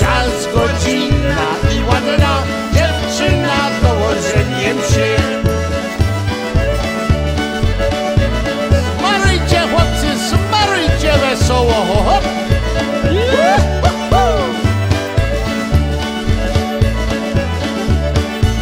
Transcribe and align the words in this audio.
Czas, 0.00 0.48
godzina 0.54 1.46
i 1.76 1.82
ładna 1.84 2.42
dziewczyna 2.72 3.56
dołożeniem 3.82 4.78
się 4.78 5.36
Marujcie 9.02 9.60
chłopcy, 9.60 10.08
smarujcie 10.28 11.12
wesoło, 11.18 11.72
ho, 11.72 12.02
hop. 12.04 12.24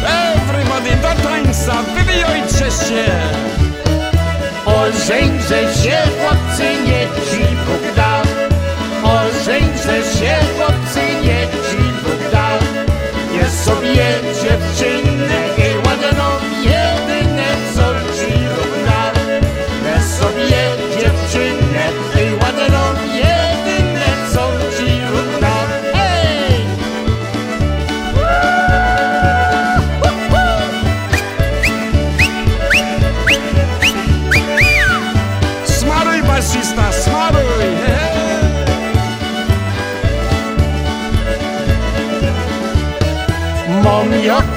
Everybody 0.07 0.95
do 1.01 1.23
tańca, 1.23 1.73
wywijajcie 1.95 2.71
się! 2.71 3.05
Ożeńże 4.65 5.73
się, 5.83 5.97
chłopcy, 6.19 6.63
nie 6.87 7.01
ci 7.25 7.43
Bóg 7.65 7.95
da. 7.95 8.21
Ożeńże 9.03 10.17
się, 10.19 10.35
chłopcy, 10.57 10.84
co 13.65 13.75
bijecie 13.75 14.64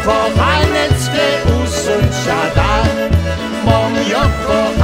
Monioko, 0.08 0.36
Majneckie, 0.36 1.28
Usuń, 1.64 2.08
Siadaj, 2.24 2.88
Monioko, 3.64 4.77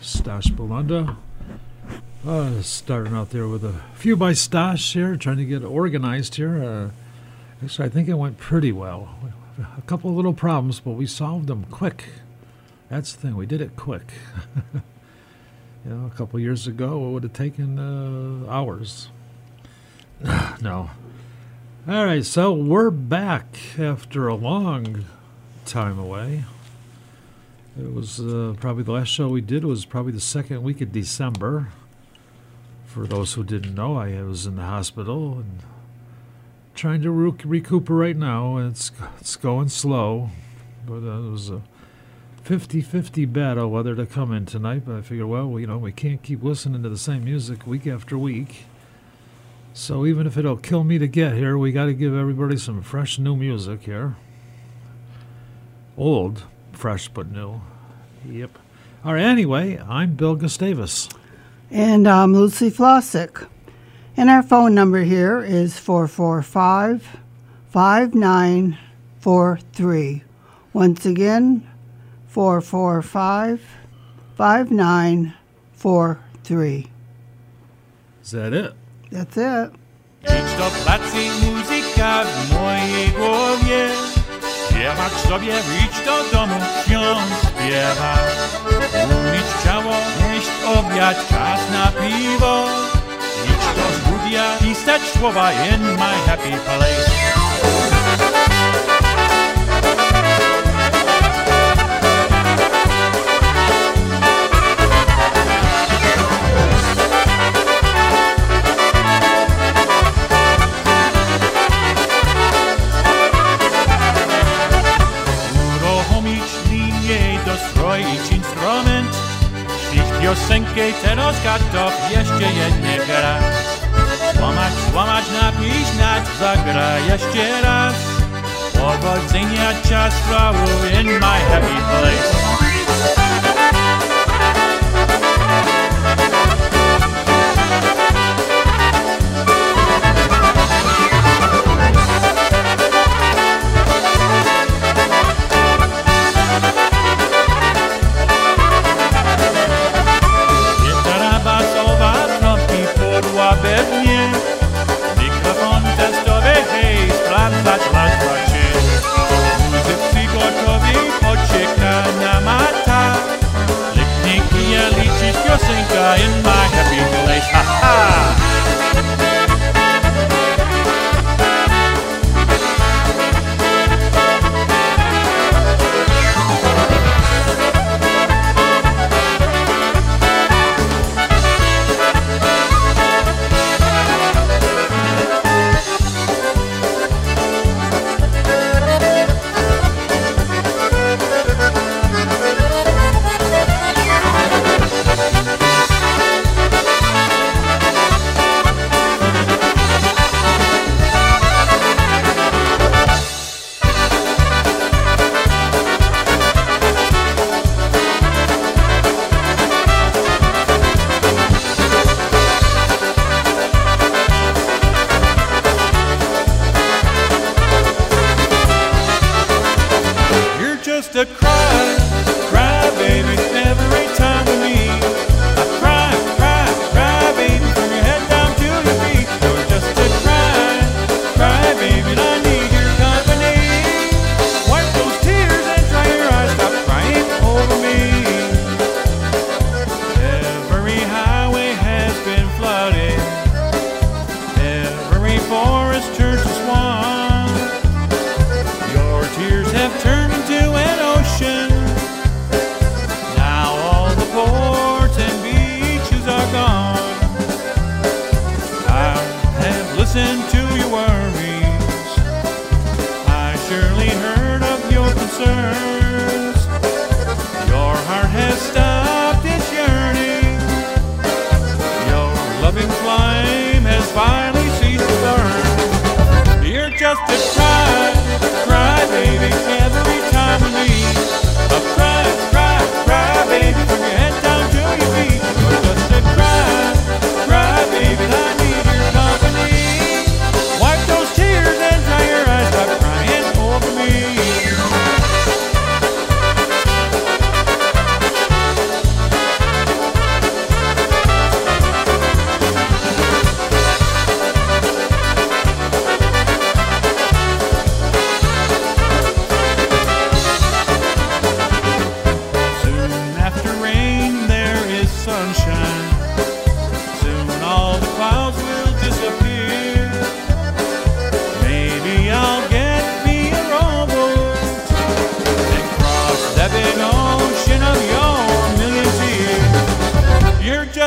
Stash 0.00 0.48
Bulanda. 0.48 1.16
Uh, 2.26 2.60
starting 2.60 3.14
out 3.14 3.30
there 3.30 3.48
with 3.48 3.64
a 3.64 3.80
few 3.94 4.16
by 4.16 4.32
Stash 4.32 4.92
here, 4.92 5.16
trying 5.16 5.38
to 5.38 5.44
get 5.44 5.64
organized 5.64 6.34
here. 6.34 6.62
Uh, 6.62 6.90
actually, 7.64 7.86
I 7.86 7.88
think 7.88 8.08
it 8.08 8.14
went 8.14 8.38
pretty 8.38 8.72
well. 8.72 9.14
A 9.78 9.82
couple 9.82 10.14
little 10.14 10.34
problems, 10.34 10.80
but 10.80 10.92
we 10.92 11.06
solved 11.06 11.46
them 11.46 11.64
quick. 11.70 12.04
That's 12.90 13.14
the 13.14 13.20
thing, 13.20 13.36
we 13.36 13.46
did 13.46 13.60
it 13.60 13.76
quick. 13.76 14.12
you 14.74 15.90
know, 15.90 16.06
a 16.06 16.10
couple 16.10 16.38
years 16.40 16.66
ago, 16.66 17.08
it 17.08 17.12
would 17.12 17.22
have 17.22 17.32
taken 17.32 17.78
uh, 17.78 18.50
hours. 18.50 19.08
no. 20.60 20.90
All 21.88 22.04
right, 22.04 22.24
so 22.24 22.52
we're 22.52 22.90
back 22.90 23.56
after 23.78 24.28
a 24.28 24.34
long 24.34 25.06
time 25.64 25.98
away. 25.98 26.44
It 27.80 27.94
was 27.94 28.20
uh, 28.20 28.54
probably 28.60 28.82
the 28.82 28.92
last 28.92 29.08
show 29.08 29.28
we 29.28 29.40
did 29.40 29.64
was 29.64 29.86
probably 29.86 30.12
the 30.12 30.20
second 30.20 30.62
week 30.62 30.82
of 30.82 30.92
December. 30.92 31.68
For 32.84 33.06
those 33.06 33.34
who 33.34 33.42
didn't 33.42 33.74
know, 33.74 33.96
I 33.96 34.22
was 34.22 34.46
in 34.46 34.56
the 34.56 34.62
hospital 34.62 35.34
and 35.34 35.60
trying 36.74 37.00
to 37.02 37.10
re- 37.10 37.32
recuperate 37.44 38.16
now. 38.16 38.58
It's 38.58 38.92
it's 39.18 39.36
going 39.36 39.70
slow, 39.70 40.28
but 40.86 41.02
uh, 41.02 41.26
it 41.26 41.30
was 41.30 41.48
a 41.48 41.62
50-50 42.44 43.32
battle 43.32 43.70
whether 43.70 43.94
to 43.94 44.04
come 44.04 44.32
in 44.32 44.44
tonight. 44.44 44.82
But 44.84 44.96
I 44.96 45.00
figured, 45.00 45.28
well, 45.28 45.58
you 45.58 45.66
know, 45.66 45.78
we 45.78 45.92
can't 45.92 46.22
keep 46.22 46.42
listening 46.42 46.82
to 46.82 46.88
the 46.90 46.98
same 46.98 47.24
music 47.24 47.66
week 47.66 47.86
after 47.86 48.18
week. 48.18 48.64
So 49.72 50.04
even 50.04 50.26
if 50.26 50.36
it'll 50.36 50.56
kill 50.56 50.84
me 50.84 50.98
to 50.98 51.06
get 51.06 51.34
here, 51.34 51.56
we 51.56 51.72
got 51.72 51.86
to 51.86 51.94
give 51.94 52.14
everybody 52.14 52.58
some 52.58 52.82
fresh 52.82 53.18
new 53.18 53.36
music 53.36 53.84
here. 53.84 54.16
Old, 55.96 56.42
fresh 56.72 57.08
but 57.08 57.30
new. 57.30 57.62
Yep. 58.28 58.58
All 59.04 59.14
right. 59.14 59.22
Anyway, 59.22 59.78
I'm 59.88 60.14
Bill 60.14 60.34
Gustavus. 60.36 61.08
And 61.70 62.06
I'm 62.08 62.34
Lucy 62.34 62.70
Flossick. 62.70 63.46
And 64.16 64.28
our 64.28 64.42
phone 64.42 64.74
number 64.74 65.02
here 65.02 65.40
is 65.40 65.78
445 65.78 67.18
5943. 67.70 70.22
Once 70.72 71.04
again, 71.06 71.66
445 72.28 73.60
5943. 74.36 76.86
Is 78.22 78.30
that 78.32 78.52
it? 78.52 78.74
That's 79.10 79.36
it. 79.36 79.70
Idź 80.22 80.56
do 80.58 80.70
placy 80.84 81.30
muzyka 81.42 82.24
w 82.24 82.52
mojej 82.52 83.08
głowie 83.08 83.88
Śpiewak 84.80 85.12
sobie, 85.12 85.54
idź 85.84 86.04
do 86.06 86.38
domu, 86.38 86.54
ksiądz 86.86 87.40
śpiewa 87.42 88.14
Umyć 89.04 89.46
ciało, 89.64 89.94
jeść 90.32 90.50
obiad, 90.78 91.28
czas 91.28 91.60
na 91.72 91.86
piwo. 91.86 92.64
Idź 93.44 93.76
do 93.76 93.86
studia, 94.00 94.42
pisać 94.60 95.02
słowa 95.18 95.52
in 95.52 95.82
my 95.82 96.12
happy 96.26 96.50
place 96.50 97.49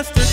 just 0.03 0.17
a 0.17 0.32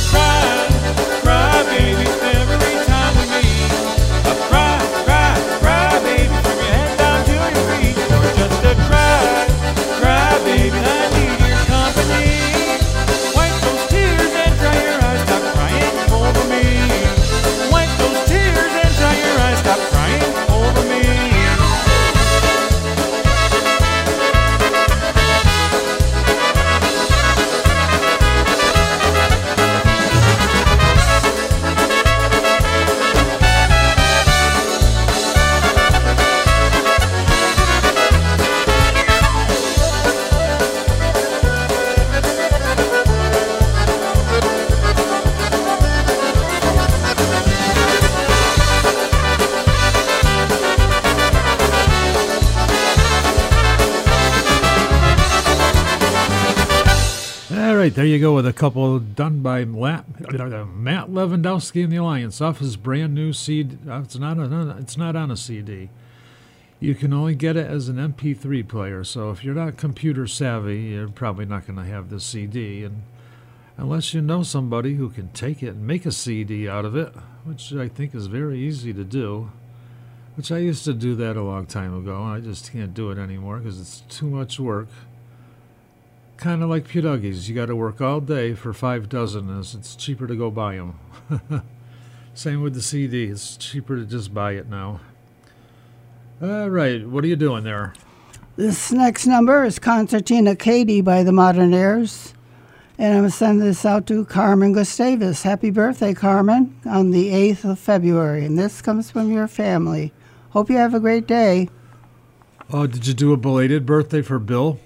there 58.00 58.06
you 58.06 58.18
go 58.18 58.34
with 58.34 58.46
a 58.46 58.52
couple 58.54 58.98
done 58.98 59.42
by 59.42 59.62
Matt, 59.62 60.06
Matt 60.66 61.10
Lewandowski 61.10 61.84
and 61.84 61.92
the 61.92 61.98
Alliance 61.98 62.40
off 62.40 62.60
his 62.60 62.78
brand 62.78 63.14
new 63.14 63.34
CD. 63.34 63.76
uh, 63.86 64.00
It's 64.00 64.16
not 64.16 64.38
a, 64.38 64.76
it's 64.78 64.96
not 64.96 65.16
on 65.16 65.30
a 65.30 65.36
CD. 65.36 65.90
You 66.78 66.94
can 66.94 67.12
only 67.12 67.34
get 67.34 67.58
it 67.58 67.66
as 67.66 67.90
an 67.90 67.96
MP3 67.96 68.66
player. 68.66 69.04
So 69.04 69.30
if 69.30 69.44
you're 69.44 69.54
not 69.54 69.76
computer 69.76 70.26
savvy, 70.26 70.78
you're 70.78 71.08
probably 71.08 71.44
not 71.44 71.66
going 71.66 71.76
to 71.76 71.84
have 71.84 72.08
this 72.08 72.24
CD. 72.24 72.84
And 72.84 73.02
unless 73.76 74.14
you 74.14 74.22
know 74.22 74.44
somebody 74.44 74.94
who 74.94 75.10
can 75.10 75.28
take 75.32 75.62
it 75.62 75.74
and 75.74 75.86
make 75.86 76.06
a 76.06 76.12
CD 76.12 76.66
out 76.66 76.86
of 76.86 76.96
it, 76.96 77.12
which 77.44 77.74
I 77.74 77.88
think 77.88 78.14
is 78.14 78.28
very 78.28 78.60
easy 78.60 78.94
to 78.94 79.04
do. 79.04 79.50
Which 80.36 80.50
I 80.50 80.56
used 80.56 80.86
to 80.86 80.94
do 80.94 81.14
that 81.16 81.36
a 81.36 81.42
long 81.42 81.66
time 81.66 81.94
ago. 81.94 82.22
I 82.22 82.40
just 82.40 82.72
can't 82.72 82.94
do 82.94 83.10
it 83.10 83.18
anymore 83.18 83.58
because 83.58 83.78
it's 83.78 84.00
too 84.08 84.30
much 84.30 84.58
work 84.58 84.88
kind 86.40 86.62
of 86.62 86.70
like 86.70 86.88
Puduggies. 86.88 87.48
You 87.48 87.54
got 87.54 87.66
to 87.66 87.76
work 87.76 88.00
all 88.00 88.20
day 88.20 88.54
for 88.54 88.72
five 88.72 89.08
dozen. 89.08 89.56
As 89.56 89.74
it's 89.74 89.94
cheaper 89.94 90.26
to 90.26 90.34
go 90.34 90.50
buy 90.50 90.76
them. 90.76 90.98
Same 92.34 92.62
with 92.62 92.74
the 92.74 92.82
CD. 92.82 93.24
It's 93.24 93.56
cheaper 93.56 93.96
to 93.96 94.04
just 94.04 94.32
buy 94.32 94.52
it 94.52 94.68
now. 94.68 95.00
All 96.42 96.70
right, 96.70 97.06
what 97.06 97.22
are 97.22 97.26
you 97.26 97.36
doing 97.36 97.64
there? 97.64 97.92
This 98.56 98.90
next 98.90 99.26
number 99.26 99.64
is 99.64 99.78
Concertina 99.78 100.56
Katie 100.56 101.02
by 101.02 101.22
the 101.22 101.32
Modernaires. 101.32 102.32
And 102.98 103.14
I'm 103.14 103.20
going 103.20 103.30
to 103.30 103.36
send 103.36 103.62
this 103.62 103.84
out 103.84 104.06
to 104.06 104.24
Carmen 104.24 104.72
Gustavus. 104.72 105.42
Happy 105.42 105.70
birthday, 105.70 106.12
Carmen, 106.12 106.78
on 106.84 107.10
the 107.10 107.30
8th 107.30 107.70
of 107.70 107.78
February. 107.78 108.44
And 108.44 108.58
this 108.58 108.82
comes 108.82 109.10
from 109.10 109.32
your 109.32 109.48
family. 109.48 110.12
Hope 110.50 110.68
you 110.68 110.76
have 110.76 110.94
a 110.94 111.00
great 111.00 111.26
day. 111.26 111.68
Oh, 112.72 112.86
did 112.86 113.06
you 113.06 113.14
do 113.14 113.32
a 113.32 113.36
belated 113.36 113.86
birthday 113.86 114.22
for 114.22 114.38
Bill? 114.38 114.78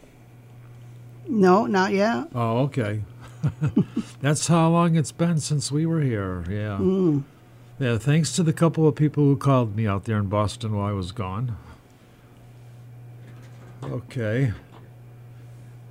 No, 1.28 1.66
not 1.66 1.92
yet. 1.92 2.28
Oh, 2.34 2.58
okay. 2.64 3.02
That's 4.20 4.46
how 4.48 4.68
long 4.70 4.96
it's 4.96 5.12
been 5.12 5.40
since 5.40 5.70
we 5.70 5.86
were 5.86 6.00
here. 6.00 6.44
Yeah. 6.48 7.20
Yeah, 7.78 7.98
thanks 7.98 8.32
to 8.36 8.42
the 8.42 8.52
couple 8.52 8.86
of 8.86 8.94
people 8.94 9.24
who 9.24 9.36
called 9.36 9.76
me 9.76 9.86
out 9.86 10.04
there 10.04 10.18
in 10.18 10.26
Boston 10.26 10.76
while 10.76 10.86
I 10.86 10.92
was 10.92 11.12
gone. 11.12 11.56
Okay. 13.82 14.52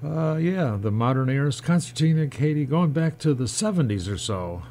Uh, 0.04 0.36
yeah, 0.36 0.78
the 0.80 0.92
Modernaires, 0.92 1.62
Constantine 1.62 2.18
and 2.18 2.32
Katie, 2.32 2.66
going 2.66 2.92
back 2.92 3.18
to 3.20 3.34
the 3.34 3.46
70s 3.46 4.12
or 4.12 4.18
so. 4.18 4.64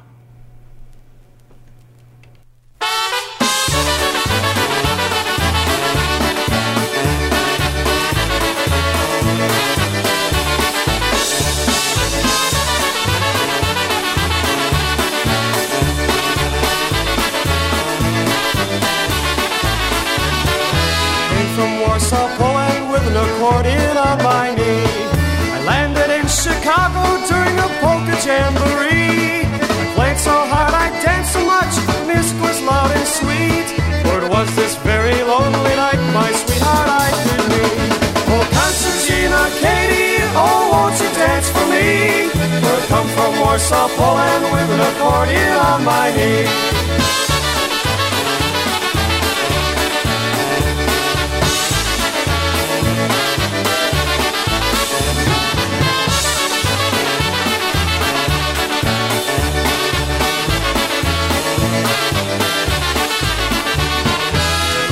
Come 42.93 43.07
from 43.17 43.39
Warsaw, 43.39 43.87
Poland 43.97 44.43
with 44.53 44.69
an 44.75 44.81
accordion 44.89 45.53
on 45.69 45.83
my 45.83 46.07
knee. 46.15 46.45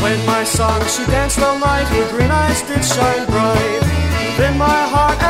When 0.01 0.25
my 0.25 0.43
song, 0.43 0.81
she 0.87 1.05
danced 1.05 1.39
all 1.39 1.59
night, 1.59 1.87
her 1.95 2.09
green 2.09 2.31
eyes 2.31 2.63
did 2.63 2.83
shine 2.83 3.25
bright. 3.27 3.81
Then 4.37 4.57
my 4.57 4.81
heart 4.93 5.20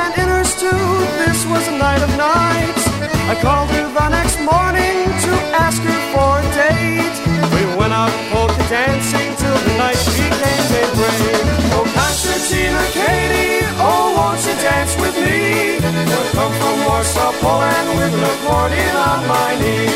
too, 0.62 0.86
this 1.26 1.42
was 1.50 1.66
a 1.74 1.76
night 1.76 2.02
of 2.06 2.12
nights. 2.22 2.86
I 3.26 3.34
called 3.42 3.70
her 3.74 3.88
the 3.90 4.10
next 4.14 4.38
morning 4.46 5.10
to 5.26 5.32
ask 5.58 5.82
her 5.82 6.02
for 6.14 6.38
a 6.38 6.46
date. 6.54 7.18
We 7.54 7.62
went 7.80 7.90
out 7.90 8.14
polka 8.30 8.62
dancing 8.70 9.34
till 9.42 9.58
the 9.58 9.74
night 9.82 9.98
became 10.06 10.66
daybreak. 10.70 11.42
Oh, 11.74 11.86
Concertina, 11.98 12.84
Katie, 12.94 13.66
oh, 13.82 14.14
won't 14.14 14.42
you 14.46 14.54
dance 14.62 14.94
with 15.02 15.18
me? 15.26 15.82
We'll 15.82 16.30
come 16.38 16.54
from 16.62 16.76
Warsaw, 16.86 17.34
Poland 17.42 17.88
with 17.98 18.14
an 18.14 18.22
accordion 18.22 18.94
on 19.10 19.20
my 19.26 19.50
knee. 19.58 19.90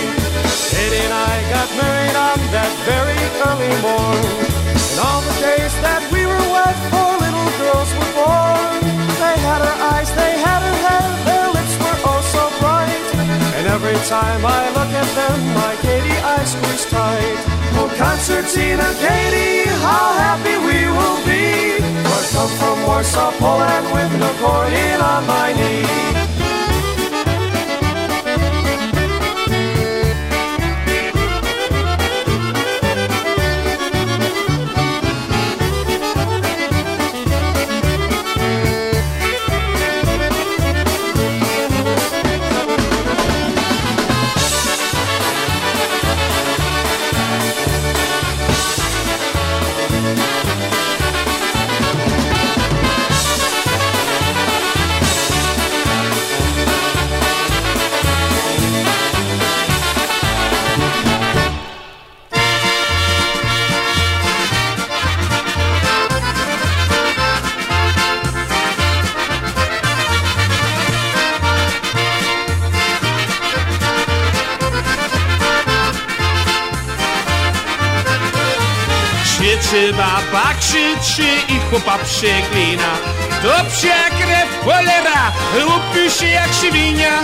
Katie 0.73 1.05
and 1.05 1.13
I 1.13 1.33
got 1.53 1.69
married 1.77 2.17
on 2.17 2.37
that 2.57 2.73
very 2.89 3.21
early 3.45 3.73
morn. 3.85 4.25
And 4.73 4.97
all 5.05 5.21
the 5.29 5.35
days 5.45 5.73
that 5.85 6.01
we 6.09 6.25
were 6.25 6.45
wed, 6.49 6.77
four 6.89 7.13
little 7.21 7.49
girls 7.61 7.89
were 8.01 8.13
born. 8.17 8.81
They 9.21 9.35
had 9.47 9.61
her 9.61 9.77
eyes, 9.93 10.09
they 10.15 10.33
had 10.45 10.54
every 13.85 14.07
time 14.07 14.43
I 14.45 14.69
look 14.69 14.91
at 15.03 15.09
them, 15.15 15.39
my 15.53 15.75
Katie 15.81 16.17
I 16.17 16.43
squeeze 16.43 16.85
tight. 16.85 17.37
Oh, 17.77 17.89
Concertina, 17.97 18.87
Katie, 18.97 19.69
how 19.85 20.07
happy 20.25 20.57
we 20.67 20.79
will 20.97 21.19
be. 21.25 21.77
For 22.05 22.23
come 22.33 22.53
from 22.57 22.83
Warsaw, 22.87 23.31
Poland 23.37 23.85
with 23.93 24.11
an 24.15 24.23
accordion 24.23 25.01
on 25.01 25.27
my 25.27 25.53
knee. 25.53 26.24
Krzyczy 81.15 81.53
i 81.53 81.59
chłopa 81.69 81.97
przeklina 81.97 82.91
To 83.41 83.69
psia 83.69 84.09
krew, 84.09 84.49
cholera, 84.65 85.31
upił 85.65 86.09
się 86.09 86.27
jak 86.27 86.53
świnia. 86.53 87.19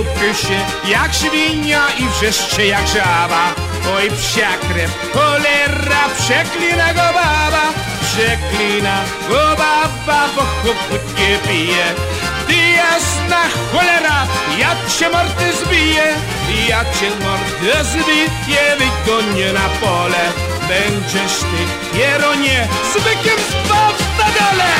Upił 0.00 0.34
się 0.34 0.90
jak 0.90 1.14
świnia 1.14 1.82
i 1.98 2.08
wrzeszcze 2.08 2.66
jak 2.66 2.88
żaba. 2.88 3.54
Oj 3.96 4.10
psia 4.10 4.56
krew, 4.68 4.90
cholera, 5.14 6.02
przeklina 6.18 6.94
go 6.94 7.00
baba. 7.00 7.64
Przeklina 8.02 8.96
go 9.28 9.56
baba, 9.56 10.28
bo 10.36 10.42
chłoput 10.42 11.18
nie 11.18 11.38
pije. 11.48 11.84
Ty 12.46 12.54
jasna 12.54 13.42
cholera, 13.72 14.26
ja 14.58 14.76
cię 14.98 15.08
mordy 15.10 15.52
zbiję 15.64 16.14
Ja 16.68 16.84
cię 16.84 17.10
mordę 17.24 17.84
zbiję, 17.84 18.76
wygonię 18.78 19.52
na 19.52 19.68
pole 19.80 20.51
Będziesz 20.68 21.38
ty, 21.38 21.98
Jeronie, 21.98 22.68
z 22.92 22.94
bykiem 22.94 23.38
spał 23.64 23.92
na 24.18 24.24
dole! 24.24 24.72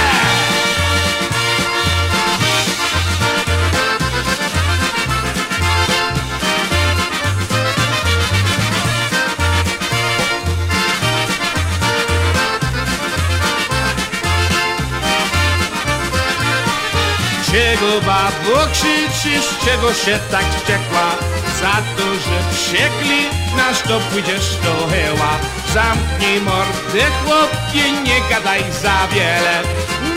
Czego 17.52 18.00
babo 18.00 18.66
krzyczy, 18.72 19.42
z 19.42 19.64
czego 19.64 19.94
się 19.94 20.18
tak 20.30 20.44
wściekła? 20.54 21.16
Za 21.60 21.76
to, 21.96 22.14
że 22.14 22.52
wściekli, 22.52 23.20
nasz 23.56 23.80
to 23.82 24.00
pójdziesz 24.00 24.56
do 24.56 24.86
heła. 24.86 25.38
Zamknij 25.74 26.40
mordę, 26.40 27.04
chłopie, 27.24 27.92
nie 27.92 28.20
gadaj 28.30 28.62
za 28.82 29.08
wiele. 29.12 29.62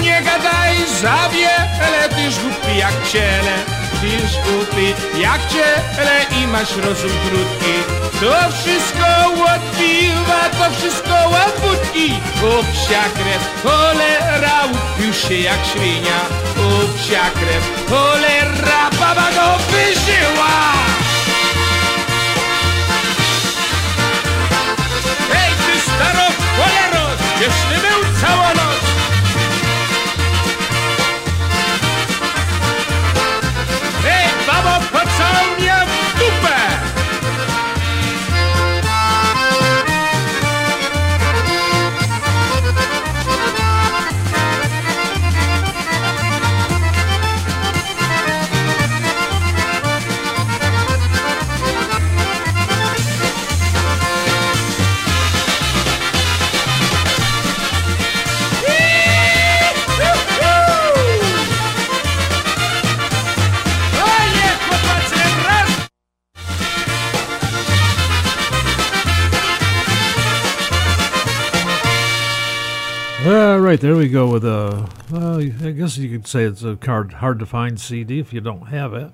Nie 0.01 0.21
gadaj 0.21 0.75
za 1.01 1.29
wiele, 1.29 2.09
tyż 2.09 2.39
głupi 2.39 2.77
jak 2.77 3.07
ciele. 3.11 3.55
Tyż 4.01 4.31
głupi 4.45 4.93
jak 5.21 5.41
ciele 5.47 6.25
i 6.41 6.47
masz 6.47 6.75
rozum 6.75 7.11
krótki. 7.25 7.73
To 8.19 8.51
wszystko 8.57 9.05
piwa, 9.77 10.49
to 10.49 10.75
wszystko 10.75 11.15
od 11.25 11.61
wódki. 11.61 12.13
Obsia 12.59 13.03
krew, 13.13 13.63
cholera, 13.63 14.63
upił 14.65 15.13
się 15.13 15.35
jak 15.35 15.59
świnia. 15.65 16.19
Obsia 16.81 17.29
krew, 17.39 17.89
cholera, 17.89 18.89
baba 18.99 19.31
go 19.31 19.63
wyżyła. 19.71 20.94
Gdzieś 27.35 27.55
ty 27.69 27.87
był 27.87 28.21
całą 28.21 28.47
noc? 28.55 28.74
Right 73.75 73.81
there 73.81 73.97
we 73.97 74.07
go 74.07 74.31
with 74.31 74.45
a. 74.45 74.89
Well, 75.11 75.37
I 75.41 75.71
guess 75.71 75.97
you 75.97 76.09
could 76.09 76.25
say 76.25 76.45
it's 76.45 76.63
a 76.63 76.77
hard, 76.81 77.11
hard 77.11 77.39
to 77.39 77.45
find 77.45 77.77
CD 77.77 78.19
if 78.19 78.31
you 78.31 78.39
don't 78.39 78.67
have 78.67 78.93
it. 78.93 79.11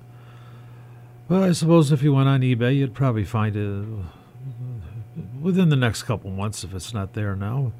But 1.26 1.42
I 1.42 1.50
suppose 1.50 1.90
if 1.90 2.00
you 2.04 2.14
went 2.14 2.28
on 2.28 2.42
eBay, 2.42 2.76
you'd 2.76 2.94
probably 2.94 3.24
find 3.24 3.56
it 3.56 3.84
uh, 3.84 5.20
within 5.40 5.68
the 5.68 5.74
next 5.74 6.04
couple 6.04 6.30
months 6.30 6.62
if 6.62 6.72
it's 6.74 6.94
not 6.94 7.14
there 7.14 7.34
now. 7.34 7.72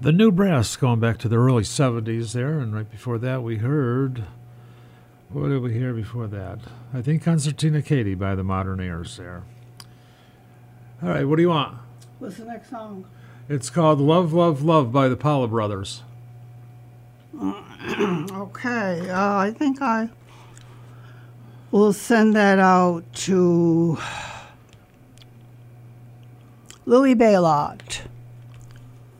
The 0.00 0.12
New 0.12 0.30
Brass 0.30 0.76
going 0.76 1.00
back 1.00 1.18
to 1.18 1.28
the 1.28 1.36
early 1.36 1.64
70s 1.64 2.32
there, 2.32 2.60
and 2.60 2.72
right 2.72 2.88
before 2.88 3.18
that 3.18 3.42
we 3.42 3.56
heard. 3.56 4.22
What 5.30 5.48
did 5.48 5.62
we 5.62 5.72
hear 5.72 5.92
before 5.92 6.28
that? 6.28 6.60
I 6.94 7.02
think 7.02 7.24
Concertina 7.24 7.82
Katie 7.82 8.14
by 8.14 8.36
the 8.36 8.44
Modernaires 8.44 9.16
there. 9.16 9.42
All 11.02 11.08
right, 11.08 11.24
what 11.24 11.34
do 11.34 11.42
you 11.42 11.48
want? 11.48 11.76
What's 12.20 12.36
the 12.36 12.44
next 12.44 12.70
song? 12.70 13.04
It's 13.48 13.68
called 13.68 14.00
Love, 14.00 14.32
Love, 14.32 14.62
Love 14.62 14.90
by 14.92 15.08
the 15.08 15.16
Paula 15.16 15.48
Brothers. 15.48 16.02
Okay, 18.34 19.10
uh, 19.10 19.36
I 19.36 19.50
think 19.50 19.82
I 19.82 20.08
will 21.70 21.92
send 21.92 22.34
that 22.34 22.58
out 22.58 23.04
to 23.14 23.98
Louis 26.86 27.14
Baylot. 27.14 28.02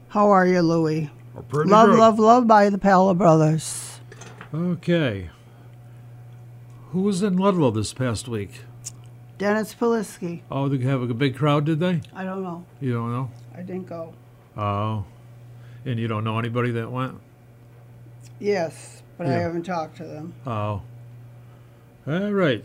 How 0.08 0.30
are 0.30 0.46
you, 0.46 0.62
Louis? 0.62 1.10
Pretty 1.48 1.70
Love, 1.70 1.90
good. 1.90 1.98
love, 1.98 2.18
love 2.18 2.46
by 2.46 2.70
the 2.70 2.78
Pala 2.78 3.14
Brothers. 3.14 4.00
Okay. 4.52 5.30
Who 6.92 7.02
was 7.02 7.22
in 7.22 7.36
Ludlow 7.36 7.70
this 7.70 7.92
past 7.92 8.28
week? 8.28 8.62
Dennis 9.36 9.74
Polisky. 9.74 10.40
Oh, 10.50 10.68
they 10.68 10.82
have 10.84 11.02
a 11.02 11.12
big 11.14 11.36
crowd, 11.36 11.66
did 11.66 11.80
they? 11.80 12.00
I 12.14 12.24
don't 12.24 12.42
know. 12.42 12.64
You 12.80 12.94
don't 12.94 13.12
know? 13.12 13.30
I 13.56 13.62
didn't 13.62 13.88
go. 13.88 14.14
Oh. 14.56 15.04
And 15.84 15.98
you 15.98 16.08
don't 16.08 16.24
know 16.24 16.38
anybody 16.38 16.70
that 16.72 16.90
went? 16.90 17.20
Yes, 18.40 19.02
but 19.16 19.26
I 19.26 19.32
haven't 19.32 19.62
talked 19.62 19.96
to 19.98 20.04
them. 20.04 20.34
Oh. 20.46 20.82
All 22.06 22.32
right. 22.32 22.64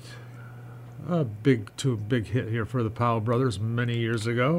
A 1.07 1.23
big, 1.23 1.71
two 1.77 1.95
big 1.95 2.27
hit 2.27 2.49
here 2.49 2.65
for 2.65 2.83
the 2.83 2.89
Powell 2.89 3.21
brothers 3.21 3.59
many 3.59 3.97
years 3.97 4.27
ago. 4.27 4.57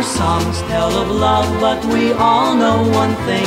Our 0.00 0.06
songs 0.06 0.62
tell 0.62 0.92
of 0.96 1.10
love, 1.10 1.60
but 1.60 1.84
we 1.92 2.14
all 2.14 2.54
know 2.54 2.88
one 2.88 3.14
thing. 3.28 3.44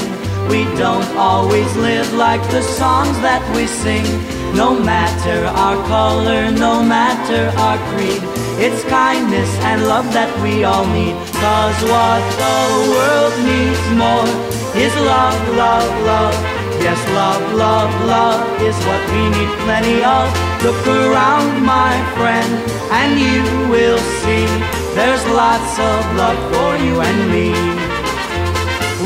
We 0.54 0.66
don't 0.78 1.10
always 1.18 1.76
live 1.76 2.13
like 2.13 2.44
the 2.52 2.62
songs 2.62 3.18
that 3.26 3.42
we 3.56 3.66
sing. 3.66 4.06
No 4.54 4.78
matter 4.78 5.50
our 5.50 5.82
color, 5.89 6.52
no 6.52 6.84
matter 6.84 7.50
our 7.58 7.80
creed, 7.89 8.22
it's 8.62 8.84
kindness 8.86 9.50
and 9.66 9.88
love 9.88 10.06
that 10.13 10.30
we 10.46 10.63
all 10.63 10.86
need. 10.94 11.18
Cause 11.42 11.80
what 11.89 12.22
the 12.38 12.62
world 12.94 13.34
needs 13.50 13.86
more 13.98 14.30
is 14.78 14.94
love, 15.10 15.42
love, 15.58 15.89
love. 16.06 16.38
Yes, 16.86 17.02
love, 17.18 17.42
love, 17.58 17.89
love 18.06 18.46
is 18.62 18.78
what 18.86 19.02
we 19.10 19.24
need 19.34 19.52
plenty 19.66 20.06
of. 20.06 20.30
Look 20.62 20.86
around, 20.86 21.66
my 21.66 21.98
friend, 22.13 22.52
and 22.94 23.18
you 23.18 23.42
will 23.74 23.98
see 24.22 24.83
there's 24.95 25.25
lots 25.27 25.73
of 25.79 25.99
love 26.15 26.39
for 26.53 26.77
you 26.84 27.01
and 27.01 27.19
me. 27.32 27.49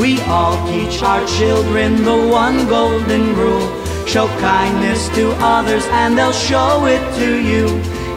We 0.00 0.20
all 0.22 0.56
teach 0.68 1.02
our 1.02 1.26
children 1.26 2.04
the 2.04 2.16
one 2.28 2.68
golden 2.68 3.34
rule. 3.34 3.68
Show 4.06 4.28
kindness 4.38 5.08
to 5.16 5.32
others 5.40 5.84
and 5.90 6.16
they'll 6.16 6.32
show 6.32 6.86
it 6.86 7.02
to 7.18 7.42
you. 7.42 7.66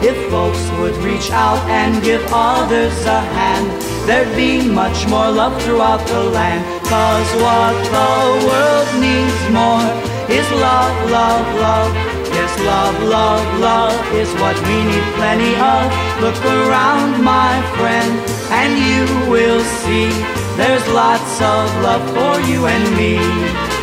If 0.00 0.16
folks 0.30 0.62
would 0.78 0.96
reach 1.04 1.30
out 1.30 1.62
and 1.68 2.02
give 2.02 2.22
others 2.32 2.94
a 3.04 3.20
hand, 3.20 3.66
there'd 4.06 4.34
be 4.36 4.68
much 4.68 5.06
more 5.08 5.30
love 5.30 5.60
throughout 5.62 6.06
the 6.08 6.22
land. 6.24 6.64
Cause 6.86 7.30
what 7.44 7.74
the 7.96 8.46
world 8.48 8.88
needs 9.00 9.42
more 9.50 9.88
is 10.30 10.50
love, 10.60 11.10
love, 11.10 11.54
love. 11.60 12.11
Yes, 12.32 12.52
love, 12.60 12.96
love, 13.02 13.60
love 13.60 14.14
is 14.14 14.32
what 14.42 14.56
we 14.66 14.76
need 14.90 15.06
plenty 15.20 15.54
of. 15.56 15.84
Look 16.24 16.38
around, 16.44 17.22
my 17.22 17.54
friend, 17.76 18.12
and 18.60 18.72
you 18.88 19.30
will 19.30 19.62
see 19.82 20.08
there's 20.56 20.86
lots 20.88 21.40
of 21.40 21.64
love 21.82 22.04
for 22.16 22.40
you 22.48 22.66
and 22.66 22.84
me. 22.96 23.81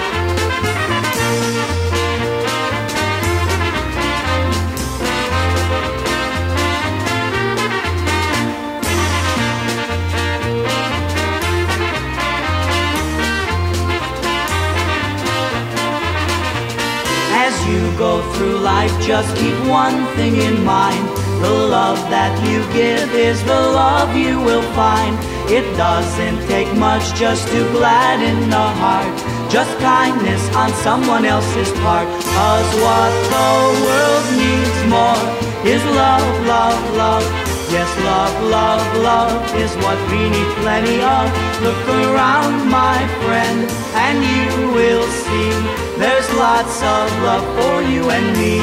You 17.71 17.97
go 17.97 18.21
through 18.33 18.57
life, 18.59 18.93
just 19.01 19.35
keep 19.37 19.57
one 19.67 20.05
thing 20.15 20.35
in 20.35 20.63
mind. 20.65 21.05
The 21.43 21.53
love 21.77 21.99
that 22.09 22.33
you 22.47 22.59
give 22.73 23.13
is 23.13 23.41
the 23.43 23.61
love 23.81 24.15
you 24.15 24.39
will 24.41 24.65
find. 24.73 25.15
It 25.49 25.65
doesn't 25.77 26.39
take 26.47 26.71
much 26.77 27.13
just 27.15 27.47
to 27.49 27.59
gladden 27.71 28.49
the 28.49 28.67
heart. 28.81 29.15
Just 29.49 29.71
kindness 29.79 30.43
on 30.55 30.71
someone 30.85 31.25
else's 31.25 31.71
part. 31.83 32.07
Cause 32.37 32.69
what 32.85 33.11
the 33.33 33.49
world 33.85 34.25
needs 34.43 34.79
more 34.95 35.23
is 35.65 35.83
love, 35.85 36.45
love, 36.45 36.95
love. 36.95 37.48
Yes, 37.69 37.89
love, 38.03 38.35
love, 38.49 38.97
love 38.97 39.55
is 39.55 39.75
what 39.77 39.99
we 40.09 40.27
need 40.29 40.49
plenty 40.57 41.01
of. 41.01 41.25
Look 41.61 41.87
around, 41.87 42.67
my 42.67 42.97
friend, 43.21 43.69
and 43.93 44.17
you 44.25 44.71
will 44.73 45.05
see 45.23 45.51
there's 45.99 46.27
lots 46.33 46.81
of 46.81 47.05
love 47.21 47.45
for 47.57 47.83
you 47.83 48.09
and 48.09 48.27
me. 48.41 48.57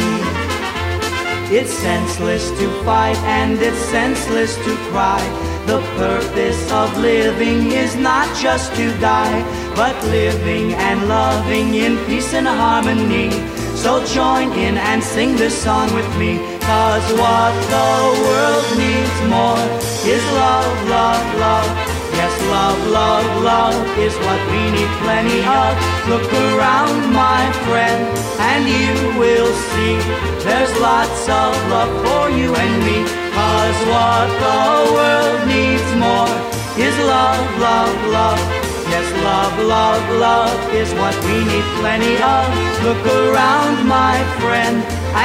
It's 1.57 1.73
senseless 1.73 2.51
to 2.59 2.67
fight 2.83 3.17
and 3.19 3.57
it's 3.63 3.79
senseless 3.95 4.57
to 4.57 4.75
cry. 4.91 5.23
The 5.67 5.81
purpose 5.97 6.73
of 6.73 6.99
living 6.99 7.71
is 7.71 7.95
not 7.95 8.27
just 8.37 8.75
to 8.75 8.91
die, 8.99 9.41
but 9.77 9.95
living 10.07 10.75
and 10.75 11.09
loving 11.09 11.75
in 11.75 12.05
peace 12.07 12.35
and 12.35 12.49
harmony. 12.49 13.31
So 13.87 14.05
join 14.07 14.51
in 14.59 14.77
and 14.77 15.01
sing 15.01 15.37
this 15.37 15.57
song 15.63 15.87
with 15.95 16.11
me. 16.19 16.43
Cause 16.59 17.07
what 17.23 17.55
the 17.71 17.91
world 18.27 18.67
needs 18.83 19.19
more 19.31 19.63
is 20.03 20.25
love, 20.43 20.75
love, 20.91 21.27
love. 21.39 21.71
Yes, 22.19 22.35
love, 22.51 22.81
love, 22.91 23.29
love 23.45 23.79
is 23.97 24.13
what 24.27 24.41
we 24.51 24.63
need 24.75 24.91
plenty 25.07 25.39
of. 25.39 25.71
Look 26.11 26.27
around, 26.35 27.15
my 27.15 27.43
friend, 27.63 28.03
and 28.51 28.67
you 28.67 29.21
will 29.21 29.53
see 29.71 29.95
there's 30.43 30.73
lots 30.81 31.23
of 31.29 31.55
love 31.71 31.93
for 32.03 32.29
you 32.29 32.51
and 32.57 32.75
me. 32.83 32.99
Cause 33.39 33.79
what 33.95 34.27
the 34.43 34.63
world 34.99 35.41
needs 35.47 35.91
more 36.03 36.35
is 36.75 36.97
love, 37.07 37.61
love, 37.61 37.97
love. 38.11 38.66
Love, 39.27 39.59
love, 39.67 40.05
love 40.21 40.61
is 40.73 40.95
what 40.95 41.15
we 41.25 41.37
need 41.51 41.67
plenty 41.81 42.15
of. 42.23 42.47
Look 42.87 43.05
around, 43.07 43.89
my 43.89 44.17
friend, 44.39 44.77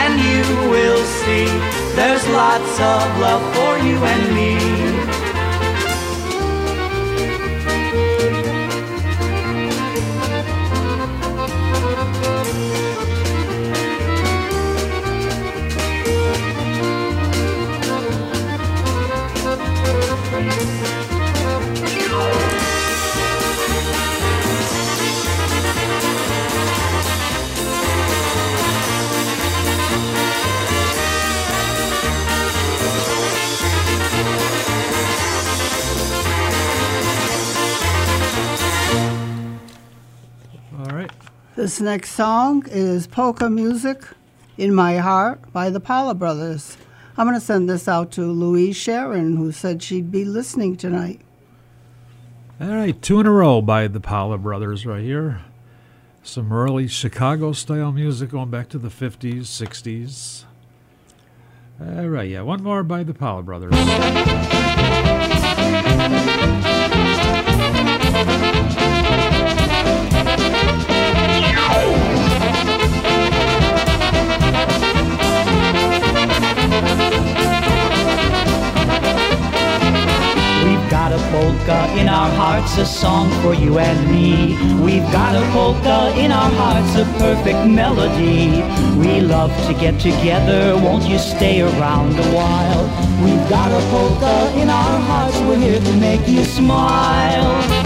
and 0.01 0.13
you 0.19 0.41
will 0.73 1.03
see 1.21 1.45
there's 1.93 2.25
lots 2.29 2.73
of 2.79 3.05
love 3.19 3.43
for 3.53 3.73
you 3.85 3.97
and 4.13 4.23
me. 4.35 4.61
This 41.62 41.80
next 41.80 42.13
song 42.13 42.65
is 42.71 43.06
Polka 43.06 43.47
Music 43.47 44.04
in 44.58 44.74
My 44.74 44.97
Heart 44.97 45.54
by 45.54 45.69
the 45.69 45.80
Paula 45.80 46.15
Brothers. 46.15 46.76
I'm 47.15 47.28
going 47.28 47.39
to 47.39 47.45
send 47.45 47.69
this 47.69 47.88
out 47.88 48.10
to 48.13 48.24
Louise 48.24 48.76
Sharon, 48.76 49.38
who 49.38 49.52
said 49.52 49.84
she'd 49.84 50.10
be 50.10 50.26
listening 50.26 50.76
tonight. 50.76 51.21
All 52.60 52.67
right, 52.67 53.00
two 53.00 53.19
in 53.19 53.28
a 53.28 53.32
row 53.32 53.62
by 53.62 53.88
the 53.88 54.00
Paula 54.00 54.39
Brothers 54.39 54.88
right 54.88 55.04
here. 55.04 55.41
Some 56.24 56.52
early 56.52 56.88
Chicago 56.88 57.52
style 57.52 57.91
music 57.91 58.32
going 58.32 58.50
back 58.50 58.67
to 58.69 58.80
the 58.80 58.89
50s, 58.89 59.41
60s. 59.41 60.45
All 61.80 62.08
right, 62.08 62.28
yeah, 62.28 62.41
one 62.41 62.63
more 62.63 62.82
by 62.82 63.04
the 63.04 63.13
Paula 63.13 63.43
Brothers. 63.43 63.71
Polka 81.62 82.00
in 82.00 82.10
our 82.10 82.30
hearts, 82.32 82.78
a 82.78 82.86
song 82.86 83.30
for 83.41 83.54
you 83.54 83.78
and 83.78 84.12
me. 84.12 84.56
We've 84.82 85.10
got 85.12 85.36
a 85.36 85.41
polka 85.52 86.17
in 86.17 86.32
our 86.32 86.50
hearts, 86.52 86.95
a 86.95 87.06
perfect 87.17 87.67
melody. 87.69 88.62
We 88.97 89.21
love 89.21 89.52
to 89.67 89.74
get 89.74 90.00
together, 90.00 90.76
won't 90.76 91.04
you 91.04 91.19
stay 91.19 91.62
around 91.62 92.17
a 92.17 92.28
while? 92.36 92.84
We've 93.24 93.50
got 93.50 93.71
a 93.71 93.82
polka 93.89 94.60
in 94.60 94.69
our 94.69 95.00
hearts, 95.02 95.39
we're 95.41 95.58
here 95.58 95.80
to 95.80 95.93
make 95.97 96.28
you 96.28 96.43
smile. 96.43 97.81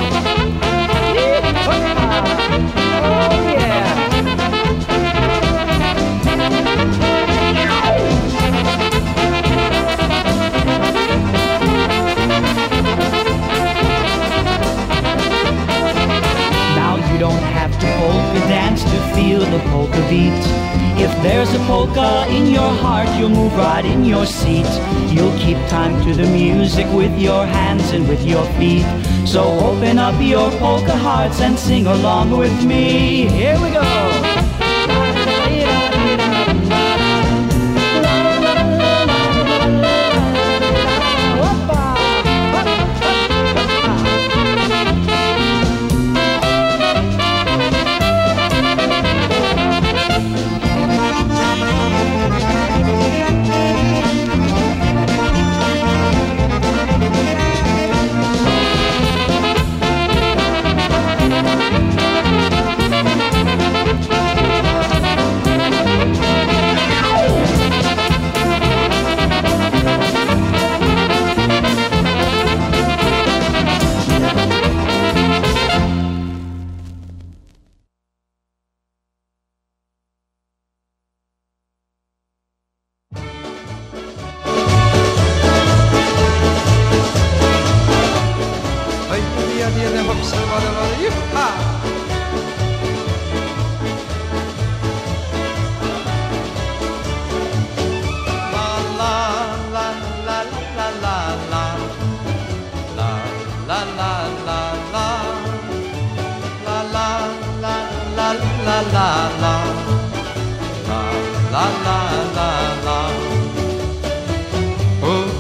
Feel 19.16 19.40
the 19.40 19.60
polka 19.72 20.02
beat. 20.10 20.44
If 20.98 21.12
there's 21.24 21.54
a 21.54 21.60
polka 21.60 22.26
in 22.30 22.48
your 22.48 22.72
heart, 22.84 23.08
you'll 23.18 23.30
move 23.30 23.54
right 23.56 23.86
in 23.86 24.04
your 24.04 24.26
seat. 24.26 24.68
You'll 25.10 25.38
keep 25.40 25.58
time 25.68 26.04
to 26.06 26.14
the 26.14 26.28
music 26.28 26.86
with 26.94 27.18
your 27.18 27.46
hands 27.46 27.92
and 27.92 28.08
with 28.08 28.24
your 28.26 28.46
feet. 28.58 28.86
So 29.26 29.42
open 29.60 29.98
up 30.00 30.22
your 30.22 30.52
polka 30.60 30.96
hearts 30.96 31.40
and 31.40 31.58
sing 31.58 31.88
along 31.88 32.38
with 32.38 32.64
me. 32.66 33.28
Here 33.28 33.60
we 33.62 33.72
go. 33.72 34.15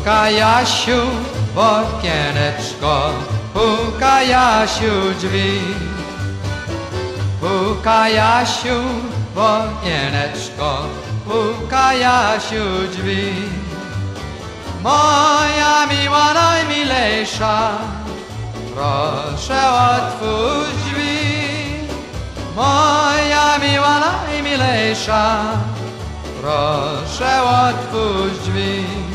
Puka 0.06 0.30
Jasiu 0.30 1.02
w 1.56 1.58
okieneczko, 1.58 3.10
puka 3.54 4.22
Jasiu 4.22 5.14
drzwi. 5.18 5.62
Puka 7.42 8.10
Jasiu 8.10 8.82
w 9.34 9.38
okieneczko, 9.38 10.86
puka 11.26 11.94
Jasiu 11.94 12.88
drzwi. 12.92 13.34
Moja 14.84 15.88
miła 15.90 16.34
najmilejsza, 16.34 17.72
proszę 18.76 19.60
otwórz 19.90 20.70
drzwi. 20.86 21.18
Moja 22.56 23.58
miła 23.58 24.00
najmilejsza, 24.00 25.44
proszę 26.42 27.44
otwórz 27.44 28.38
drzwi. 28.44 29.15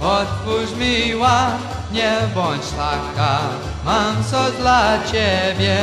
Otwórz 0.00 0.72
miła, 0.78 1.50
nie 1.92 2.12
bądź 2.34 2.66
taka, 2.70 3.38
mam 3.84 4.24
co 4.30 4.50
dla 4.50 5.04
ciebie. 5.04 5.78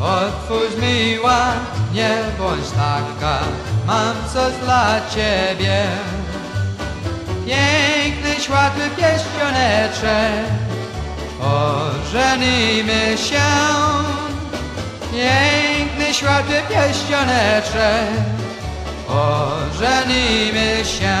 Otwórz 0.00 0.76
miła, 0.82 1.46
nie 1.92 2.16
bądź 2.38 2.70
taka, 2.70 3.38
mam 3.86 4.14
coś 4.32 4.54
dla 4.64 5.00
ciebie. 5.10 5.86
Piękny, 7.46 8.40
światły 8.40 8.84
pierścioneczek, 8.96 10.44
ożenimy 11.40 13.18
się. 13.18 13.44
Piękny, 15.12 16.10
i 16.10 16.14
światy 16.14 16.62
pieścioneczek 16.68 18.08
Ożenimy 19.08 20.84
się 20.84 21.16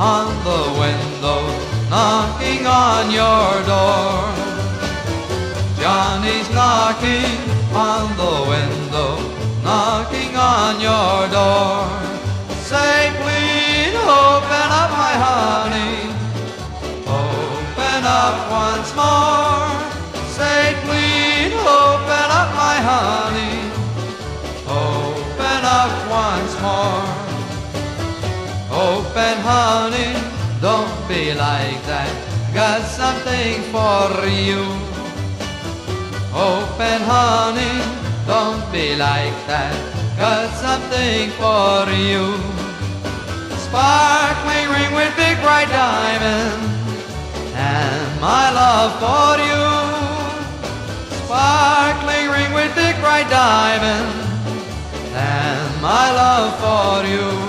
on 0.00 0.28
the 0.44 0.62
window, 0.78 1.42
knocking 1.90 2.64
on 2.66 3.10
your 3.10 3.50
door. 3.66 4.30
Johnny's 5.80 6.48
knocking 6.50 7.34
on 7.74 8.06
the 8.16 8.34
window, 8.46 9.18
knocking 9.64 10.36
on 10.36 10.80
your 10.80 11.26
door. 11.34 11.90
Say, 12.62 13.10
please 13.18 13.96
open 13.96 14.68
up, 14.80 14.90
my 14.94 15.14
honey. 15.26 16.14
Open 17.02 18.02
up 18.04 18.36
once 18.50 18.94
more. 18.94 19.66
Say, 20.30 20.76
please 20.86 21.54
open 21.54 22.26
up, 22.38 22.50
my 22.54 22.76
honey. 22.90 23.58
Open 24.68 25.60
up 25.64 25.92
once 26.08 26.54
more. 26.62 27.17
Open, 29.18 29.40
honey, 29.42 30.14
don't 30.60 31.08
be 31.08 31.34
like 31.34 31.82
that. 31.90 32.06
Got 32.54 32.82
something 32.86 33.62
for 33.74 34.14
you. 34.30 34.62
Open, 36.30 37.02
honey, 37.02 37.82
don't 38.28 38.62
be 38.70 38.94
like 38.94 39.34
that. 39.50 39.74
Got 40.16 40.54
something 40.62 41.30
for 41.34 41.90
you. 41.90 42.38
Sparkling 43.66 44.70
ring 44.70 44.94
with 44.94 45.10
big 45.16 45.34
bright 45.42 45.66
diamond, 45.66 46.62
and 47.58 48.20
my 48.20 48.54
love 48.54 48.92
for 49.02 49.34
you. 49.50 49.66
Sparkling 51.26 52.30
ring 52.30 52.52
with 52.54 52.72
big 52.76 52.94
bright 53.02 53.28
diamond, 53.28 54.14
and 55.10 55.82
my 55.82 56.06
love 56.12 56.54
for 56.62 57.02
you. 57.10 57.47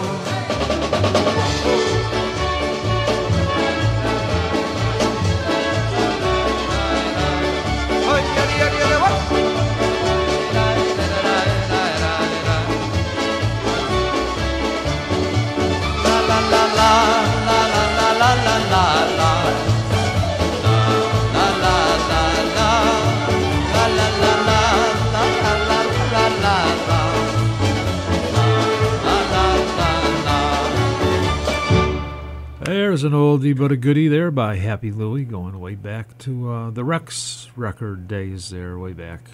There's 32.89 33.04
an 33.04 33.12
oldie 33.12 33.56
but 33.56 33.71
a 33.71 33.78
goodie 33.78 34.08
there 34.08 34.32
by 34.32 34.56
Happy 34.56 34.91
Louie, 34.91 35.23
going 35.23 35.60
way 35.60 35.75
back 35.75 36.17
to 36.17 36.49
uh, 36.49 36.69
the 36.71 36.84
Rex 36.84 37.47
record 37.56 38.08
days 38.08 38.49
there, 38.49 38.80
way 38.80 38.93
back. 38.93 39.30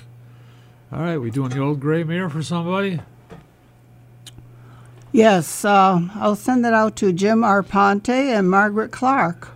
All 0.92 1.00
right, 1.00 1.18
we 1.18 1.32
doing 1.32 1.52
the 1.52 1.62
old 1.62 1.80
gray 1.80 2.04
mare 2.04 2.30
for 2.30 2.44
somebody? 2.44 3.00
Yes, 5.14 5.64
uh, 5.64 6.02
I'll 6.16 6.36
send 6.36 6.66
it 6.66 6.74
out 6.74 6.98
to 6.98 7.14
Jim 7.14 7.44
Arponte 7.44 8.10
and 8.10 8.50
Margaret 8.50 8.92
Clark. 8.92 9.48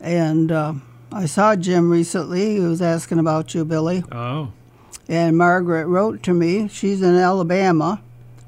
And 0.00 0.50
uh, 0.50 0.72
I 1.12 1.26
saw 1.26 1.56
Jim 1.56 1.90
recently. 1.90 2.54
He 2.54 2.60
was 2.60 2.80
asking 2.80 3.18
about 3.18 3.54
you, 3.54 3.66
Billy. 3.66 4.02
Oh, 4.10 4.50
And 5.10 5.36
Margaret 5.36 5.88
wrote 5.88 6.22
to 6.22 6.32
me. 6.32 6.68
She's 6.68 7.02
in 7.02 7.16
Alabama, 7.16 8.00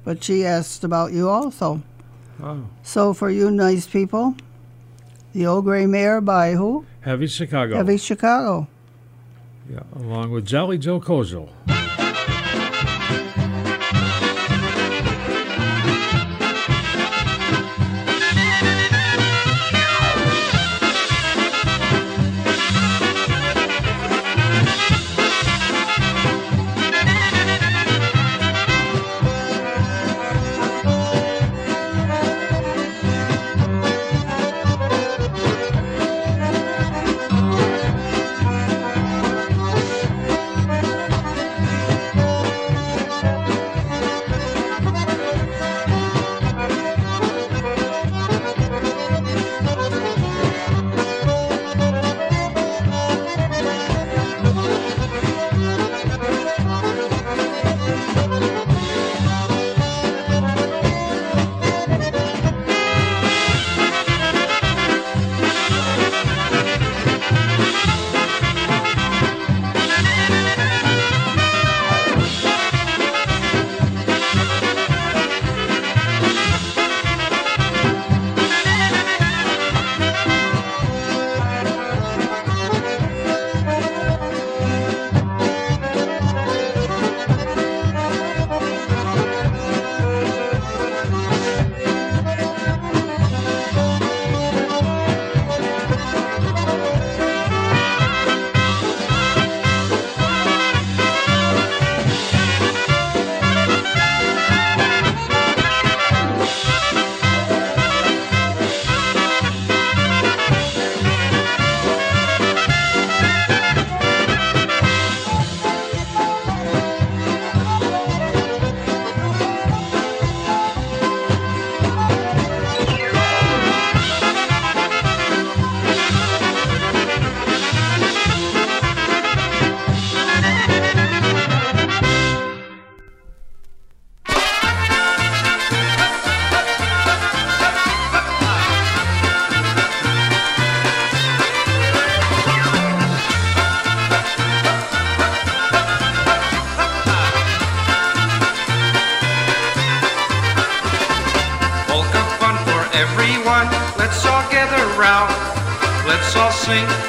but 0.02 0.24
she 0.24 0.46
asked 0.46 0.82
about 0.82 1.12
you 1.12 1.28
also. 1.28 1.82
Oh. 2.42 2.64
So 2.82 3.14
for 3.14 3.30
you 3.30 3.50
nice 3.50 3.86
people, 3.86 4.34
the 5.32 5.46
old 5.46 5.64
gray 5.64 5.86
mare 5.86 6.20
by 6.20 6.52
who? 6.52 6.84
Heavy 7.00 7.26
Chicago. 7.26 7.76
Heavy 7.76 7.96
Chicago. 7.96 8.68
Yeah, 9.70 9.82
along 9.94 10.32
with 10.32 10.46
Jolly 10.46 10.78
Joe 10.78 11.00
Kozel. 11.00 11.48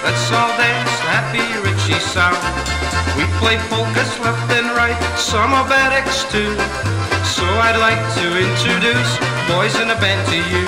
Let's 0.04 0.32
all 0.32 0.50
dance, 0.58 0.94
happy 1.06 1.46
Richie 1.62 2.00
sound. 2.00 2.38
We 3.18 3.26
play 3.38 3.58
polkas 3.70 4.12
left 4.20 4.52
and 4.52 4.70
right, 4.76 4.98
some 5.18 5.54
are 5.54 5.68
badics 5.68 6.26
too. 6.32 6.54
So 7.24 7.46
I'd 7.62 7.78
like 7.78 8.02
to 8.20 8.28
introduce 8.34 9.12
boys 9.48 9.76
in 9.80 9.90
a 9.90 9.98
band 10.00 10.22
to 10.30 10.40
you. 10.52 10.66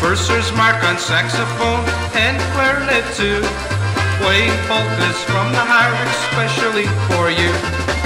First 0.00 0.28
there's 0.28 0.50
Mark 0.56 0.82
on 0.84 0.98
saxophone 0.98 1.84
and 2.16 2.36
clarinet 2.54 3.04
too. 3.14 3.40
Playing 4.22 4.56
polkas 4.68 5.18
from 5.30 5.52
the 5.52 5.64
heart 5.64 5.96
especially 6.18 6.86
for 7.08 7.30
you. 7.30 7.99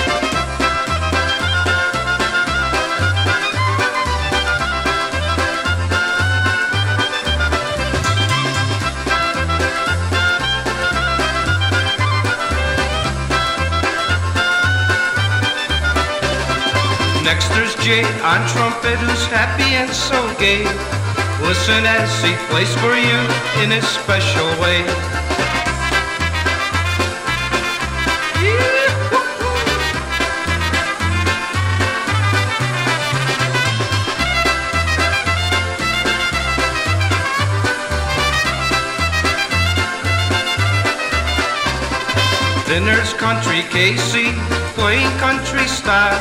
There's 17.53 17.75
Jay 17.77 18.05
on 18.23 18.47
trumpet 18.49 18.99
who's 18.99 19.27
happy 19.27 19.75
and 19.75 19.91
so 19.91 20.19
gay. 20.39 20.65
Listen 21.47 21.85
as 21.85 22.11
he 22.23 22.35
plays 22.49 22.73
for 22.77 22.95
you 22.95 23.19
in 23.63 23.73
a 23.73 23.83
special 23.83 24.47
way. 24.61 24.85
Then 42.67 42.87
there's 42.87 43.13
Country 43.15 43.63
Casey 43.71 44.33
playing 44.75 45.11
country 45.19 45.67
style, 45.69 46.19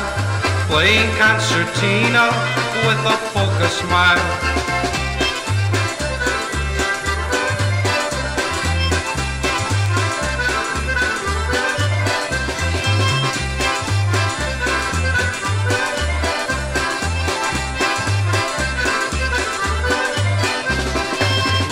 playing 0.74 1.08
concertina 1.16 2.26
with 2.84 2.98
a 3.06 3.16
polka 3.30 3.68
smile. 3.68 4.18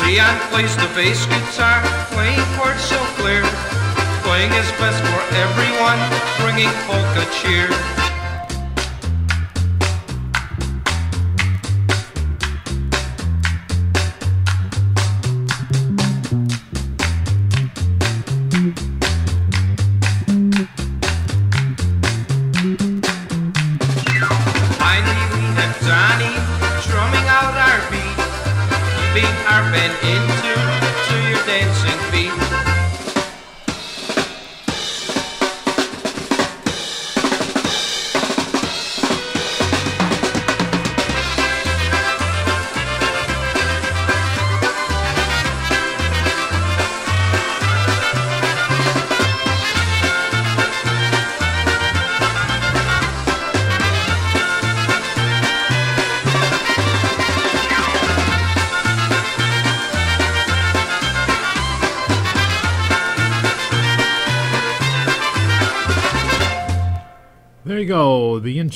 Leon 0.07 0.39
plays 0.51 0.77
the 0.77 0.87
bass 0.95 1.27
guitar, 1.27 1.83
playing 2.13 2.39
chords 2.55 2.85
so 2.85 2.97
clear, 3.19 3.43
playing 4.23 4.53
his 4.53 4.71
best 4.79 5.03
for 5.11 5.23
everyone, 5.43 5.99
bringing 6.39 6.71
polka 6.87 7.27
cheer. 7.33 8.02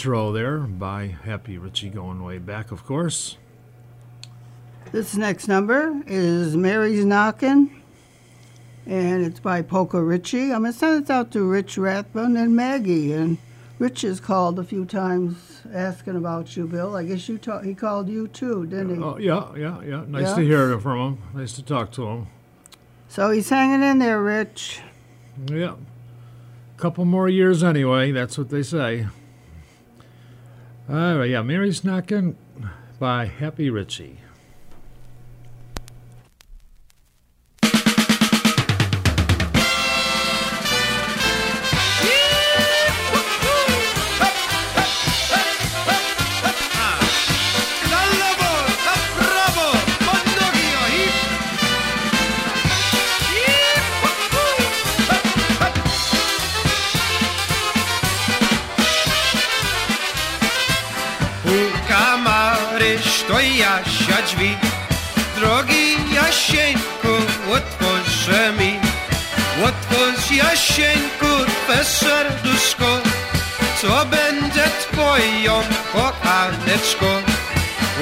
Intro 0.06 0.30
there 0.30 0.58
by 0.58 1.06
Happy 1.24 1.58
Richie 1.58 1.88
going 1.90 2.22
way 2.22 2.38
back, 2.38 2.70
of 2.70 2.84
course. 2.86 3.36
This 4.92 5.16
next 5.16 5.48
number 5.48 6.00
is 6.06 6.56
Mary's 6.56 7.04
Knockin', 7.04 7.82
and 8.86 9.26
it's 9.26 9.40
by 9.40 9.62
Polka 9.62 10.00
Richie. 10.00 10.52
I'm 10.52 10.60
going 10.60 10.72
to 10.72 10.78
send 10.78 11.02
it 11.04 11.10
out 11.10 11.32
to 11.32 11.42
Rich 11.42 11.76
Rathbun 11.76 12.36
and 12.36 12.54
Maggie. 12.54 13.14
And 13.14 13.38
Rich 13.80 14.02
has 14.02 14.20
called 14.20 14.60
a 14.60 14.62
few 14.64 14.84
times 14.84 15.62
asking 15.74 16.14
about 16.14 16.56
you, 16.56 16.68
Bill. 16.68 16.94
I 16.94 17.02
guess 17.02 17.28
you 17.28 17.36
ta- 17.38 17.62
he 17.62 17.74
called 17.74 18.08
you 18.08 18.28
too, 18.28 18.64
didn't 18.66 18.94
he? 18.98 19.02
Oh, 19.02 19.16
yeah, 19.18 19.52
yeah, 19.56 19.80
yeah. 19.82 20.04
Nice 20.06 20.28
Yeah. 20.28 20.34
to 20.36 20.40
hear 20.42 20.78
from 20.78 20.98
him. 21.00 21.18
Nice 21.34 21.52
to 21.54 21.64
talk 21.64 21.90
to 21.92 22.06
him. 22.06 22.26
So 23.08 23.30
he's 23.30 23.48
hanging 23.48 23.82
in 23.82 23.98
there, 23.98 24.22
Rich. 24.22 24.82
Yeah. 25.50 25.74
Couple 26.76 27.04
more 27.04 27.28
years 27.28 27.64
anyway, 27.64 28.12
that's 28.12 28.38
what 28.38 28.50
they 28.50 28.62
say. 28.62 29.08
All 30.88 31.16
right, 31.18 31.30
yeah, 31.30 31.42
Mary's 31.42 31.82
Knockin' 31.82 32.36
by 33.00 33.26
Happy 33.26 33.70
Richie. 33.70 34.20
Jasieńku, 70.36 71.26
serduszko 71.82 73.00
Co 73.80 74.06
będzie 74.06 74.64
twoją 74.80 75.62
kochaneczką 75.92 77.06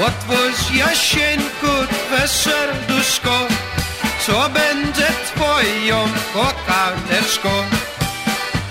Otwórz 0.07 0.77
Jasieńku, 0.77 1.73
twe 1.91 2.29
serduszko 2.29 3.47
Co 4.27 4.51
będzie 4.51 5.09
twoją 5.27 6.09
kochaneczką 6.33 7.51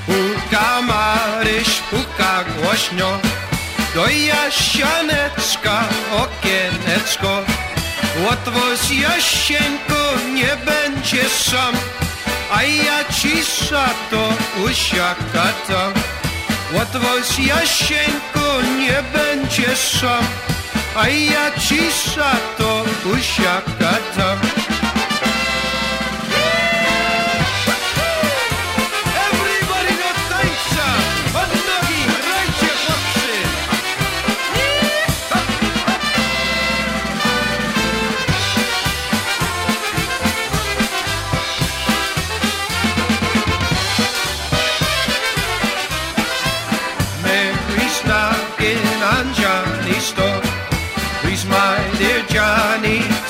Puka 0.05 0.81
Maryś, 0.81 1.69
puka 1.89 2.43
głośno 2.43 3.19
Do 3.95 4.07
Jasianeczka 4.07 5.83
okieneczko. 6.11 7.41
Otwórz 8.31 8.91
Jasieńko, 8.91 9.99
nie 10.33 10.57
będzie 10.65 11.29
sam 11.29 11.75
A 12.53 12.61
ja 12.61 13.03
cisza 13.09 13.89
to 14.11 14.29
usiaka 14.65 15.47
tam 15.67 15.93
Otwórz 16.81 17.39
Jasieńko, 17.39 18.61
nie 18.77 19.03
będzie 19.13 19.75
sam 19.75 20.25
A 20.95 21.07
ja 21.07 21.51
cisza 21.59 22.31
to 22.57 22.85
usiaka 23.09 23.93
tam 24.15 24.62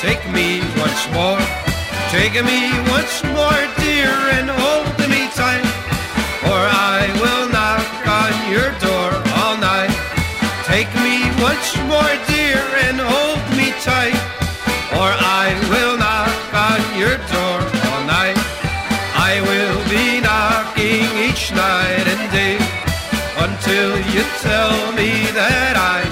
Take 0.03 0.29
me 0.33 0.59
once 0.83 1.07
more, 1.15 1.39
take 2.11 2.35
me 2.43 2.59
once 2.91 3.23
more, 3.23 3.61
dear, 3.79 4.11
and 4.35 4.49
hold 4.51 4.91
me 5.07 5.31
tight, 5.31 5.63
or 6.51 6.59
I 6.99 7.07
will 7.23 7.47
knock 7.55 7.87
on 8.03 8.33
your 8.51 8.69
door 8.83 9.15
all 9.39 9.55
night. 9.55 9.95
Take 10.67 10.91
me 10.99 11.23
once 11.41 11.71
more, 11.87 12.15
dear, 12.27 12.59
and 12.83 12.99
hold 12.99 13.39
me 13.55 13.71
tight, 13.79 14.19
or 14.99 15.07
I 15.07 15.55
will 15.71 15.95
knock 15.97 16.35
on 16.51 16.81
your 16.99 17.15
door 17.31 17.63
all 17.87 18.03
night. 18.03 18.35
I 19.15 19.39
will 19.47 19.79
be 19.87 20.19
knocking 20.19 21.07
each 21.15 21.53
night 21.55 22.05
and 22.11 22.23
day 22.35 22.59
until 23.39 23.95
you 24.11 24.23
tell 24.43 24.91
me 24.99 25.31
that 25.31 25.77
I 25.79 26.02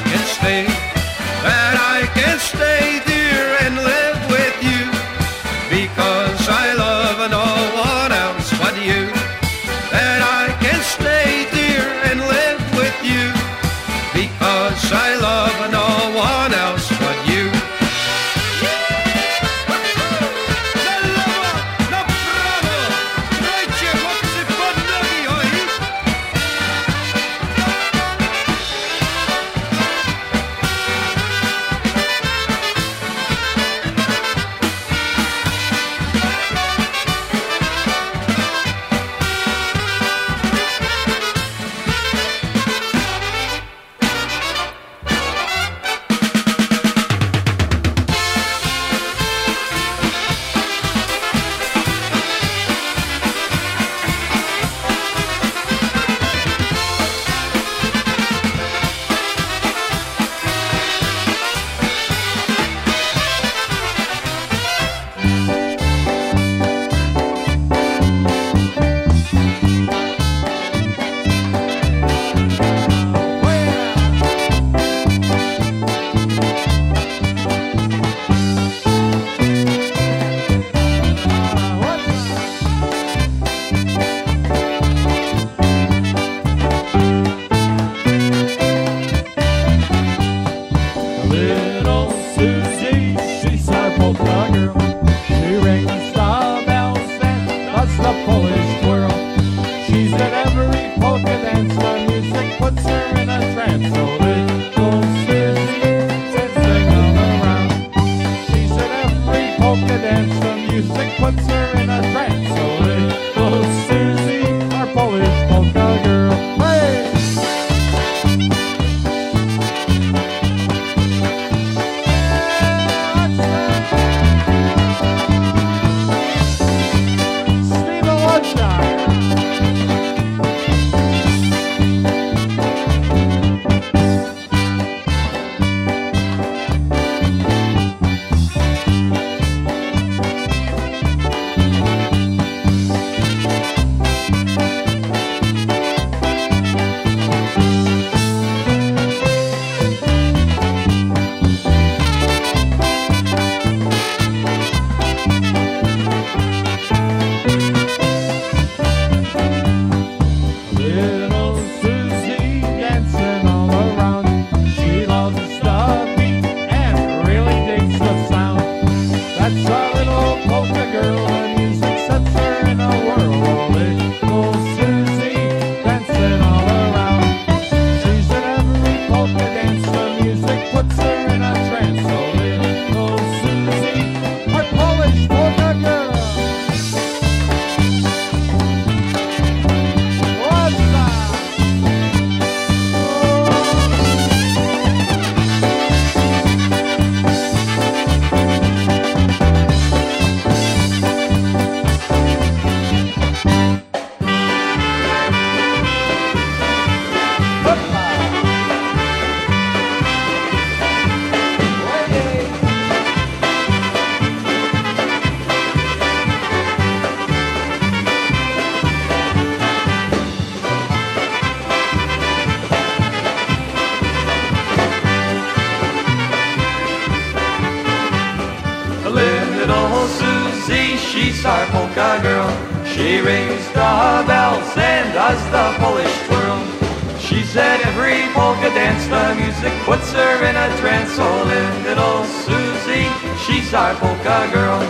polka 244.02 244.50
girl. 244.52 244.82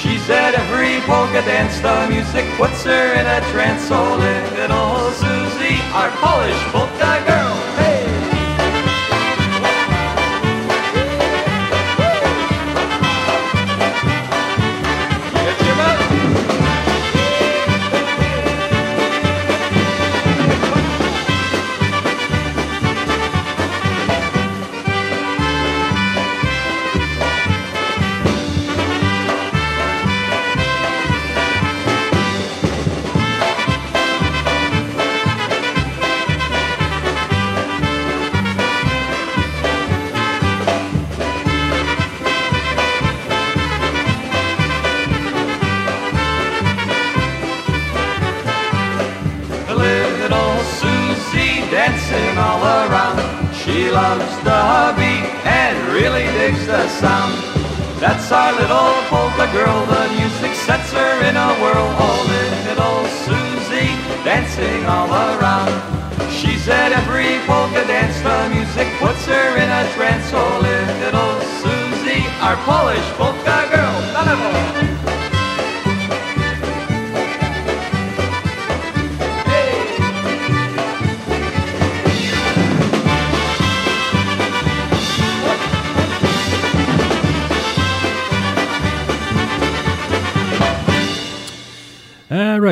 She 0.00 0.16
said 0.26 0.54
every 0.54 1.00
polka 1.06 1.42
dance 1.44 1.78
the 1.80 2.08
music 2.08 2.46
puts 2.56 2.82
her 2.84 3.06
in 3.20 3.26
a 3.26 3.40
trance. 3.52 3.82
So 3.88 4.00
little 4.16 5.10
Susie, 5.20 5.78
our 5.92 6.10
Polish 6.22 6.60
polka 6.72 7.12
girl. 7.28 7.37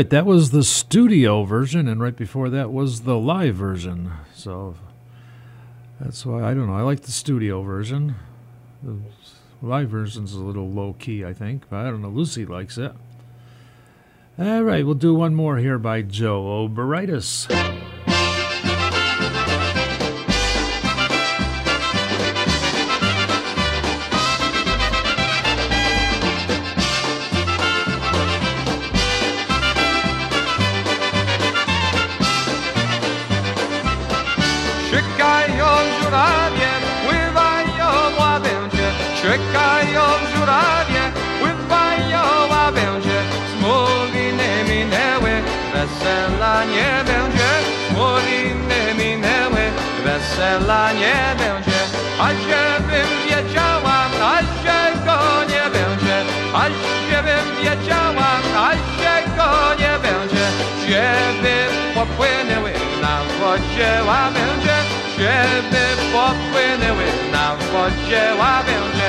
Right, 0.07 0.11
that 0.11 0.27
was 0.27 0.51
the 0.51 0.63
studio 0.63 1.43
version, 1.43 1.89
and 1.89 2.01
right 2.01 2.15
before 2.15 2.49
that 2.51 2.73
was 2.73 3.01
the 3.01 3.19
live 3.19 3.57
version. 3.57 4.13
So 4.35 4.77
that's 6.01 6.25
why 6.25 6.45
I 6.45 6.55
don't 6.55 6.69
know. 6.69 6.75
I 6.75 6.83
like 6.83 7.01
the 7.01 7.11
studio 7.11 7.63
version. 7.63 8.15
The 8.85 8.99
live 9.63 9.89
version's 9.89 10.33
a 10.33 10.41
little 10.41 10.71
low 10.71 10.95
key, 10.99 11.25
I 11.25 11.33
think, 11.33 11.69
but 11.69 11.79
I 11.79 11.91
don't 11.91 12.03
know. 12.03 12.09
Lucy 12.09 12.47
likes 12.47 12.79
it. 12.79 12.93
All 14.39 14.63
right, 14.63 14.85
we'll 14.85 14.95
do 14.95 15.15
one 15.15 15.35
more 15.35 15.57
here 15.57 15.79
by 15.79 16.03
Joe 16.03 16.69
Oberitis. 16.69 17.51
podzięła 63.57 64.31
będzie, 64.31 64.77
ziemy 65.19 65.87
popłynęły 66.13 67.05
nam 67.33 67.59
podzięła 67.59 68.63
będzie. 68.63 69.06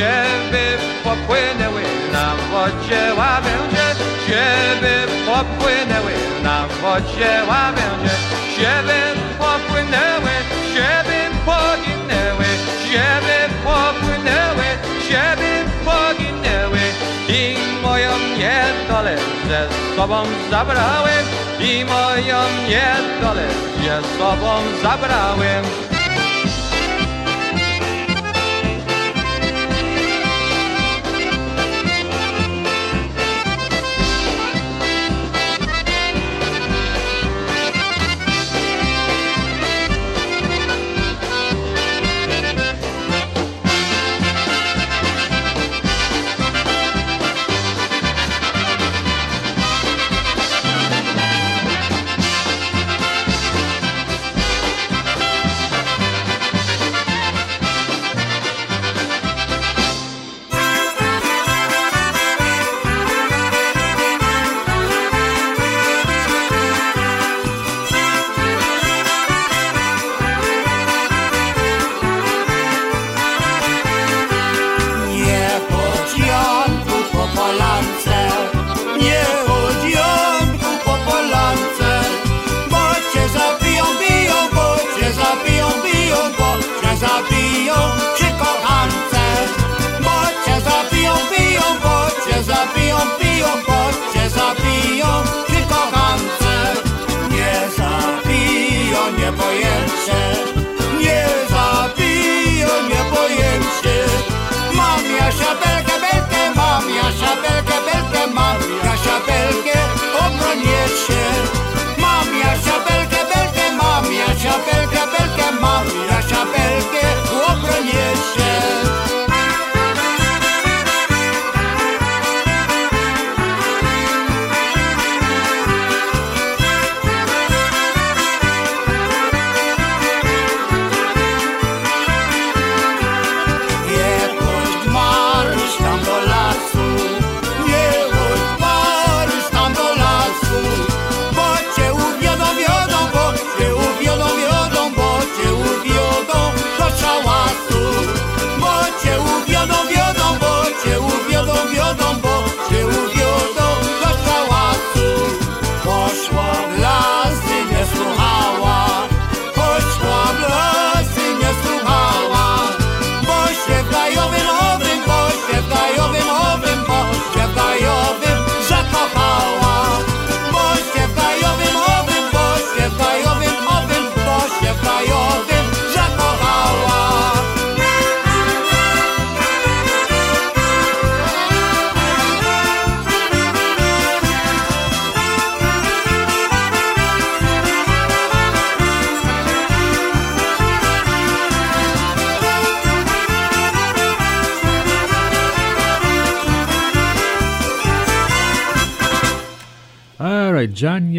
Żeby 0.00 0.64
popłynęły 1.04 1.82
na 2.12 2.36
wodzie 2.50 3.14
łabędzie 3.18 3.86
Żeby 4.28 4.94
popłynęły 5.26 6.12
na 6.42 6.68
wodzie 6.82 7.30
łabędzie 7.48 8.14
Żeby 8.58 8.98
popłynęły, 9.38 10.34
żeby 10.74 11.18
poginęły 11.46 12.48
Żeby 12.92 13.38
popłynęły, 13.64 14.66
żeby 15.10 15.50
poginęły. 15.84 16.80
I 17.28 17.56
moją 17.82 18.10
niedolę 18.38 19.16
ze 19.48 19.96
sobą 19.96 20.24
zabrałem 20.50 21.24
I 21.60 21.84
moją 21.84 22.38
niedolę 22.68 23.48
ze 23.84 24.18
sobą 24.18 24.60
zabrałem 24.82 25.64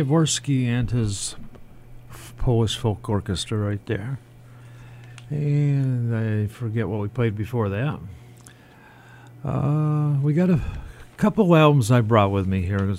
Jaworski 0.03 0.65
and 0.65 0.89
his 0.89 1.35
Polish 2.37 2.77
folk 2.77 3.07
orchestra 3.07 3.57
right 3.57 3.85
there. 3.85 4.19
And 5.29 6.15
I 6.15 6.47
forget 6.47 6.87
what 6.87 6.99
we 6.99 7.07
played 7.07 7.35
before 7.35 7.69
that. 7.69 7.99
Uh, 9.43 10.19
we 10.21 10.33
got 10.33 10.49
a 10.49 10.61
couple 11.17 11.55
albums 11.55 11.91
I 11.91 12.01
brought 12.01 12.31
with 12.31 12.47
me 12.47 12.63
here. 12.63 12.95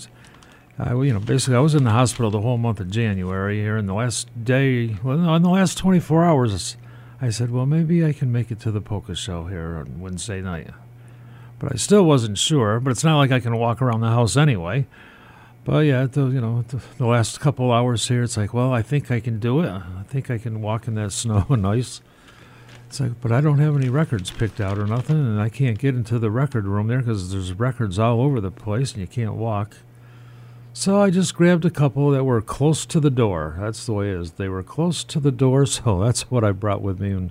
I, 0.79 0.95
you 0.95 1.13
know, 1.13 1.21
basically, 1.21 1.57
I 1.57 1.61
was 1.61 1.75
in 1.75 1.85
the 1.85 1.91
hospital 1.91 2.31
the 2.31 2.41
whole 2.41 2.57
month 2.57 2.81
of 2.81 2.91
January 2.91 3.61
here, 3.61 3.77
and 3.77 3.89
the 3.89 3.95
last 3.95 4.29
day, 4.45 4.97
well, 5.03 5.37
in 5.37 5.43
the 5.43 5.51
last 5.51 5.77
24 5.77 6.25
hours, 6.25 6.77
I 7.21 7.31
said, 7.31 7.51
well, 7.51 7.67
maybe 7.67 8.05
I 8.05 8.13
can 8.13 8.33
make 8.33 8.51
it 8.51 8.59
to 8.61 8.71
the 8.71 8.81
polka 8.81 9.15
show 9.15 9.47
here 9.47 9.77
on 9.77 10.01
Wednesday 10.01 10.41
night. 10.41 10.71
But 11.59 11.73
I 11.73 11.77
still 11.77 12.05
wasn't 12.05 12.39
sure. 12.39 12.81
But 12.81 12.91
it's 12.91 13.05
not 13.05 13.19
like 13.19 13.31
I 13.31 13.39
can 13.39 13.57
walk 13.57 13.81
around 13.81 14.01
the 14.01 14.09
house 14.09 14.37
anyway. 14.37 14.87
But 15.65 15.81
yeah, 15.87 16.07
the, 16.07 16.27
you 16.27 16.41
know, 16.41 16.63
the, 16.69 16.81
the 16.99 17.07
last 17.07 17.41
couple 17.41 17.71
hours 17.71 18.09
here, 18.09 18.25
it's 18.25 18.37
like, 18.37 18.53
well, 18.53 18.73
I 18.73 18.83
think 18.83 19.11
I 19.11 19.21
can 19.21 19.39
do 19.39 19.61
it. 19.61 19.69
I 19.69 20.03
think 20.09 20.31
I 20.31 20.39
can 20.39 20.61
walk 20.61 20.89
in 20.89 20.95
that 20.95 21.13
snow 21.13 21.47
and 21.49 21.67
ice. 21.67 22.01
It's 22.89 23.01
like, 23.01 23.21
but 23.21 23.33
I 23.33 23.41
don't 23.41 23.59
have 23.59 23.75
any 23.77 23.89
records 23.89 24.31
picked 24.31 24.61
out 24.61 24.79
or 24.79 24.87
nothing, 24.87 25.17
and 25.17 25.41
I 25.41 25.49
can't 25.49 25.79
get 25.79 25.95
into 25.95 26.19
the 26.19 26.31
record 26.31 26.67
room 26.67 26.89
there 26.89 26.99
because 26.99 27.33
there's 27.33 27.53
records 27.55 27.99
all 27.99 28.21
over 28.21 28.41
the 28.41 28.51
place 28.51 28.93
and 28.93 29.01
you 29.01 29.07
can't 29.07 29.35
walk. 29.35 29.77
So 30.75 31.01
I 31.01 31.11
just 31.11 31.35
grabbed 31.35 31.65
a 31.65 31.71
couple 31.71 32.11
that 32.11 32.25
were 32.25 32.41
close 32.41 32.85
to 32.87 32.99
the 32.99 33.11
door. 33.11 33.57
That's 33.59 33.87
the 33.87 33.93
way 33.93 34.11
it 34.11 34.17
is. 34.17 34.33
They 34.33 34.49
were 34.49 34.63
close 34.63 35.05
to 35.05 35.21
the 35.21 35.31
door, 35.31 35.65
so 35.67 36.03
that's 36.03 36.31
what 36.31 36.45
I 36.45 36.53
brought 36.53 36.83
with 36.83 37.01
me, 37.01 37.13
and 37.13 37.31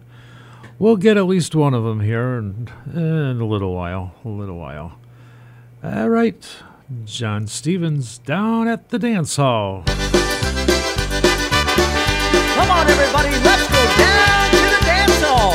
we'll 0.80 0.96
get 0.96 1.18
at 1.18 1.26
least 1.26 1.54
one 1.54 1.74
of 1.74 1.84
them 1.84 2.00
here 2.00 2.38
in, 2.38 2.70
in 2.94 3.42
a 3.42 3.46
little 3.46 3.76
while. 3.76 4.16
A 4.24 4.30
little 4.30 4.58
while. 4.58 4.98
All 5.84 6.10
right, 6.10 6.44
John 7.06 7.48
Stevens 7.48 8.18
down 8.20 8.68
at 8.68 8.90
the 8.90 9.00
dance 9.00 9.38
hall. 9.38 9.84
Come 9.86 9.98
on, 12.70 12.90
everybody, 12.90 13.30
let's 13.44 13.68
go 13.68 13.84
down 13.98 14.52
to 14.52 14.58
the 14.58 14.82
dance 14.86 15.22
hall. 15.22 15.54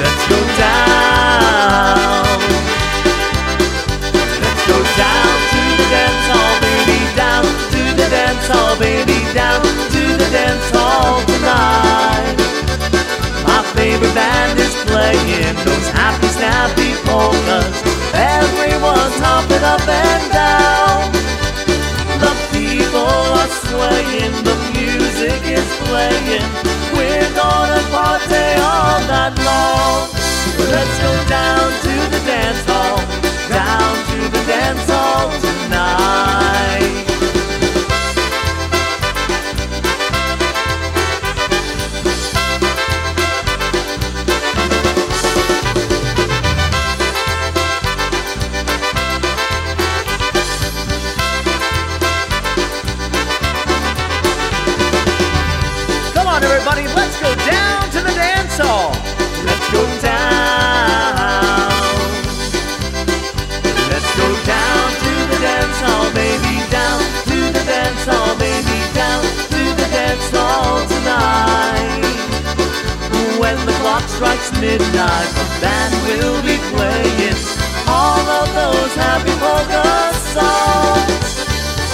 Let's 0.00 0.28
go 0.28 0.40
down. 0.58 2.24
Let's 4.42 4.66
go 4.68 4.78
down 5.00 5.36
to 5.50 5.62
the 5.80 5.86
dance 5.88 6.26
hall, 6.28 6.60
baby. 6.60 6.98
Down 7.16 7.44
to 7.44 7.82
the 7.96 8.08
dance 8.10 8.46
hall, 8.48 8.76
baby. 8.78 9.18
Down 9.32 9.62
to 9.62 10.02
the 10.18 10.28
dance 10.30 10.70
hall 10.70 11.24
tonight. 11.24 12.13
Favorite 13.94 14.14
band 14.16 14.58
is 14.58 14.74
playing 14.90 15.54
those 15.62 15.88
happy, 15.94 16.26
snappy 16.26 16.98
polkas. 17.06 17.74
Everyone's 18.12 19.18
hopping 19.22 19.62
up 19.62 19.86
and 19.86 20.32
down. 20.34 21.12
The 22.18 22.34
people 22.50 23.06
are 23.06 23.52
swaying, 23.70 24.34
the 24.42 24.56
music 24.74 25.38
is 25.46 25.68
playing. 25.86 26.42
We're 26.90 27.30
gonna 27.38 27.82
party 27.94 28.58
all 28.58 28.98
night 29.06 29.38
long. 29.46 30.10
Let's 30.74 30.96
go 30.98 31.14
down 31.30 31.70
to 31.86 31.94
the 32.10 32.20
dance 32.26 32.66
hall, 32.66 32.98
down 33.46 33.94
to 34.10 34.18
the 34.34 34.42
dance 34.50 34.90
hall 34.90 35.30
tonight. 35.38 36.83
Strikes 74.24 74.52
midnight, 74.58 75.28
the 75.36 75.46
band 75.60 75.92
will 76.06 76.40
be 76.42 76.56
playing 76.72 77.36
all 77.86 78.24
of 78.40 78.48
those 78.56 78.94
happy 78.96 79.34
polka 79.36 79.84
songs. 80.32 81.44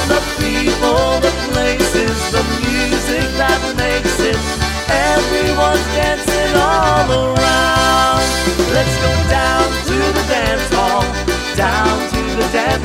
The 0.07 0.21
people, 0.39 1.19
the 1.27 1.35
places, 1.51 2.15
the 2.31 2.45
music 2.63 3.27
that 3.35 3.61
makes 3.75 4.17
it. 4.23 4.39
Everyone's 4.87 5.87
dancing 5.99 6.53
all 6.55 7.35
around. 7.35 8.23
Let's 8.75 8.97
go 9.03 9.13
down 9.27 9.67
to 9.91 9.99
the 10.15 10.25
dance 10.31 10.71
hall, 10.71 11.03
down 11.57 11.99
to 12.15 12.23
the 12.39 12.49
dance 12.53 12.80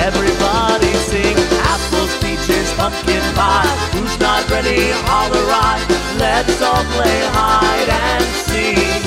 Everybody 0.00 0.92
sing 1.12 1.36
apples, 1.60 2.12
peaches, 2.24 2.72
pumpkin 2.72 3.20
pie. 3.36 3.68
Who's 3.92 4.18
not 4.18 4.48
ready? 4.48 4.90
holler 5.04 5.44
right. 5.44 5.84
Let's 6.16 6.56
all 6.62 6.84
play 6.96 7.20
hide 7.36 7.90
and 8.08 8.24
seek. 8.48 9.02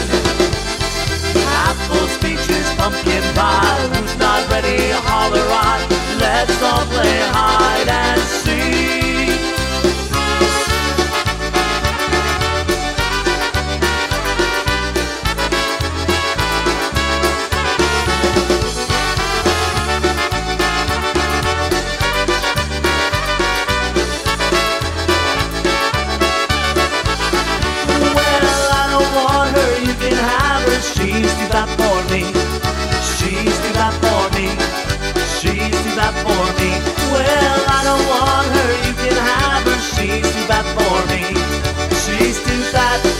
Apples, 1.65 2.13
peaches, 2.21 2.67
pumpkin 2.77 3.23
pie. 3.33 3.89
Who's 3.95 4.15
not 4.19 4.47
ready, 4.51 4.91
holler 5.09 5.45
right. 5.49 5.83
Let's 6.19 6.61
all 6.61 6.85
play 6.85 7.19
hide 7.33 7.89
and 7.89 8.21
seek. 8.21 8.42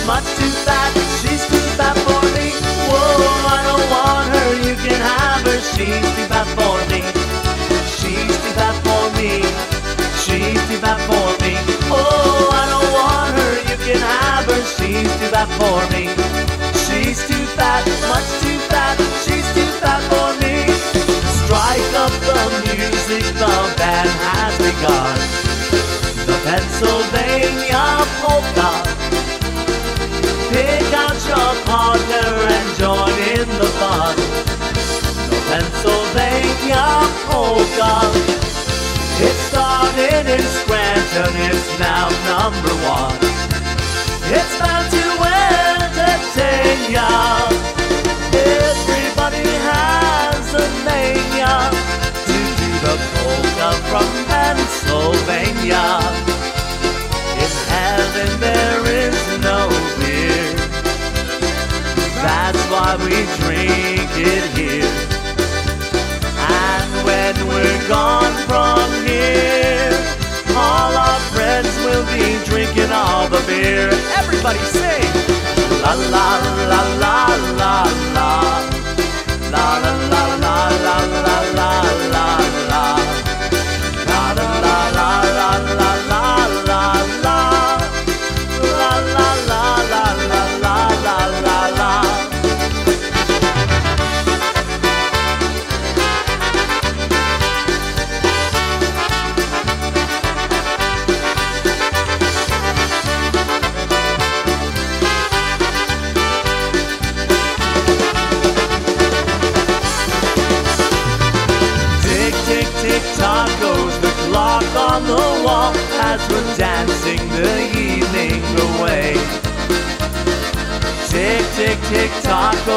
Much 0.06 0.26
too 0.36 0.51
bad. 0.66 0.91
She's 1.22 1.43
too 1.47 1.68
bad 1.78 1.95
for 2.04 2.22
me. 2.36 2.51
Whoa, 2.89 3.24
I 3.56 3.60
don't 3.68 3.88
want 3.93 4.28
her, 4.36 4.49
you 4.68 4.76
can 4.76 4.99
have 4.99 5.43
her. 5.47 5.60
She's 5.74 6.08
too 6.16 6.28
bad 6.28 6.47
for 6.58 6.76
me. 6.91 6.99
She's 7.88 8.36
too 8.43 8.54
bad 8.60 8.76
for 8.84 9.04
me. 9.16 9.43
She's 10.24 10.62
too 10.68 10.80
bad 10.82 10.99
for 11.08 11.30
me. 11.43 11.56
Oh, 11.88 12.49
I 12.51 12.64
don't 12.74 12.91
want 12.91 13.32
her, 13.39 13.54
you 13.70 13.78
can 13.86 14.01
have 14.01 14.45
her. 14.51 14.62
She's 14.76 15.12
too 15.20 15.32
bad 15.32 15.49
for 15.60 15.80
me. 15.93 16.12
She's 16.84 17.20
too 17.28 17.45
bad, 17.56 17.84
much 18.12 18.30
too 18.43 18.60
bad. 18.70 18.99
She's 19.24 19.47
too 19.56 19.72
bad 19.80 20.01
for 20.12 20.30
me. 20.43 20.68
Strike 21.43 21.91
up 22.04 22.14
the 22.28 22.41
music, 22.68 23.24
the 23.39 23.56
band 23.80 24.12
has 24.28 24.54
begun. 24.60 25.16
The 26.28 26.36
Pennsylvania 26.43 27.84
polka. 28.22 28.93
Your 31.26 31.56
partner 31.64 32.32
and 32.52 32.70
join 32.78 33.16
in 33.32 33.48
the 33.58 33.70
fun. 33.80 34.16
The 35.30 35.40
Pennsylvania 35.50 36.86
polka. 37.32 37.94
It 39.24 39.36
started 39.50 40.26
in 40.28 40.44
Scranton, 40.44 41.34
it's 41.48 41.80
now 41.80 42.10
number 42.28 42.76
one. 42.84 43.18
It's 44.36 44.54
bound 44.60 44.92
to 44.92 45.06
entertain 45.24 46.92
ya. 46.92 47.08
Everybody 48.34 49.48
has 49.72 50.54
a 50.54 50.66
mania 50.84 51.72
to 52.28 52.38
do 52.60 52.70
the 52.84 52.96
polka 53.16 53.70
from 53.90 54.08
Pennsylvania. 54.28 55.88
In 57.44 57.52
heaven 57.72 58.40
there 58.42 58.83
Why 62.94 63.06
we 63.06 63.10
drink 63.41 64.12
it 64.18 64.46
here. 64.56 64.86
And 66.38 66.91
when 67.04 67.34
we're 67.48 67.88
gone 67.88 68.34
from 68.46 68.86
here, 69.04 69.98
all 70.56 70.94
our 70.94 71.20
friends 71.34 71.74
will 71.86 72.06
be 72.14 72.38
drinking 72.46 72.91
all 72.91 73.28
the 73.30 73.41
beer. 73.48 73.89
Everybody 74.16 74.60
sing! 74.60 75.10
La 75.82 75.94
la 75.94 76.38
la 76.70 76.82
la 77.02 77.26
la. 77.58 77.64
La 77.64 77.84
la 79.52 79.80
la 80.12 80.24
la 80.44 80.56
la 80.86 80.86
la 80.86 80.98
la 81.26 81.38
la 81.58 81.82
la. 82.12 82.12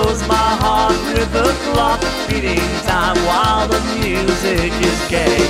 Goes 0.03 0.21
my 0.29 0.51
heart 0.63 0.99
with 1.09 1.31
the 1.33 1.49
clock 1.65 2.01
beating 2.29 2.69
time 2.85 3.17
while 3.29 3.67
the 3.75 3.81
music 3.97 4.73
is 4.91 5.01
gay. 5.09 5.41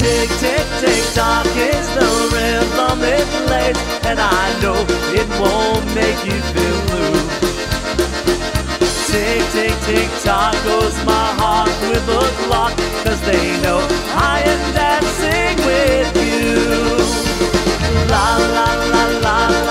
Tick, 0.00 0.28
tick, 0.42 0.66
tick, 0.80 1.04
tock 1.18 1.46
is 1.72 1.86
the 1.98 2.10
rhythm 2.32 2.98
it 3.16 3.28
plays, 3.44 3.78
and 4.08 4.18
I 4.18 4.44
know 4.62 4.78
it 5.20 5.28
won't 5.40 5.84
make 6.00 6.20
you 6.28 6.38
feel 6.52 6.80
blue. 6.88 7.18
Tick, 9.10 9.42
tick, 9.54 9.76
tick, 9.88 10.10
tock 10.24 10.54
goes 10.64 10.96
my 11.04 11.28
heart 11.40 11.74
with 11.88 12.16
a 12.22 12.24
clock 12.44 12.74
Cause 13.04 13.20
they 13.28 13.46
know 13.62 13.80
I 14.32 14.42
am 14.52 14.62
dancing 14.74 15.56
with 15.68 16.10
you 16.16 16.64
la 18.10 18.26
la 18.56 18.68
la 18.92 19.04
la 19.24 19.63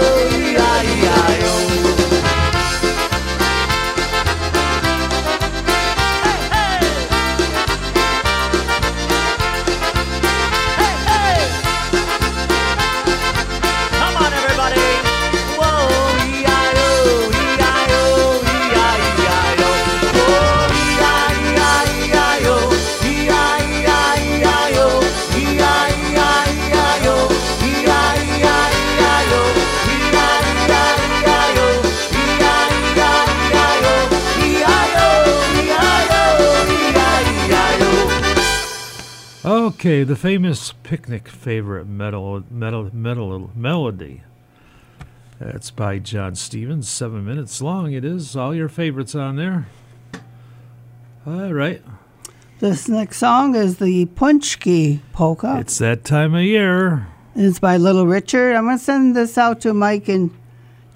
Whoa. 0.00 0.29
Okay, 39.80 40.02
the 40.02 40.14
famous 40.14 40.74
picnic 40.82 41.26
favorite 41.26 41.86
metal, 41.86 42.44
metal, 42.50 42.94
metal 42.94 43.50
melody. 43.54 44.20
That's 45.38 45.70
by 45.70 45.98
John 45.98 46.34
Stevens. 46.34 46.86
Seven 46.86 47.24
minutes 47.24 47.62
long. 47.62 47.94
It 47.94 48.04
is. 48.04 48.36
All 48.36 48.54
your 48.54 48.68
favorites 48.68 49.14
on 49.14 49.36
there. 49.36 49.68
All 51.26 51.54
right. 51.54 51.82
This 52.58 52.90
next 52.90 53.16
song 53.16 53.54
is 53.54 53.78
the 53.78 54.04
Punchki 54.04 55.00
polka. 55.14 55.56
It's 55.60 55.78
that 55.78 56.04
time 56.04 56.34
of 56.34 56.42
year. 56.42 57.06
It's 57.34 57.58
by 57.58 57.78
Little 57.78 58.06
Richard. 58.06 58.56
I'm 58.56 58.66
going 58.66 58.76
to 58.76 58.84
send 58.84 59.16
this 59.16 59.38
out 59.38 59.62
to 59.62 59.72
Mike 59.72 60.10
and 60.10 60.30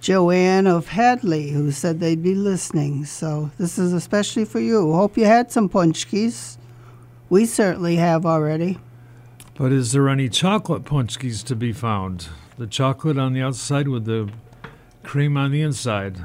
Joanne 0.02 0.66
of 0.66 0.88
Hadley, 0.88 1.52
who 1.52 1.70
said 1.70 2.00
they'd 2.00 2.22
be 2.22 2.34
listening. 2.34 3.06
So 3.06 3.50
this 3.56 3.78
is 3.78 3.94
especially 3.94 4.44
for 4.44 4.60
you. 4.60 4.92
Hope 4.92 5.16
you 5.16 5.24
had 5.24 5.50
some 5.50 5.70
punchkis. 5.70 6.58
We 7.34 7.46
certainly 7.46 7.96
have 7.96 8.24
already. 8.24 8.78
But 9.58 9.72
is 9.72 9.90
there 9.90 10.08
any 10.08 10.28
chocolate 10.28 10.84
punchkis 10.84 11.42
to 11.46 11.56
be 11.56 11.72
found? 11.72 12.28
The 12.58 12.68
chocolate 12.68 13.18
on 13.18 13.32
the 13.32 13.42
outside 13.42 13.88
with 13.88 14.04
the 14.04 14.30
cream 15.02 15.36
on 15.36 15.50
the 15.50 15.60
inside. 15.60 16.24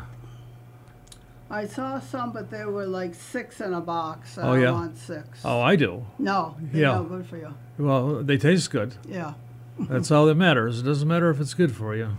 I 1.49 1.65
saw 1.65 1.99
some, 1.99 2.31
but 2.31 2.51
there 2.51 2.69
were 2.69 2.85
like 2.85 3.15
six 3.15 3.59
in 3.59 3.73
a 3.73 3.81
box. 3.81 4.37
I 4.37 4.41
Oh, 4.49 4.53
yeah? 4.53 4.69
want 4.71 4.99
six. 4.99 5.39
Oh, 5.43 5.59
I 5.59 5.75
do. 5.75 6.05
No, 6.19 6.55
they're 6.59 6.81
Yeah. 6.83 6.97
no 6.97 7.03
good 7.05 7.25
for 7.25 7.37
you. 7.37 7.55
Well, 7.79 8.21
they 8.21 8.37
taste 8.37 8.69
good. 8.69 8.93
Yeah. 9.07 9.33
That's 9.79 10.11
all 10.11 10.27
that 10.27 10.35
matters. 10.35 10.81
It 10.81 10.83
doesn't 10.83 11.07
matter 11.07 11.31
if 11.31 11.41
it's 11.41 11.55
good 11.55 11.75
for 11.75 11.95
you. 11.95 12.09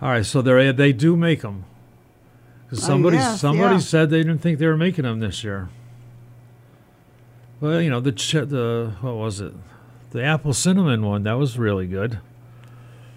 All 0.00 0.08
right, 0.08 0.24
so 0.24 0.40
they 0.40 0.72
they 0.72 0.94
do 0.94 1.18
make 1.18 1.42
them. 1.42 1.64
Uh, 2.72 2.76
somebody 2.76 3.18
yes, 3.18 3.42
somebody 3.42 3.74
yeah. 3.74 3.80
said 3.80 4.08
they 4.08 4.22
didn't 4.22 4.38
think 4.38 4.58
they 4.58 4.66
were 4.66 4.78
making 4.78 5.04
them 5.04 5.20
this 5.20 5.44
year. 5.44 5.68
Well, 7.60 7.80
you 7.82 7.90
know 7.90 8.00
the 8.00 8.12
ch- 8.12 8.32
the 8.32 8.92
what 9.00 9.16
was 9.16 9.40
it, 9.40 9.52
the 10.10 10.22
apple 10.22 10.54
cinnamon 10.54 11.04
one 11.04 11.24
that 11.24 11.34
was 11.34 11.58
really 11.58 11.86
good. 11.86 12.18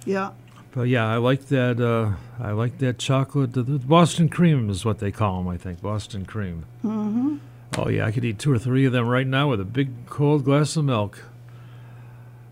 Yeah. 0.05 0.31
But 0.73 0.83
yeah, 0.83 1.05
I 1.05 1.17
like 1.17 1.47
that. 1.47 1.79
Uh, 1.81 2.15
I 2.41 2.51
like 2.51 2.77
that 2.77 2.97
chocolate. 2.97 3.53
The, 3.53 3.61
the 3.61 3.77
Boston 3.79 4.29
cream 4.29 4.69
is 4.69 4.85
what 4.85 4.99
they 4.99 5.11
call 5.11 5.37
them. 5.37 5.49
I 5.49 5.57
think 5.57 5.81
Boston 5.81 6.25
cream. 6.25 6.65
Mm-hmm. 6.83 7.37
Oh 7.77 7.89
yeah, 7.89 8.05
I 8.05 8.11
could 8.11 8.23
eat 8.25 8.39
two 8.39 8.51
or 8.51 8.57
three 8.57 8.85
of 8.85 8.93
them 8.93 9.07
right 9.07 9.27
now 9.27 9.49
with 9.49 9.59
a 9.59 9.65
big 9.65 10.07
cold 10.07 10.45
glass 10.45 10.75
of 10.77 10.85
milk. 10.85 11.23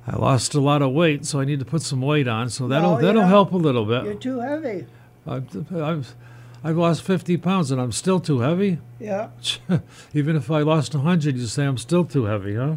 I 0.05 0.15
lost 0.17 0.53
a 0.55 0.59
lot 0.59 0.81
of 0.81 0.91
weight, 0.91 1.25
so 1.25 1.39
I 1.39 1.45
need 1.45 1.59
to 1.59 1.65
put 1.65 1.81
some 1.81 2.01
weight 2.01 2.27
on. 2.27 2.49
So 2.49 2.67
that'll 2.67 2.95
No, 2.95 3.01
that'll 3.01 3.25
help 3.27 3.51
a 3.53 3.57
little 3.57 3.85
bit. 3.85 4.03
You're 4.05 4.13
too 4.15 4.39
heavy. 4.39 4.85
I'm, 5.27 5.47
I've 5.75 6.15
I've 6.63 6.77
lost 6.77 7.03
50 7.03 7.37
pounds 7.37 7.71
and 7.71 7.79
I'm 7.79 7.91
still 7.91 8.19
too 8.19 8.39
heavy. 8.39 8.79
Yeah. 8.99 9.29
Even 10.13 10.35
if 10.35 10.51
I 10.51 10.61
lost 10.61 10.93
100, 10.93 11.37
you 11.37 11.45
say 11.45 11.65
I'm 11.65 11.77
still 11.77 12.03
too 12.03 12.25
heavy, 12.25 12.55
huh? 12.55 12.75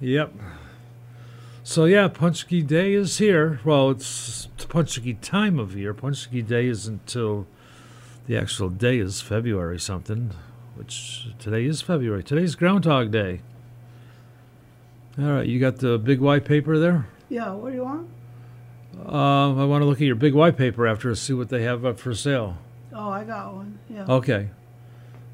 Yep. 0.00 0.32
So 1.62 1.84
yeah, 1.84 2.08
Punchki 2.08 2.66
Day 2.66 2.94
is 2.94 3.18
here. 3.18 3.60
Well, 3.64 3.90
it's 3.90 4.48
Punchki 4.58 5.20
time 5.20 5.58
of 5.58 5.76
year. 5.76 5.94
Punchki 5.94 6.46
Day 6.46 6.66
is 6.66 6.86
until 6.86 7.46
the 8.26 8.36
actual 8.36 8.70
day 8.70 8.98
is 8.98 9.20
February 9.20 9.78
something, 9.78 10.32
which 10.74 11.28
today 11.38 11.64
is 11.64 11.82
February. 11.82 12.22
Today's 12.22 12.54
Groundhog 12.54 13.10
Day. 13.10 13.40
All 15.18 15.26
right, 15.26 15.46
you 15.46 15.60
got 15.60 15.76
the 15.76 15.98
big 15.98 16.20
white 16.20 16.44
paper 16.44 16.78
there? 16.78 17.06
Yeah. 17.28 17.52
What 17.52 17.70
do 17.70 17.76
you 17.76 17.84
want? 17.84 18.08
Um, 19.00 19.58
I 19.58 19.64
want 19.64 19.82
to 19.82 19.86
look 19.86 19.98
at 19.98 20.06
your 20.06 20.14
big 20.16 20.34
white 20.34 20.56
paper 20.56 20.86
after 20.86 21.10
to 21.10 21.16
see 21.16 21.32
what 21.32 21.48
they 21.48 21.62
have 21.62 21.84
up 21.84 21.98
for 21.98 22.14
sale. 22.14 22.58
Oh, 22.92 23.08
I 23.10 23.24
got 23.24 23.54
one. 23.54 23.78
Yeah. 23.90 24.06
Okay. 24.08 24.50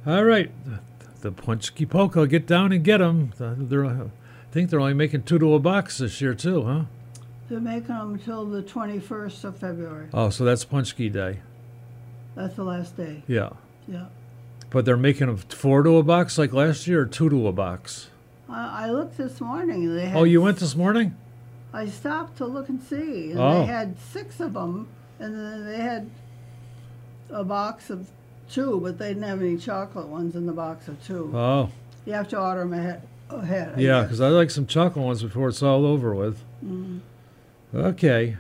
All 0.07 0.25
right. 0.25 0.51
The, 0.65 0.81
the 1.21 1.33
Punchki 1.33 1.89
Polka, 1.89 2.27
get 2.27 2.47
down 2.47 2.73
and 2.73 2.83
get 2.83 2.99
them. 2.99 3.33
They're, 3.39 3.85
I 3.85 4.11
think 4.51 4.71
they're 4.71 4.81
only 4.81 4.95
making 4.95 5.25
two 5.25 5.39
to 5.39 5.55
a 5.55 5.59
box 5.59 5.99
this 5.99 6.21
year, 6.21 6.35
too, 6.35 6.63
huh? 6.65 6.85
They're 7.49 7.61
making 7.61 7.89
them 7.89 8.15
until 8.15 8.47
the 8.47 8.63
21st 8.63 9.45
of 9.45 9.57
February. 9.59 10.09
Oh, 10.15 10.31
so 10.31 10.45
that's 10.45 10.65
Punchki 10.65 11.13
Day. 11.13 11.41
That's 12.37 12.55
the 12.55 12.65
last 12.65 12.97
day. 12.97 13.23
Yeah. 13.27 13.51
Yeah. 13.89 14.07
But 14.71 14.85
they're 14.85 14.97
making 14.97 15.27
them 15.27 15.37
four 15.37 15.83
to 15.83 15.97
a 15.99 16.03
box 16.03 16.39
like 16.39 16.53
last 16.53 16.87
year 16.87 17.03
or 17.03 17.07
two 17.07 17.29
to 17.29 17.49
a 17.49 17.53
box? 17.53 18.09
I, 18.49 18.87
I 18.87 18.91
looked 18.91 19.17
this 19.19 19.41
morning. 19.41 19.95
They 19.95 20.07
had 20.07 20.17
Oh, 20.17 20.25
you 20.25 20.41
went 20.41 20.59
this 20.59 20.77
morning? 20.77 21.17
I 21.73 21.87
stopped 21.87 22.37
to 22.39 22.47
look 22.47 22.69
and 22.69 22.83
see, 22.83 23.31
and 23.31 23.41
Oh. 23.41 23.61
they 23.61 23.67
had 23.67 23.97
six 24.01 24.41
of 24.41 24.55
them, 24.55 24.89
and 25.19 25.35
then 25.35 25.65
they 25.67 25.79
had 25.79 26.11
a 27.31 27.45
box 27.45 27.91
of 27.91 28.11
two, 28.51 28.81
but 28.83 28.99
they 28.99 29.09
didn't 29.09 29.23
have 29.23 29.41
any 29.41 29.57
chocolate 29.57 30.09
ones 30.09 30.35
in 30.35 30.47
the 30.47 30.53
box 30.53 30.89
of 30.89 31.03
two. 31.05 31.31
Oh, 31.35 31.71
You 32.05 32.15
have 32.15 32.29
to 32.29 32.41
order 32.41 32.61
them 32.63 32.73
ahead. 32.73 33.03
ahead 33.29 33.75
I 33.77 33.81
yeah, 33.81 34.03
because 34.03 34.21
I 34.21 34.29
like 34.29 34.51
some 34.51 34.67
chocolate 34.67 35.05
ones 35.05 35.23
before 35.23 35.49
it's 35.49 35.63
all 35.63 35.87
over 35.87 36.13
with. 36.15 36.43
Mm. 36.65 37.01
Okay. 37.73 38.37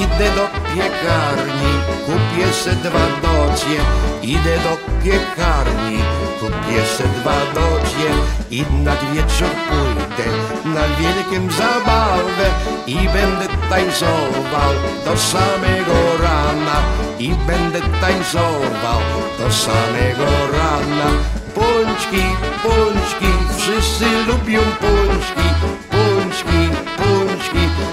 Idę 0.00 0.30
do 0.36 0.48
piekarni, 0.74 1.72
kupię 2.06 2.52
se 2.52 2.72
dwa 2.72 3.06
docie. 3.22 3.80
Idę 4.22 4.56
do 4.58 4.76
piekarni, 5.04 5.98
kupię 6.40 6.86
se 6.96 7.04
dwa 7.04 7.38
docie. 7.54 8.08
I 8.50 8.64
nad 8.84 9.00
wieczór 9.12 9.54
pójdę 9.68 10.28
na 10.64 10.84
wielkim 10.98 11.50
zabawę 11.50 12.46
I 12.86 12.94
będę 12.94 13.46
tańcował 13.70 14.72
do 15.04 15.16
samego 15.16 15.98
rana. 16.22 16.76
I 17.18 17.34
będę 17.46 17.80
tańcował 18.00 19.00
do 19.38 19.52
samego 19.52 20.26
rana. 20.52 21.10
Pączki, 21.54 22.22
pączki, 22.62 23.32
wszyscy 23.56 24.06
lubią 24.26 24.60
pączki 24.80 25.49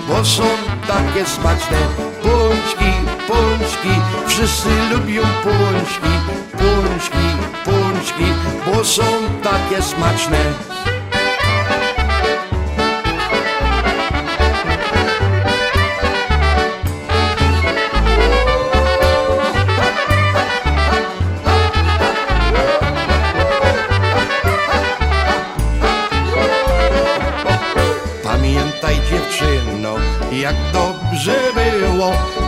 bo 0.07 0.25
są 0.25 0.43
takie 0.87 1.25
smaczne 1.25 1.77
Pączki, 2.23 2.91
pączki, 3.27 4.01
wszyscy 4.27 4.69
lubią 4.91 5.21
pączki 5.21 6.13
Pączki, 6.51 7.27
pączki, 7.65 8.25
bo 8.65 8.83
są 8.85 9.03
takie 9.43 9.81
smaczne 9.81 10.37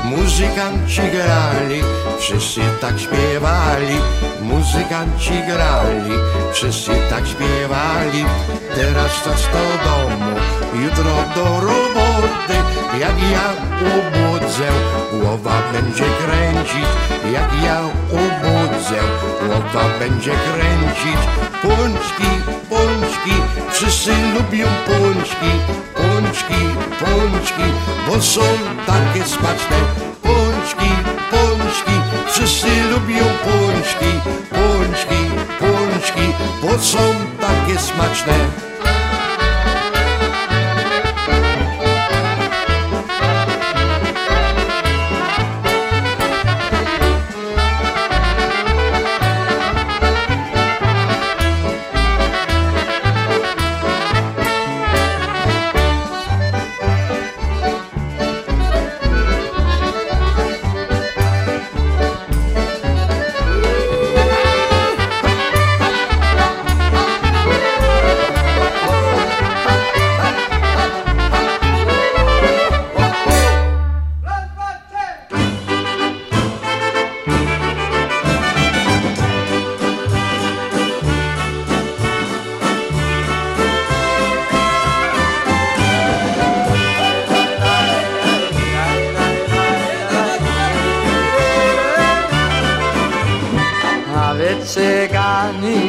Muzykanci 0.10 1.02
grali, 1.02 1.82
wszyscy 2.20 2.62
tak 2.82 3.00
śpiewali. 3.00 3.96
Muzykanci 4.42 5.34
grali, 5.48 6.12
wszyscy 6.54 6.92
tak 7.10 7.28
śpiewali. 7.28 8.26
Teraz 8.76 9.24
czas 9.24 9.42
do 9.54 9.66
domu, 9.86 10.36
jutro 10.84 11.14
do 11.36 11.60
roboty. 11.60 12.56
Jak 13.00 13.18
ja 13.32 13.48
ubudzę, 13.82 14.70
głowa 15.14 15.62
będzie 15.74 16.06
kręcić. 16.22 16.90
Jak 17.34 17.64
ja 17.64 17.82
ubudzę, 18.12 19.00
głowa 19.46 19.90
będzie 20.00 20.32
kręcić. 20.32 21.22
Pączki, 21.62 22.32
pączki, 22.70 23.34
wszyscy 23.72 24.12
lubią 24.34 24.68
pączki 24.88 25.52
Pączki, 26.20 26.54
pączki, 27.00 27.64
bo 28.08 28.22
są 28.22 28.42
takie 28.88 29.24
smaczne. 29.24 29.78
Pączki, 30.24 30.90
pączki, 31.32 31.92
wszyscy 32.28 32.68
lubią 32.92 33.24
pączki. 33.44 34.12
Pączki, 34.50 35.22
pączki, 35.60 36.34
bo 36.62 36.80
są 36.80 37.00
takie 37.42 37.80
smaczne 37.80 38.69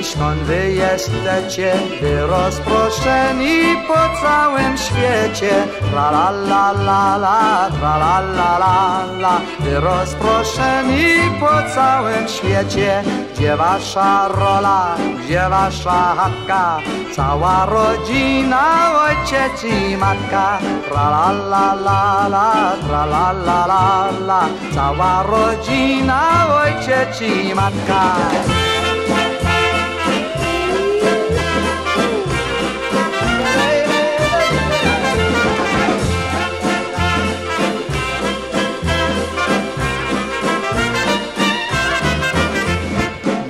skąd 0.02 0.42
wy 0.42 0.72
jesteście, 0.72 1.72
wy 2.00 2.26
rozproszeni 2.26 3.76
po 3.88 4.20
całym 4.22 4.78
świecie. 4.78 5.50
Tra 5.90 6.10
la 6.10 6.30
la 6.30 6.72
la 6.72 7.16
la, 7.16 7.70
tra 7.78 7.96
la 7.96 8.20
la 8.20 8.58
la 8.58 9.04
la, 9.18 9.40
wy 9.60 9.80
rozproszeni 9.80 11.14
po 11.40 11.74
całym 11.74 12.28
świecie. 12.28 13.02
Gdzie 13.34 13.56
wasza 13.56 14.28
rola, 14.28 14.96
gdzie 15.24 15.48
wasza 15.50 16.14
chatka, 16.16 16.78
cała 17.12 17.66
rodzina, 17.66 18.64
ojciec 19.04 19.64
i 19.64 19.96
matka. 19.96 20.58
Tra 20.88 21.10
la 21.10 21.30
la 21.52 21.74
la 21.74 22.28
la, 22.28 22.76
tra 22.86 23.06
la 23.06 23.32
la 23.32 23.66
la 23.66 24.08
la, 24.26 24.42
cała 24.74 25.22
rodzina, 25.22 26.20
ojciec 26.64 27.22
i 27.22 27.54
matka. 27.54 28.69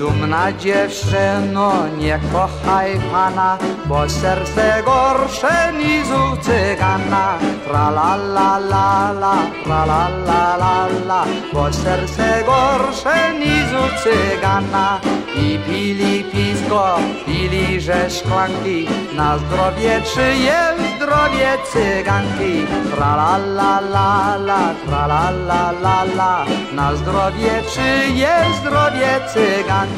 Dumna 0.01 0.53
dziewczyno, 0.53 1.73
nie 1.99 2.21
kochaj 2.33 3.01
pana, 3.13 3.59
bo 3.87 4.09
serce 4.09 4.83
gorsze 4.85 5.73
niż 5.73 6.09
u 6.09 6.37
cygana. 6.45 7.39
Tra 7.65 7.91
la 7.91 8.17
la 8.17 8.59
la 8.59 9.13
la, 9.13 9.35
tra 9.65 9.85
la 9.85 10.09
la 10.27 10.57
la 10.57 10.87
la, 11.09 11.25
bo 11.53 11.73
serce 11.73 12.45
gorsze 12.47 13.35
niż 13.41 13.69
u 13.83 13.87
cygana. 14.03 15.01
I 15.37 15.59
pili 15.67 16.25
piwko, 16.25 16.99
pili 17.27 17.81
że 17.81 18.11
szklanki, 18.11 18.89
na 19.17 19.39
zdrowie 19.39 20.01
czyje 20.15 20.61
zdrowie 20.97 21.51
cyganki. 21.73 22.67
Tra 22.95 23.17
la 23.17 23.37
la 23.39 23.81
la 23.81 24.37
la, 24.37 24.75
tra 24.87 25.07
la 25.07 25.31
la 25.31 25.73
la 25.83 26.05
la, 26.05 26.45
na 26.75 26.95
zdrowie 26.95 27.63
czyje 27.75 28.35
zdrowie 28.61 29.13
cyganki. 29.35 29.90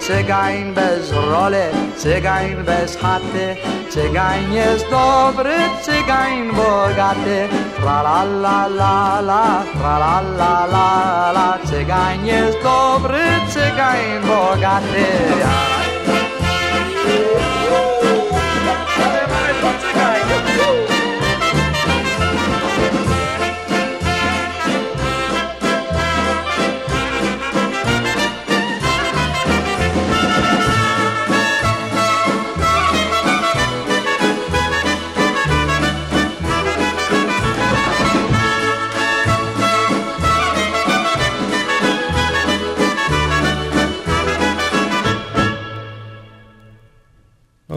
Cygań 0.00 0.74
bez 0.74 1.12
roli, 1.12 1.66
cygań 1.96 2.56
bez 2.64 2.96
chaty, 2.96 3.56
cygań 3.90 4.52
jest 4.52 4.86
dobry, 4.90 5.56
cygań 5.82 6.50
bogaty. 6.52 7.48
Tra 7.76 8.02
la 8.02 8.24
la 8.24 8.66
la 8.66 9.20
la, 9.20 9.64
tra 9.78 9.98
la 9.98 10.20
la 10.20 10.66
la 10.66 11.32
la, 11.32 11.58
cygań 11.64 12.26
jest 12.26 12.58
dobry, 12.62 13.24
cygań 13.52 14.22
bogaty. 14.26 15.89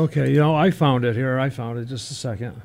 Okay, 0.04 0.32
you 0.32 0.40
know, 0.40 0.54
I 0.54 0.70
found 0.70 1.06
it 1.06 1.16
here. 1.16 1.40
I 1.40 1.50
found 1.50 1.80
it 1.80 1.86
just 1.86 2.12
a 2.12 2.14
second. 2.14 2.62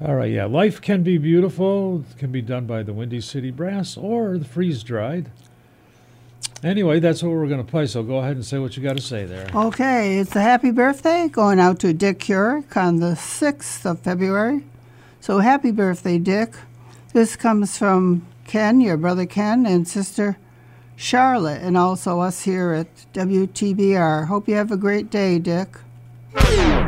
All 0.00 0.14
right, 0.14 0.30
yeah. 0.32 0.46
Life 0.46 0.80
can 0.80 1.02
be 1.02 1.18
beautiful. 1.18 2.04
It 2.10 2.16
can 2.16 2.32
be 2.32 2.40
done 2.40 2.64
by 2.64 2.82
the 2.82 2.94
Windy 2.94 3.20
City 3.20 3.50
Brass 3.50 3.98
or 3.98 4.38
the 4.38 4.46
Freeze 4.46 4.82
Dried. 4.82 5.30
Anyway, 6.64 7.00
that's 7.00 7.22
what 7.22 7.32
we're 7.32 7.48
going 7.48 7.62
to 7.62 7.70
play. 7.70 7.84
So 7.84 8.02
go 8.02 8.16
ahead 8.16 8.36
and 8.36 8.46
say 8.46 8.58
what 8.58 8.78
you 8.78 8.82
got 8.82 8.96
to 8.96 9.02
say 9.02 9.26
there. 9.26 9.46
Okay, 9.54 10.20
it's 10.20 10.34
a 10.34 10.40
happy 10.40 10.70
birthday 10.70 11.28
going 11.28 11.60
out 11.60 11.78
to 11.80 11.92
Dick 11.92 12.20
Hurick 12.20 12.78
on 12.78 13.00
the 13.00 13.12
6th 13.12 13.84
of 13.84 14.00
February. 14.00 14.64
So 15.20 15.40
happy 15.40 15.70
birthday, 15.70 16.16
Dick. 16.16 16.54
This 17.12 17.36
comes 17.36 17.76
from 17.76 18.26
Ken, 18.46 18.80
your 18.80 18.96
brother 18.96 19.26
Ken, 19.26 19.66
and 19.66 19.86
sister 19.86 20.38
Charlotte, 20.96 21.60
and 21.60 21.76
also 21.76 22.20
us 22.20 22.44
here 22.44 22.72
at 22.72 23.12
WTBR. 23.12 24.28
Hope 24.28 24.48
you 24.48 24.54
have 24.54 24.72
a 24.72 24.78
great 24.78 25.10
day, 25.10 25.38
Dick. 25.38 25.76
Every 26.34 26.81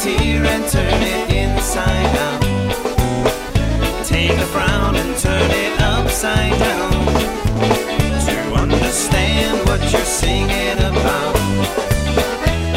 tear 0.00 0.44
and 0.44 0.64
turn 0.68 1.02
it 1.02 1.32
inside 1.32 2.16
out. 2.26 2.42
Take 4.04 4.30
a 4.30 4.46
frown 4.46 4.94
and 4.94 5.18
turn 5.18 5.50
it 5.50 5.80
upside 5.80 6.56
down. 6.58 6.92
To 8.28 8.54
understand 8.54 9.66
what 9.66 9.80
you're 9.92 10.12
singing 10.22 10.78
about. 10.78 11.34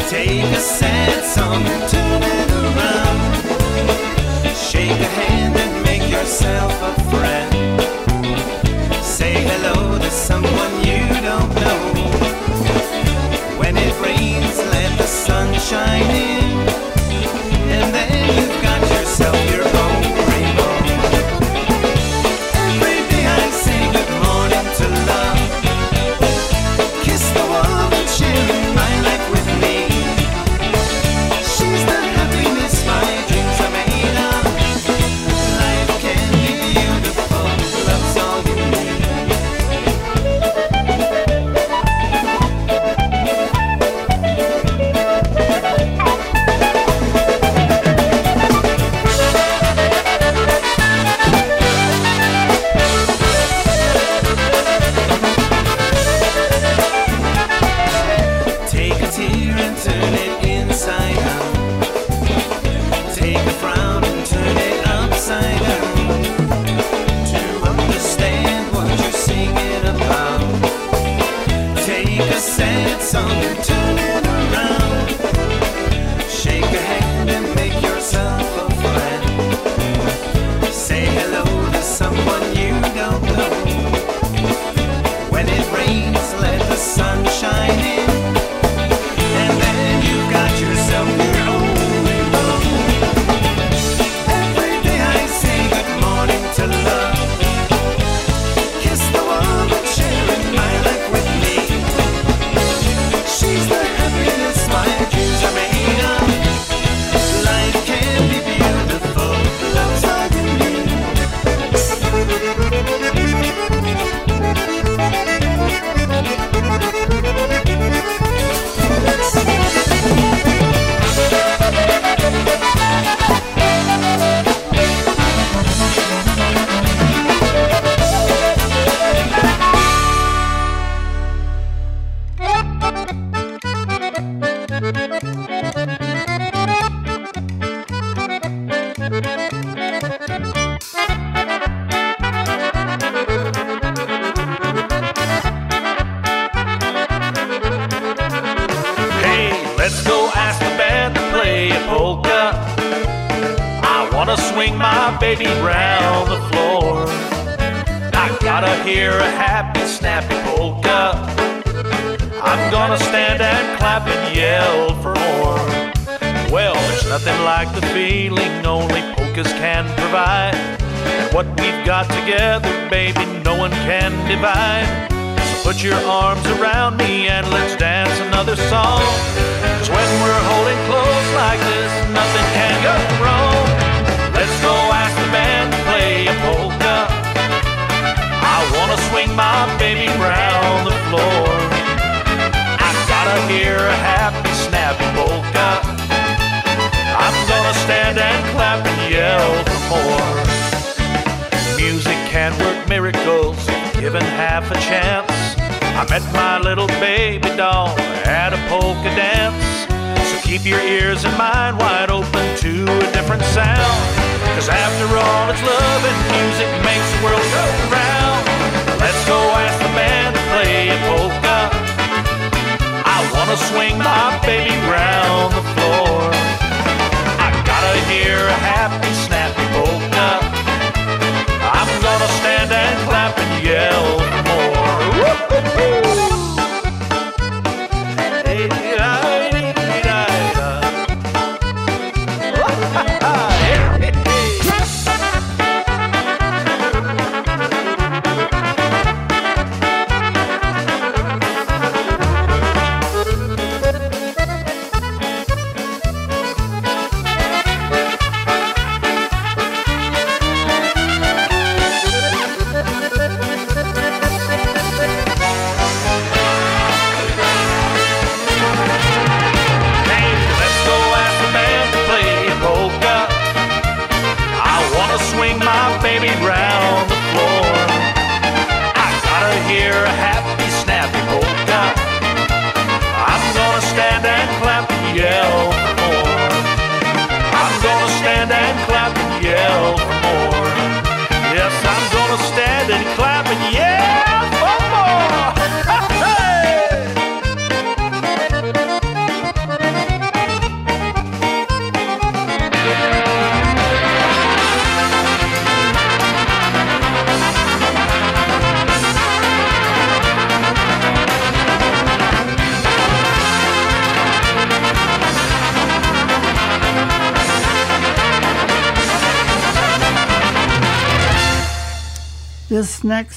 Take 0.08 0.42
a 0.42 0.60
sad 0.60 1.24
song 1.24 1.62
and 1.62 1.90
turn 1.94 2.22
it 2.22 2.50
around. 2.64 3.20
Shake 4.56 4.90
a 4.90 5.10
hand 5.20 5.54
and 5.56 5.84
make 5.84 6.10
yourself 6.10 6.72
a 6.90 6.94
friend. 7.12 7.80
Say 9.00 9.34
hello 9.34 9.96
to 9.96 10.10
someone 10.10 10.74
you 10.88 11.06
don't 11.28 11.54
know. 11.62 11.80
When 13.60 13.76
it 13.76 13.94
rains, 14.02 14.58
let 14.74 14.98
the 14.98 15.06
sun 15.06 15.54
shine 15.60 16.10
in. 16.10 16.81
And 17.82 17.92
then 17.92 18.51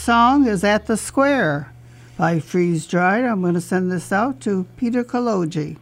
song 0.06 0.46
is 0.46 0.64
At 0.64 0.86
the 0.86 0.98
Square 0.98 1.74
by 2.16 2.40
Freeze 2.40 2.86
Dried. 2.86 3.24
I'm 3.24 3.42
going 3.42 3.56
to 3.56 3.60
send 3.60 3.92
this 3.92 4.12
out 4.12 4.40
to 4.42 4.68
Peter 4.78 5.04
Kaloji. 5.04 5.78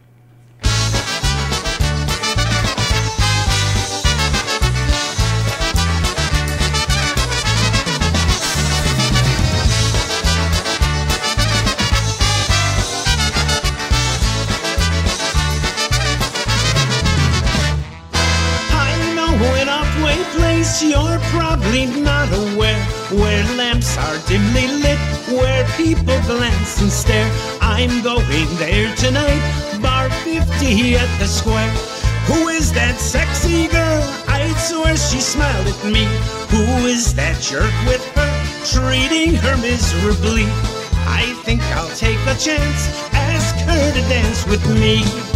miserably. 39.74 40.44
I 41.04 41.34
think 41.42 41.60
I'll 41.74 41.94
take 41.96 42.20
a 42.28 42.36
chance, 42.38 42.80
ask 43.12 43.56
her 43.66 43.92
to 43.92 44.08
dance 44.08 44.46
with 44.46 44.64
me. 44.78 45.33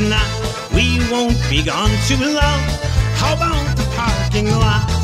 not, 0.00 0.28
we 0.74 0.98
won't 1.10 1.38
be 1.50 1.62
gone 1.62 1.90
too 2.06 2.16
long. 2.16 2.60
How 3.16 3.34
about 3.34 3.76
the 3.76 3.84
parking 3.96 4.50
lot? 4.50 4.97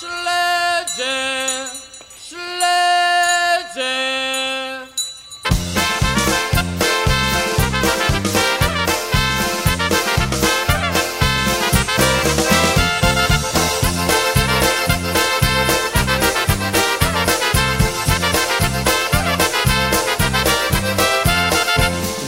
Śledzie, 0.00 1.66
śledzie. 2.28 3.90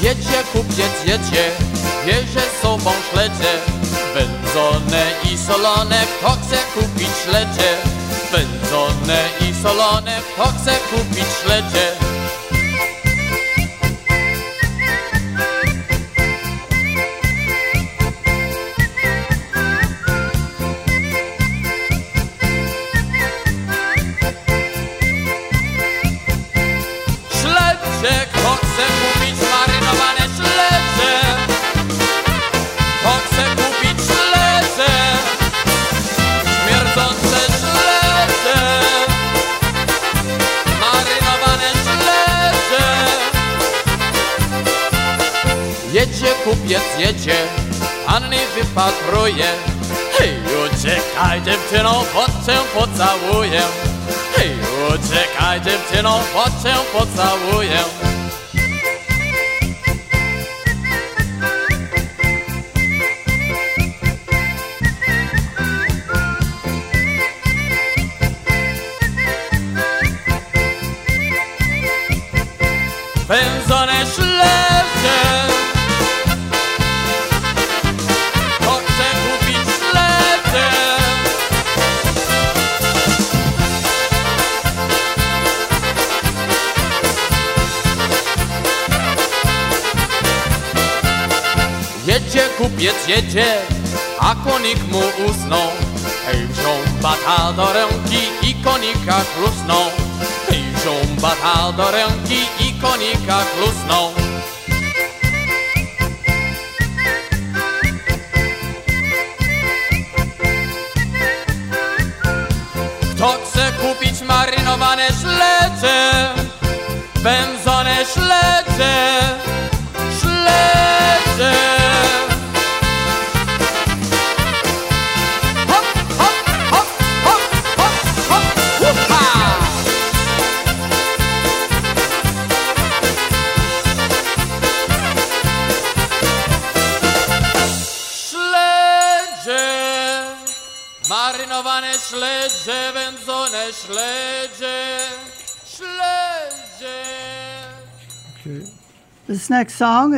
Jedzie 0.03 0.45
kupiec, 0.53 0.77
jedzie, 1.07 1.51
bierze 2.07 2.41
sobą 2.63 2.93
śledzie 3.13 3.83
Wędzone 4.15 5.05
i 5.33 5.39
solone, 5.39 6.02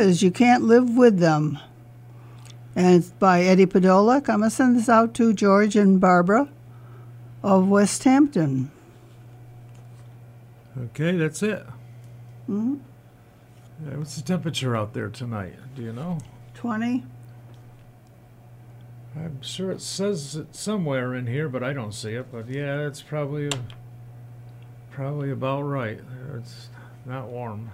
is 0.05 0.21
You 0.21 0.31
Can't 0.31 0.63
Live 0.63 0.95
With 0.95 1.19
Them. 1.19 1.59
And 2.75 2.95
it's 2.95 3.09
by 3.09 3.41
Eddie 3.41 3.65
Podolak. 3.65 4.29
I'm 4.29 4.39
going 4.39 4.49
to 4.49 4.55
send 4.55 4.77
this 4.77 4.87
out 4.87 5.13
to 5.15 5.33
George 5.33 5.75
and 5.75 5.99
Barbara 5.99 6.49
of 7.41 7.67
West 7.67 8.03
Hampton. 8.03 8.71
Okay, 10.77 11.17
that's 11.17 11.41
it. 11.41 11.65
Mhm. 12.49 12.79
Yeah, 13.85 13.97
what's 13.97 14.15
the 14.15 14.21
temperature 14.21 14.75
out 14.75 14.93
there 14.93 15.09
tonight? 15.09 15.55
Do 15.75 15.81
you 15.81 15.93
know? 15.93 16.19
20. 16.53 17.03
I'm 19.15 19.41
sure 19.41 19.71
it 19.71 19.81
says 19.81 20.35
it 20.35 20.55
somewhere 20.55 21.15
in 21.15 21.27
here, 21.27 21.47
but 21.47 21.63
I 21.63 21.71
don't 21.71 21.93
see 21.93 22.13
it. 22.13 22.27
But 22.31 22.49
yeah, 22.49 22.85
it's 22.85 23.01
probably 23.01 23.49
probably 24.91 25.31
about 25.31 25.61
right. 25.61 25.99
It's 26.37 26.69
not 27.05 27.27
warm. 27.27 27.71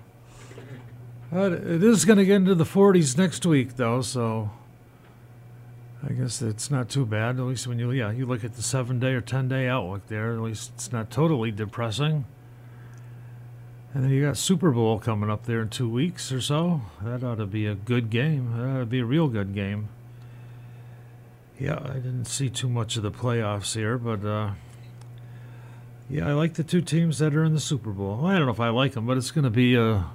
It 1.31 1.83
is 1.83 2.03
going 2.03 2.17
to 2.17 2.25
get 2.25 2.35
into 2.35 2.55
the 2.55 2.65
40s 2.65 3.17
next 3.17 3.45
week, 3.45 3.77
though, 3.77 4.01
so 4.01 4.49
I 6.03 6.13
guess 6.13 6.41
it's 6.41 6.71
not 6.71 6.89
too 6.89 7.05
bad. 7.05 7.37
At 7.37 7.43
least 7.43 7.67
when 7.67 7.77
you 7.77 7.91
yeah 7.91 8.11
you 8.11 8.25
look 8.25 8.43
at 8.43 8.55
the 8.55 8.63
seven 8.63 8.99
day 8.99 9.13
or 9.13 9.21
ten 9.21 9.47
day 9.47 9.67
outlook 9.67 10.07
there, 10.07 10.33
at 10.33 10.41
least 10.41 10.71
it's 10.75 10.91
not 10.91 11.11
totally 11.11 11.51
depressing. 11.51 12.25
And 13.93 14.03
then 14.03 14.11
you 14.11 14.25
got 14.25 14.37
Super 14.37 14.71
Bowl 14.71 14.99
coming 14.99 15.29
up 15.29 15.45
there 15.45 15.61
in 15.61 15.69
two 15.69 15.89
weeks 15.89 16.31
or 16.31 16.41
so. 16.41 16.81
That 17.01 17.23
ought 17.23 17.35
to 17.35 17.45
be 17.45 17.67
a 17.67 17.75
good 17.75 18.09
game. 18.09 18.57
That 18.57 18.65
ought 18.65 18.79
to 18.79 18.85
be 18.85 18.99
a 18.99 19.05
real 19.05 19.27
good 19.27 19.53
game. 19.53 19.89
Yeah, 21.59 21.79
I 21.83 21.95
didn't 21.95 22.25
see 22.25 22.49
too 22.49 22.69
much 22.69 22.97
of 22.97 23.03
the 23.03 23.11
playoffs 23.11 23.75
here, 23.75 23.97
but 23.97 24.25
uh, 24.25 24.51
yeah, 26.09 26.27
I 26.27 26.33
like 26.33 26.55
the 26.55 26.63
two 26.63 26.81
teams 26.81 27.19
that 27.19 27.35
are 27.35 27.43
in 27.43 27.53
the 27.53 27.59
Super 27.59 27.91
Bowl. 27.91 28.25
I 28.25 28.37
don't 28.37 28.47
know 28.47 28.53
if 28.53 28.59
I 28.59 28.69
like 28.69 28.93
them, 28.93 29.05
but 29.05 29.17
it's 29.17 29.29
going 29.29 29.43
to 29.43 29.51
be 29.51 29.75
a 29.75 30.05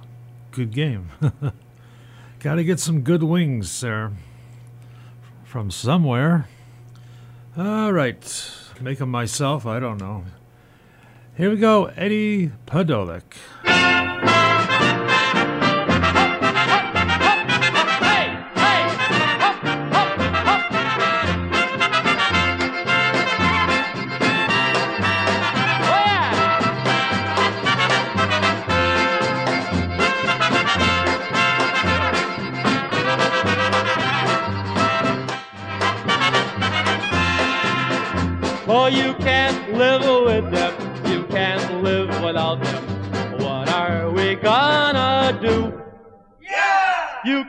good 0.57 0.71
game. 0.71 1.09
Got 2.39 2.55
to 2.55 2.63
get 2.63 2.79
some 2.79 3.01
good 3.01 3.21
wings 3.21 3.69
sir. 3.69 4.11
from 5.43 5.69
somewhere. 5.69 6.47
All 7.55 7.93
right, 7.93 8.51
make 8.81 8.97
them 8.97 9.11
myself. 9.11 9.67
I 9.67 9.79
don't 9.79 9.99
know. 9.99 10.25
Here 11.35 11.51
we 11.51 11.57
go, 11.57 11.85
Eddie 11.95 12.51
Podolak. 12.65 13.35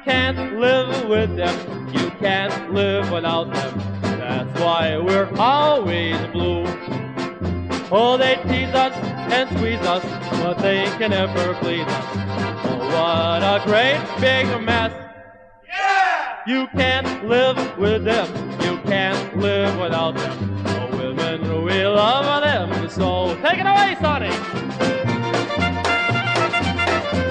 Can't 0.04 0.58
live 0.58 1.08
with 1.08 1.36
them. 1.36 1.88
You 1.92 2.10
can't 2.18 2.72
live 2.72 3.10
without 3.10 3.52
them. 3.52 3.78
That's 4.02 4.60
why 4.60 4.98
we're 4.98 5.32
always 5.38 6.16
blue. 6.28 6.64
Oh, 7.90 8.16
they 8.18 8.36
tease 8.48 8.74
us 8.74 8.94
and 9.32 9.48
squeeze 9.56 9.80
us, 9.80 10.04
but 10.42 10.58
they 10.58 10.84
can 10.98 11.10
never 11.10 11.54
please 11.54 11.86
us. 11.86 12.04
Oh, 12.64 12.78
what 12.92 13.42
a 13.42 13.62
great 13.64 14.00
big 14.20 14.46
mess. 14.62 14.92
Yeah! 15.66 16.36
You 16.46 16.66
can't 16.68 17.26
live 17.26 17.78
with 17.78 18.04
them. 18.04 18.28
You 18.60 18.78
can't 18.82 19.36
live 19.38 19.78
without 19.78 20.16
them. 20.16 20.64
Oh, 20.66 20.96
women, 20.96 21.64
we 21.64 21.86
love 21.86 22.42
them. 22.42 22.90
So 22.90 23.34
take 23.42 23.60
it 23.60 23.66
away, 23.66 23.96
Sonny. 24.00 24.32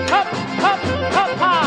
Hop, 0.10 0.27
hop, 0.64 0.80
hop, 1.14 1.38
ha. 1.38 1.66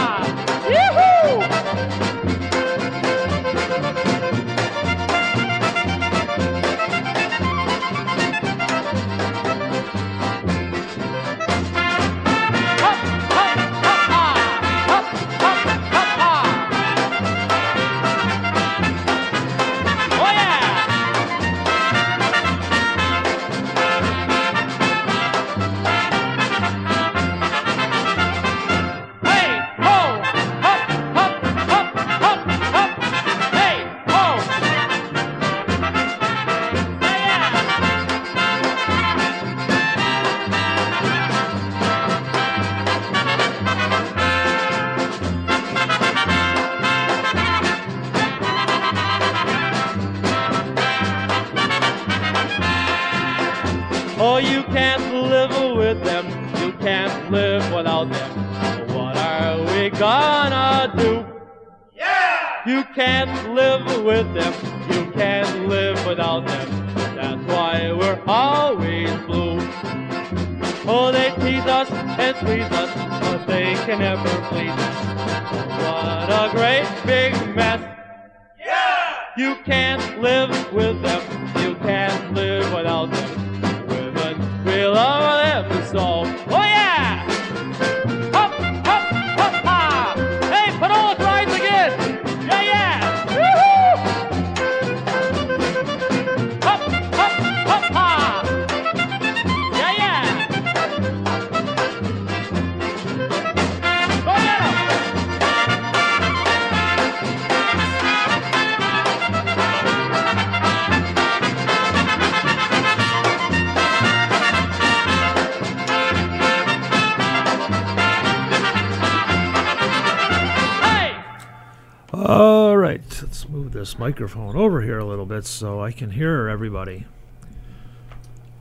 All 122.12 122.76
right, 122.76 123.02
let's 123.22 123.48
move 123.48 123.72
this 123.72 123.98
microphone 123.98 124.56
over 124.56 124.82
here 124.82 124.98
a 124.98 125.04
little 125.04 125.26
bit 125.26 125.46
so 125.46 125.80
I 125.80 125.92
can 125.92 126.10
hear 126.10 126.48
everybody. 126.48 127.06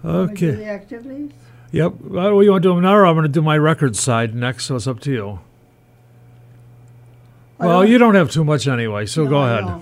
Okay. 0.06 0.52
the 0.52 0.66
activities? 0.70 1.32
Yep. 1.72 1.94
Well, 2.02 2.44
you 2.44 2.52
want 2.52 2.64
to 2.64 2.70
do 2.76 2.82
now, 2.82 2.96
or 2.96 3.06
I'm 3.08 3.16
going 3.16 3.24
to 3.24 3.30
do 3.30 3.42
my 3.42 3.58
record 3.58 3.96
side 3.96 4.36
next, 4.36 4.66
so 4.66 4.76
it's 4.76 4.88
up 4.88 5.00
to 5.02 5.12
you. 5.12 5.40
I 7.60 7.66
Well, 7.66 7.82
don't- 7.82 7.92
you 7.92 7.98
don't 7.98 8.16
have 8.16 8.30
too 8.32 8.44
much 8.44 8.68
anyway, 8.68 9.06
so 9.08 9.26
go 9.28 9.44
ahead. 9.44 9.82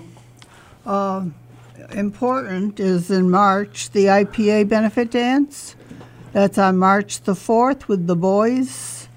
Um, 0.86 1.34
important 1.92 2.80
is 2.80 3.10
in 3.10 3.30
March 3.30 3.90
the 3.90 4.06
IPA 4.08 4.64
benefit 4.64 5.10
dance. 5.10 5.76
That's 6.32 6.58
on 6.58 6.78
March 6.78 7.22
the 7.22 7.34
4th 7.34 7.86
with 7.86 8.06
the 8.06 8.16
boys, 8.16 9.08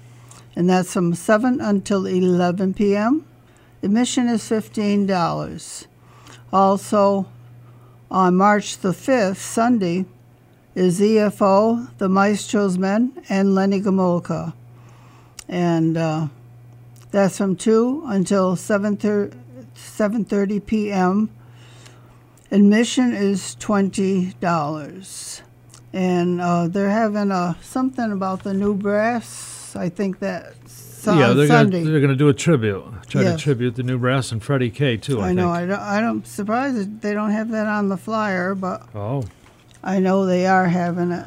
and 0.54 0.68
that's 0.68 0.92
from 0.92 1.14
7 1.14 1.60
until 1.60 2.06
11 2.06 2.74
p.m. 2.74 3.24
Admission 3.82 4.28
is 4.28 4.42
$15. 4.42 5.86
Also, 6.52 7.26
on 8.10 8.36
March 8.36 8.78
the 8.78 8.90
5th, 8.90 9.36
Sunday, 9.36 10.04
is 10.74 11.00
EFO, 11.00 11.88
the 11.98 12.08
Maestro's 12.08 12.78
Men, 12.78 13.12
and 13.28 13.54
Lenny 13.54 13.80
Gomulka. 13.80 14.54
And 15.48 15.96
uh, 15.96 16.28
that's 17.10 17.36
from 17.38 17.56
2 17.56 18.04
until 18.06 18.56
7.30 18.56 19.42
7:30 19.74 20.64
p.m. 20.66 21.30
Admission 22.50 23.12
is 23.12 23.54
twenty 23.56 24.34
dollars, 24.40 25.42
and 25.92 26.40
uh, 26.40 26.68
they're 26.68 26.90
having 26.90 27.30
a 27.30 27.56
something 27.62 28.12
about 28.12 28.42
the 28.42 28.52
new 28.52 28.74
brass. 28.74 29.74
I 29.74 29.88
think 29.88 30.18
yeah, 31.06 31.32
they're 31.32 31.46
Sunday. 31.46 31.80
Gonna, 31.80 31.90
they're 31.90 32.00
going 32.00 32.10
to 32.12 32.16
do 32.16 32.28
a 32.28 32.34
tribute. 32.34 32.84
Try 33.08 33.22
Yes. 33.22 33.36
to 33.38 33.42
tribute 33.44 33.74
the 33.76 33.82
new 33.82 33.98
brass 33.98 34.32
and 34.32 34.42
Freddie 34.42 34.70
K 34.70 34.96
too. 34.96 35.20
I, 35.20 35.28
I 35.28 35.32
know. 35.32 35.52
think. 35.54 35.56
I 35.64 35.66
don't. 35.66 35.80
I 35.80 36.00
don't. 36.00 36.26
Surprised 36.26 36.76
that 36.76 37.02
they 37.02 37.12
don't 37.14 37.30
have 37.30 37.50
that 37.50 37.66
on 37.66 37.88
the 37.88 37.96
flyer, 37.96 38.54
but 38.54 38.86
Oh, 38.94 39.24
I 39.82 39.98
know 39.98 40.24
they 40.26 40.46
are 40.46 40.66
having 40.68 41.10
it. 41.12 41.26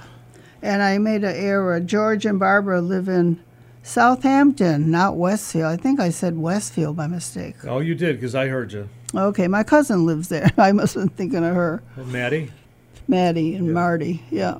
And 0.61 0.81
I 0.81 0.97
made 0.97 1.23
an 1.23 1.35
error. 1.35 1.79
George 1.79 2.25
and 2.25 2.39
Barbara 2.39 2.81
live 2.81 3.07
in 3.07 3.39
Southampton, 3.83 4.89
not 4.91 5.15
Westfield. 5.15 5.65
I 5.71 5.77
think 5.77 5.99
I 5.99 6.09
said 6.09 6.37
Westfield 6.37 6.95
by 6.97 7.07
mistake. 7.07 7.55
oh, 7.65 7.79
you 7.79 7.95
did 7.95 8.17
because 8.17 8.33
I 8.35 8.47
heard 8.47 8.73
you, 8.73 8.89
Okay, 9.13 9.47
my 9.47 9.63
cousin 9.63 10.05
lives 10.05 10.27
there. 10.29 10.49
I 10.57 10.71
must 10.71 10.95
have 10.95 11.03
been 11.03 11.09
thinking 11.15 11.45
of 11.45 11.55
her. 11.55 11.81
oh, 11.97 12.03
Maddie. 12.05 12.51
Maddie 13.07 13.55
and 13.55 13.73
Marty. 13.73 14.23
Yeah. 14.31 14.57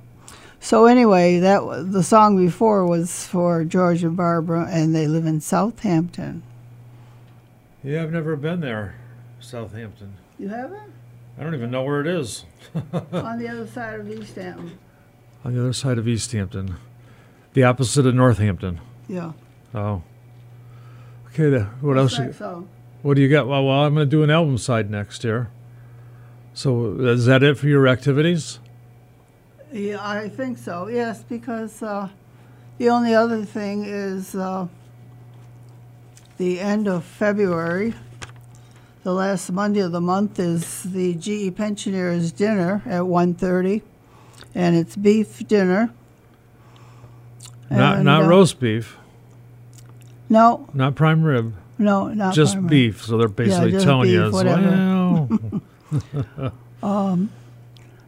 So 0.66 0.88
anyway, 0.88 1.38
that 1.42 1.92
the 1.92 2.02
song 2.02 2.44
before 2.44 2.88
was 2.88 3.28
for 3.28 3.64
George 3.64 4.04
and 4.04 4.18
Barbara, 4.18 4.68
and 4.68 4.96
they 4.96 5.06
live 5.06 5.28
in 5.28 5.40
Southampton. 5.40 6.42
Yeah, 7.84 8.02
I've 8.02 8.12
never 8.12 8.36
been 8.36 8.62
there, 8.62 8.96
Southampton. 9.40 10.16
You 10.40 10.48
haven't? 10.48 10.92
I 11.38 11.44
don't 11.44 11.54
even 11.54 11.70
know 11.70 11.84
where 11.84 12.02
it 12.02 12.08
is. 12.08 12.46
On 13.14 13.38
the 13.38 13.48
other 13.48 13.68
side 13.68 14.00
of 14.00 14.10
East 14.10 14.34
Hampton. 14.38 14.80
On 15.44 15.54
the 15.54 15.60
other 15.60 15.72
side 15.72 16.00
of 16.00 16.08
East 16.08 16.32
Hampton, 16.32 16.78
the 17.54 17.62
opposite 17.62 18.08
of 18.08 18.16
Northampton. 18.16 18.82
Yeah. 19.08 19.34
Oh. 19.76 20.02
Okay. 21.28 21.52
The, 21.52 21.66
what 21.82 21.96
else? 21.96 22.18
Like 22.18 22.30
You, 22.30 22.34
so. 22.34 22.68
what 23.04 23.14
do 23.14 23.22
you 23.22 23.30
got? 23.30 23.48
Well, 23.48 23.64
well, 23.68 23.84
I'm 23.84 23.94
going 23.94 24.08
to 24.08 24.10
do 24.10 24.24
an 24.24 24.32
album 24.32 24.58
side 24.58 24.90
next 24.90 25.24
year. 25.24 25.52
So 26.56 26.96
is 27.02 27.28
that 27.28 27.44
it 27.44 27.56
for 27.60 27.68
your 27.68 27.88
activities? 27.88 28.58
Yeah, 29.76 29.98
I 30.00 30.30
think 30.30 30.58
so. 30.58 30.88
Yes, 30.88 31.22
because 31.28 31.84
uh, 31.84 32.08
the 32.78 32.90
only 32.90 33.14
other 33.14 33.44
thing 33.44 33.84
is 33.84 34.34
uh, 34.34 34.68
the 36.38 36.62
end 36.62 36.88
of 36.88 37.04
February. 37.04 37.94
The 39.04 39.12
last 39.14 39.52
Monday 39.52 39.82
of 39.82 39.92
the 39.92 40.00
month 40.00 40.40
is 40.40 40.84
the 40.84 41.14
GE 41.16 41.54
Pensioners 41.58 42.32
dinner 42.32 42.82
at 42.86 43.02
1.30, 43.02 43.82
and 44.56 44.78
it's 44.78 44.96
beef 44.96 45.46
dinner. 45.46 45.92
Not 47.70 47.98
And, 47.98 48.06
not 48.06 48.24
uh, 48.24 48.28
roast 48.28 48.62
beef, 48.62 48.98
No, 50.30 50.70
not 50.74 50.96
prime 50.96 51.22
rib, 51.22 51.54
no, 51.78 52.08
not 52.14 52.34
just 52.34 52.54
primary. 52.54 52.70
beef. 52.70 53.04
So 53.04 53.18
they're 53.18 53.28
basically 53.28 53.72
just 53.72 53.86
telling 53.86 54.10
you, 54.10 54.20
beef, 54.22 54.28
as 54.28 54.34
whatever. 54.34 55.30
well. 55.92 56.52
Um, 56.84 57.30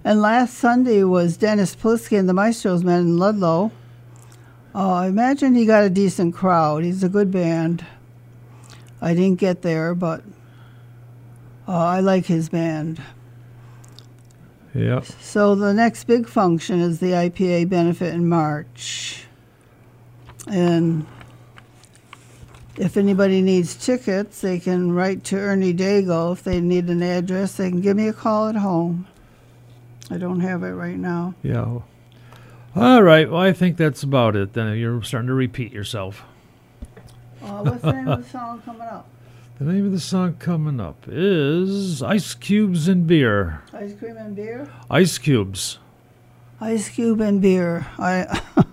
and 0.08 0.22
last 0.22 0.54
Sunday 0.54 1.04
was 1.04 1.36
Dennis 1.36 1.76
Polisky 1.76 2.18
and 2.18 2.30
the 2.30 2.34
Maestros 2.34 2.82
Men 2.82 3.02
in 3.02 3.18
Ludlow. 3.18 3.74
Uh, 4.74 4.94
I 4.94 5.08
imagine 5.08 5.54
he 5.54 5.66
got 5.66 5.84
a 5.84 5.90
decent 5.90 6.34
crowd. 6.34 6.86
He's 6.86 7.04
a 7.04 7.10
good 7.10 7.30
band. 7.30 7.86
I 9.02 9.14
didn't 9.14 9.38
get 9.38 9.64
there, 9.64 9.94
but 9.94 10.24
uh, 11.68 11.78
I 11.78 12.00
like 12.00 12.26
his 12.26 12.48
band. 12.48 13.02
Yep. 14.74 15.04
So 15.20 15.56
the 15.56 15.74
next 15.74 16.06
big 16.06 16.26
function 16.26 16.80
is 16.80 17.02
the 17.02 17.12
IPA 17.12 17.68
benefit 17.68 18.14
in 18.14 18.30
March. 18.30 19.26
And 20.50 21.06
If 22.78 22.96
anybody 22.96 23.42
needs 23.42 23.76
tickets, 23.76 24.40
they 24.40 24.58
can 24.58 24.94
write 24.94 25.26
to 25.26 25.36
Ernie 25.36 25.74
Dago. 25.74 26.32
If 26.32 26.44
they 26.44 26.62
need 26.62 26.86
an 26.86 27.04
address, 27.04 27.58
they 27.58 27.70
can 27.70 27.82
give 27.82 27.98
me 27.98 28.08
a 28.08 28.14
call 28.14 28.48
at 28.48 28.56
home. 28.56 29.06
I 30.10 30.18
don't 30.18 30.40
have 30.40 30.64
it 30.64 30.72
right 30.72 30.98
now. 30.98 31.36
Yeah. 31.44 31.80
All 32.76 33.02
right. 33.04 33.30
Well, 33.30 33.42
I 33.42 33.54
think 33.54 33.78
that's 33.78 34.04
about 34.04 34.36
it. 34.36 34.54
Then 34.54 34.78
you're 34.78 35.02
starting 35.04 35.28
to 35.28 35.34
repeat 35.34 35.72
yourself. 35.72 36.24
Uh, 37.42 37.64
what's 37.64 37.82
the 37.82 37.94
name 37.94 38.08
of 38.08 38.24
the 38.24 38.30
song 38.30 38.62
coming 38.64 38.82
up? 38.82 39.08
The 39.60 39.66
name 39.66 39.86
of 39.86 39.92
the 39.92 40.00
song 40.00 40.36
coming 40.36 40.80
up 40.80 41.06
is 41.08 42.04
Ice 42.04 42.36
Cubes 42.36 42.88
and 42.88 43.08
Beer. 43.08 43.62
Ice 43.74 43.94
cream 43.96 44.18
and 44.18 44.36
beer. 44.36 44.70
Ice 44.90 45.18
Cubes. 45.18 45.80
Ice 46.60 46.90
cube 46.90 47.22
and 47.22 47.42
beer. 47.42 47.86
I 48.00 48.42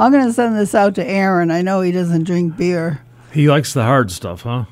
I'm 0.00 0.12
gonna 0.12 0.32
send 0.32 0.56
this 0.56 0.74
out 0.74 0.94
to 0.94 1.06
Aaron. 1.06 1.50
I 1.50 1.62
know 1.62 1.82
he 1.82 1.92
doesn't 1.92 2.24
drink 2.24 2.56
beer. 2.56 3.02
He 3.32 3.48
likes 3.48 3.74
the 3.74 3.82
hard 3.84 4.10
stuff, 4.10 4.42
huh? 4.42 4.64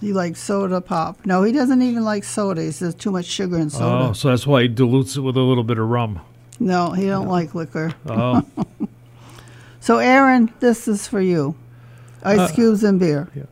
He 0.00 0.12
likes 0.12 0.40
soda 0.42 0.80
pop. 0.80 1.24
No, 1.24 1.42
he 1.42 1.52
doesn't 1.52 1.80
even 1.80 2.04
like 2.04 2.24
soda. 2.24 2.62
He 2.62 2.70
says 2.72 2.94
too 2.94 3.10
much 3.10 3.24
sugar 3.24 3.58
in 3.58 3.70
soda. 3.70 4.08
Oh, 4.10 4.12
so 4.12 4.28
that's 4.28 4.46
why 4.46 4.62
he 4.62 4.68
dilutes 4.68 5.16
it 5.16 5.20
with 5.22 5.36
a 5.36 5.40
little 5.40 5.64
bit 5.64 5.78
of 5.78 5.88
rum. 5.88 6.20
No, 6.60 6.90
he 6.92 7.06
don't 7.06 7.28
like 7.28 7.54
liquor. 7.54 7.94
Oh. 8.06 8.42
so 9.80 9.98
Aaron, 9.98 10.52
this 10.60 10.88
is 10.88 11.06
for 11.06 11.20
you. 11.20 11.54
Ice 12.22 12.38
Uh, 12.50 12.54
cubes 12.54 12.84
and 12.84 12.98
beer. 12.98 13.28
Yeah. 13.34 13.44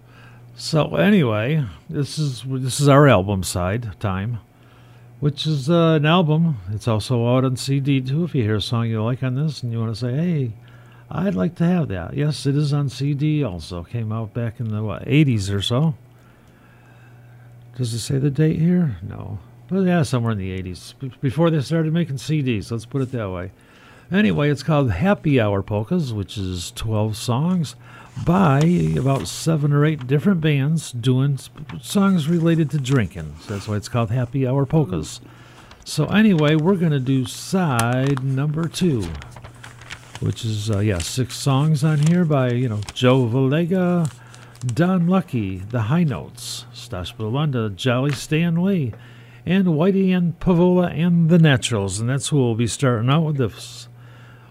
So 0.57 0.97
anyway, 0.97 1.65
this 1.89 2.19
is 2.19 2.43
this 2.47 2.81
is 2.81 2.89
our 2.89 3.07
album 3.09 3.43
side 3.43 3.99
time, 4.01 4.39
which 5.21 5.47
is 5.47 5.71
uh, 5.71 5.95
an 6.01 6.07
album. 6.07 6.59
It's 6.73 6.89
also 6.89 7.27
out 7.37 7.45
on 7.45 7.57
CD 7.57 8.01
too. 8.01 8.25
If 8.25 8.35
you 8.35 8.43
hear 8.43 8.57
a 8.57 8.61
song 8.63 8.89
you 8.89 9.03
like 9.03 9.23
on 9.23 9.35
this 9.35 9.63
and 9.63 9.71
you 9.71 9.79
want 9.79 9.95
to 9.95 10.01
say, 10.01 10.15
"Hey, 10.15 10.53
I'd 11.11 11.35
like 11.35 11.55
to 11.57 11.65
have 11.65 11.89
that," 11.89 12.15
yes, 12.15 12.47
it 12.47 12.57
is 12.57 12.73
on 12.73 12.89
CD. 12.89 13.45
Also 13.45 13.85
came 13.85 14.11
out 14.13 14.35
back 14.35 14.59
in 14.59 14.71
the 14.71 14.83
what, 14.83 15.05
80s 15.05 15.55
or 15.55 15.63
so. 15.63 15.95
Does 17.77 17.93
it 17.93 17.99
say 17.99 18.19
the 18.19 18.31
date 18.31 18.59
here? 18.59 18.97
No, 19.03 19.39
but 19.69 19.83
yeah, 19.83 20.03
somewhere 20.03 20.33
in 20.33 20.39
the 20.39 20.63
80s 20.63 20.95
before 21.21 21.51
they 21.51 21.61
started 21.61 21.93
making 21.93 22.17
CDs. 22.17 22.71
Let's 22.71 22.87
put 22.87 23.03
it 23.03 23.13
that 23.13 23.31
way. 23.31 23.51
Anyway, 24.11 24.51
it's 24.51 24.63
called 24.63 24.93
Happy 24.93 25.41
Hour 25.41 25.63
Polkas, 25.63 26.13
which 26.13 26.39
is 26.39 26.71
12 26.73 27.17
songs 27.17 27.77
by 28.25 28.61
about 28.97 29.27
seven 29.29 29.73
or 29.73 29.85
eight 29.85 30.07
different 30.07 30.41
bands 30.41 30.91
doing 30.93 31.39
songs 31.83 32.29
related 32.29 32.71
to 32.71 32.79
drinking. 32.79 33.35
So 33.41 33.55
that's 33.55 33.69
why 33.69 33.77
it's 33.77 33.89
called 33.89 34.11
Happy 34.11 34.47
Hour 34.47 34.65
Polkas. 34.65 35.21
So 35.85 36.07
anyway, 36.07 36.55
we're 36.57 36.77
going 36.77 36.93
to 36.93 37.01
do 37.01 37.27
side 37.27 38.25
number 38.25 38.69
two, 38.69 39.03
which 40.21 40.45
is, 40.45 40.71
uh, 40.71 40.79
yeah, 40.79 40.99
six 40.99 41.37
songs 41.37 41.85
on 41.85 41.99
here 41.99 42.25
by, 42.25 42.53
you 42.53 42.69
know, 42.69 42.81
Joe 42.95 43.27
Valega, 43.27 44.11
Don 44.65 45.07
Lucky, 45.07 45.59
The 45.59 45.83
High 45.83 46.05
Notes, 46.05 46.65
Stash 46.73 47.15
Bulanda, 47.15 47.75
Jolly 47.75 48.13
Stanley, 48.13 48.95
and 49.45 49.67
Whitey 49.67 50.17
and 50.17 50.39
Pavola 50.41 50.91
and 50.91 51.29
The 51.29 51.39
Naturals. 51.39 52.01
And 52.01 52.09
that's 52.09 52.29
who 52.29 52.39
we'll 52.39 52.55
be 52.55 52.67
starting 52.67 53.11
out 53.11 53.25
with 53.25 53.37
this. 53.37 53.89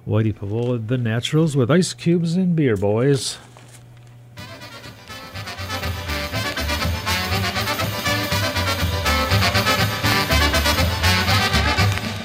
Whitey 0.08 0.34
Pavola, 0.34 0.86
The 0.86 1.00
Naturals, 1.00 1.56
with 1.56 1.72
ice 1.72 1.94
cubes 1.94 2.36
and 2.36 2.56
beer, 2.56 2.78
boys. 2.78 3.38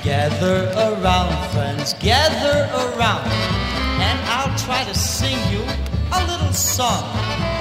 Gather 0.05 0.71
around, 0.77 1.51
friends, 1.53 1.95
gather 1.95 2.69
around, 2.75 3.27
and 3.27 4.21
I'll 4.29 4.59
try 4.59 4.85
to 4.85 4.95
sing 4.95 5.39
you 5.51 5.63
a 6.13 6.27
little 6.27 6.53
song. 6.53 7.20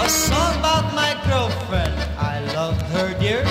Song 0.09 0.57
about 0.57 0.93
my 0.95 1.13
girlfriend. 1.29 1.93
I 2.17 2.39
loved 2.55 2.81
her 2.93 3.13
dear, 3.19 3.43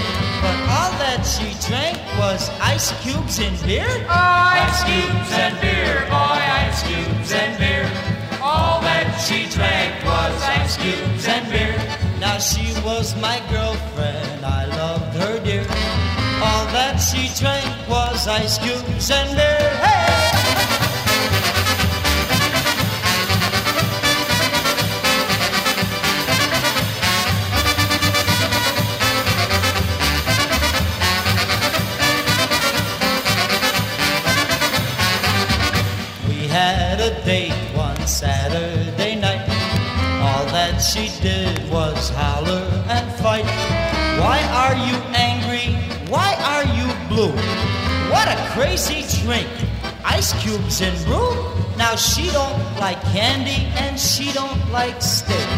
but 0.43 0.57
all 0.75 0.91
that 0.99 1.23
she 1.23 1.55
drank 1.69 1.99
was 2.19 2.51
ice 2.59 2.91
cubes 3.01 3.39
and 3.39 3.55
beer. 3.63 3.87
Ice 4.09 4.83
cubes 4.83 5.33
and 5.39 5.55
beer, 5.61 6.03
boy, 6.11 6.41
ice 6.67 6.83
cubes 6.83 7.33
and 7.33 7.59
beer. 7.59 7.87
All 8.43 8.81
that 8.81 9.07
she 9.23 9.47
drank 9.55 10.05
was 10.05 10.43
ice 10.43 10.77
cubes 10.77 11.29
and 11.29 11.47
beer. 11.49 11.79
Now 12.19 12.39
she 12.39 12.75
was 12.83 13.15
my 13.21 13.39
girlfriend, 13.51 14.45
I 14.45 14.67
loved 14.67 15.15
her 15.17 15.39
dear. 15.45 15.63
All 16.43 16.67
that 16.75 16.97
she 16.99 17.31
drank 17.39 17.71
was 17.89 18.27
ice 18.27 18.59
cubes 18.59 19.11
and 19.13 19.31
beer. 19.37 19.71
Hey! 19.79 20.08
What 47.27 48.29
a 48.29 48.37
crazy 48.53 49.03
drink! 49.25 49.49
Ice 50.05 50.33
cubes 50.41 50.81
and 50.81 50.97
brew. 51.05 51.35
Now 51.77 51.97
she 51.97 52.31
don't 52.31 52.57
like 52.79 53.03
candy 53.11 53.67
and 53.75 53.99
she 53.99 54.31
don't 54.31 54.71
like 54.71 55.03
steak. 55.03 55.49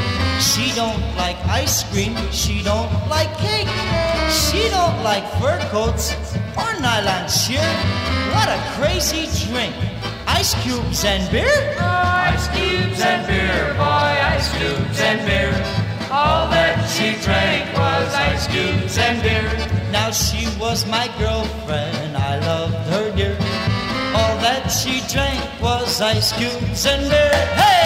She 0.40 0.72
don't 0.74 0.98
like 1.16 1.36
ice 1.44 1.84
cream. 1.92 2.16
She 2.32 2.62
don't 2.62 2.90
like 3.10 3.28
cake. 3.36 3.68
She 4.32 4.70
don't 4.70 5.02
like 5.04 5.24
fur 5.36 5.60
coats 5.68 6.16
or 6.56 6.80
nylon 6.80 7.28
sheer. 7.28 7.60
What 8.32 8.48
a 8.48 8.58
crazy 8.80 9.28
drink! 9.44 9.74
Ice 10.26 10.54
cubes 10.62 11.04
and 11.04 11.30
beer. 11.30 11.76
Ice 11.78 12.48
cubes 12.56 13.02
and 13.02 13.26
beer, 13.26 13.74
boy, 13.74 14.12
ice 14.32 14.48
cubes 14.56 15.00
and 15.00 15.20
beer. 15.26 15.52
All 16.10 16.48
that 16.48 16.88
she 16.88 17.20
drank 17.22 17.76
was 17.76 18.14
ice 18.14 18.46
cubes 18.46 18.96
and 18.96 19.22
beer. 19.22 19.79
Now 19.92 20.10
she 20.12 20.46
was 20.58 20.86
my 20.86 21.08
girlfriend, 21.18 22.16
I 22.16 22.38
loved 22.38 22.74
her 22.90 23.16
dear. 23.16 23.36
All 24.14 24.36
that 24.38 24.68
she 24.68 25.00
drank 25.12 25.42
was 25.60 26.00
ice 26.00 26.32
cubes 26.32 26.86
and 26.86 27.10
beer. 27.10 27.46
Hey! 27.56 27.80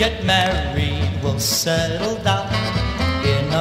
Get 0.00 0.24
married, 0.24 1.10
we'll 1.22 1.38
settle 1.38 2.16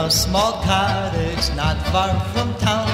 a 0.10 0.12
small 0.12 0.54
cottage 0.64 1.56
not 1.56 1.78
far 1.92 2.10
from 2.34 2.52
town. 2.56 2.90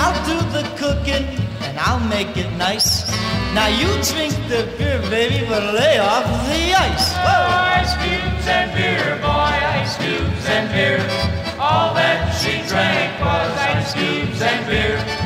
I'll 0.00 0.18
do 0.24 0.38
the 0.56 0.62
cooking 0.78 1.26
and 1.66 1.76
I'll 1.80 2.04
make 2.08 2.36
it 2.36 2.50
nice. 2.52 3.10
Now 3.58 3.66
you 3.66 3.88
drink 4.10 4.34
the 4.46 4.62
beer, 4.78 5.00
baby, 5.10 5.44
but 5.48 5.74
lay 5.74 5.98
off 5.98 6.26
the 6.46 6.62
ice. 6.88 7.06
Oh, 7.34 7.80
ice 7.80 7.92
cubes 8.02 8.46
and 8.46 8.70
beer, 8.76 9.16
boy, 9.16 9.54
ice 9.78 9.96
cubes 9.96 10.44
and 10.46 10.66
beer. 10.70 11.02
All 11.58 11.92
that 11.94 12.30
she 12.38 12.62
drank 12.70 13.18
was 13.18 13.50
ice 13.74 13.92
cubes 13.94 14.40
and 14.40 14.64
beer. 14.68 15.17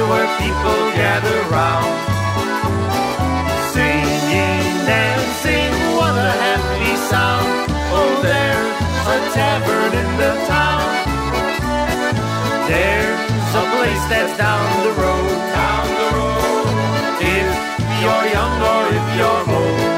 Where 0.00 0.24
people 0.40 0.80
gather 0.96 1.38
round. 1.52 1.92
Singing, 3.76 4.64
dancing, 4.88 5.72
what 5.96 6.16
a 6.16 6.32
happy 6.32 6.96
sound. 7.12 7.44
Oh, 7.92 8.12
there's 8.24 8.72
a 9.12 9.18
tavern 9.36 9.92
in 9.92 10.08
the 10.16 10.32
town. 10.48 10.88
There's 12.72 13.52
a 13.52 13.64
place 13.76 14.04
that's 14.08 14.34
down 14.38 14.64
the 14.80 14.92
road. 14.96 15.36
Down 15.60 15.86
the 16.00 16.08
road. 16.16 16.72
If 17.20 17.48
you're 18.00 18.26
young 18.32 18.56
or 18.72 18.82
if 18.96 19.06
you're 19.18 19.44
old. 19.60 19.92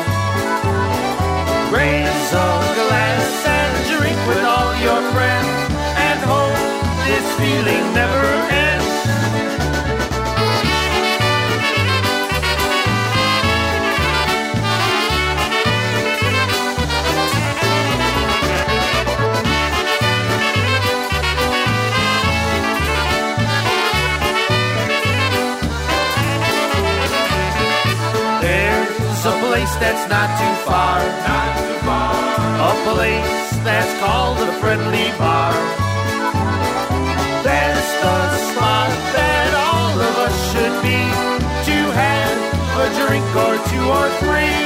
Raise 1.71 2.31
a 2.35 2.51
glass 2.83 3.47
and 3.47 3.73
drink 3.95 4.19
with 4.27 4.43
all 4.43 4.75
your 4.83 5.01
friends 5.15 5.55
and 6.03 6.19
hope 6.27 6.59
this 7.07 7.27
feeling 7.39 7.95
never 7.95 8.44
place 29.75 29.91
that's 29.91 30.09
not 30.09 30.29
too 30.39 30.55
far, 30.65 30.99
not 31.27 31.51
too 31.59 31.79
far. 31.87 32.15
A 32.61 32.75
place 32.93 33.65
that's 33.65 33.93
called 34.01 34.39
a 34.41 34.53
friendly 34.61 35.11
bar. 35.19 35.53
That's 37.43 37.91
the 38.03 38.19
spot 38.51 38.91
that 39.17 39.51
all 39.55 39.97
of 40.01 40.15
us 40.27 40.37
should 40.53 40.77
be 40.83 41.03
to 41.69 41.79
have 42.03 42.37
a 42.85 42.89
drink 43.01 43.29
or 43.47 43.55
two 43.71 43.85
or 43.99 44.07
three. 44.23 44.59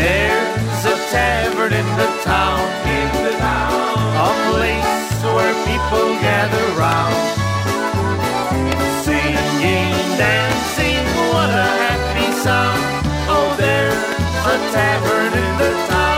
There's 0.00 0.84
a 0.84 0.96
tavern 1.10 1.72
in 1.72 1.88
the 2.00 2.10
town, 2.24 2.60
in 2.98 3.10
the 3.26 3.34
town, 3.38 3.98
a 4.16 4.32
place 4.50 5.12
where 5.34 5.54
people 5.68 6.06
gather 6.20 6.66
round, 6.78 7.16
singing, 9.04 9.92
dancing, 10.18 11.04
what 11.32 11.50
a 11.50 11.68
happy 11.84 12.32
sound. 12.42 12.99
A 14.42 14.56
tavern 14.72 15.38
in 15.38 15.58
the 15.58 15.86
town. 15.88 16.09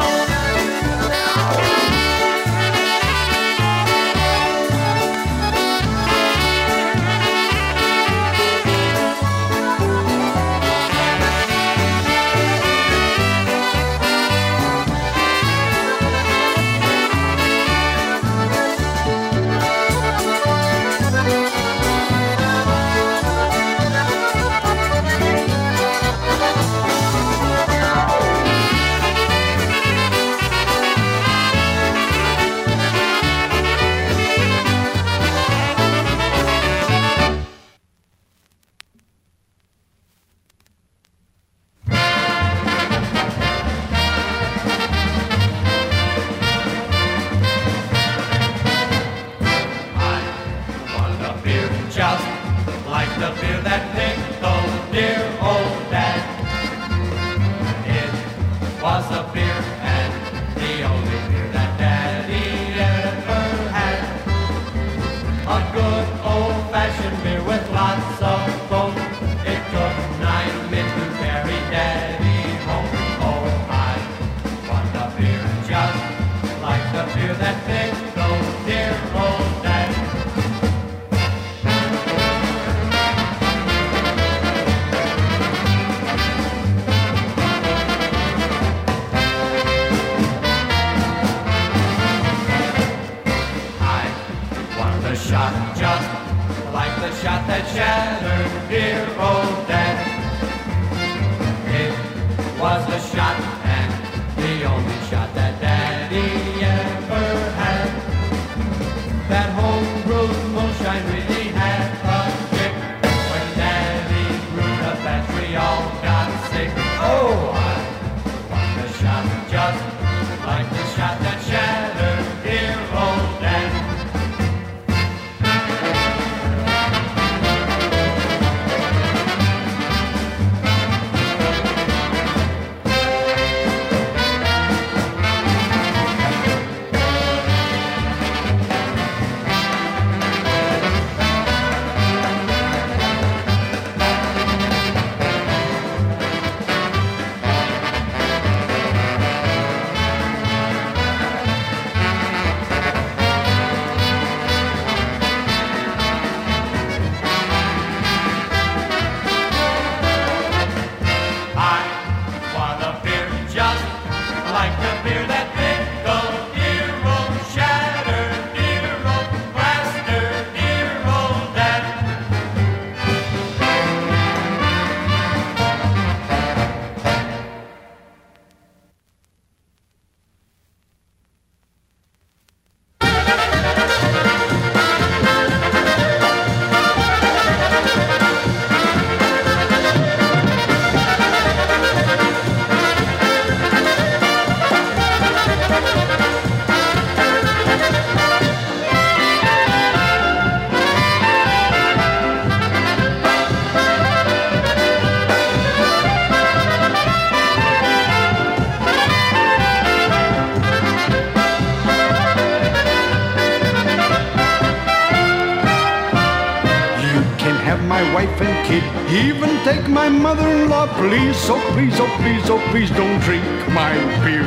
Please, 221.02 221.50
oh 221.50 221.58
please, 221.74 221.98
oh 221.98 222.06
please, 222.22 222.48
oh 222.48 222.62
please, 222.70 222.90
don't 222.92 223.18
drink 223.22 223.44
my 223.70 223.92
beer. 224.22 224.46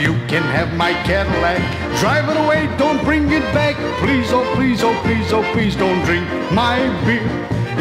You 0.00 0.14
can 0.28 0.44
have 0.54 0.72
my 0.76 0.92
Cadillac, 1.02 1.58
drive 1.98 2.28
it 2.28 2.36
away, 2.36 2.70
don't 2.78 3.02
bring 3.02 3.24
it 3.32 3.42
back. 3.52 3.74
Please, 3.98 4.32
oh 4.32 4.46
please, 4.54 4.84
oh 4.84 4.94
please, 5.02 5.32
oh 5.32 5.42
please, 5.52 5.74
don't 5.74 6.00
drink 6.04 6.24
my 6.52 6.78
beer. 7.04 7.26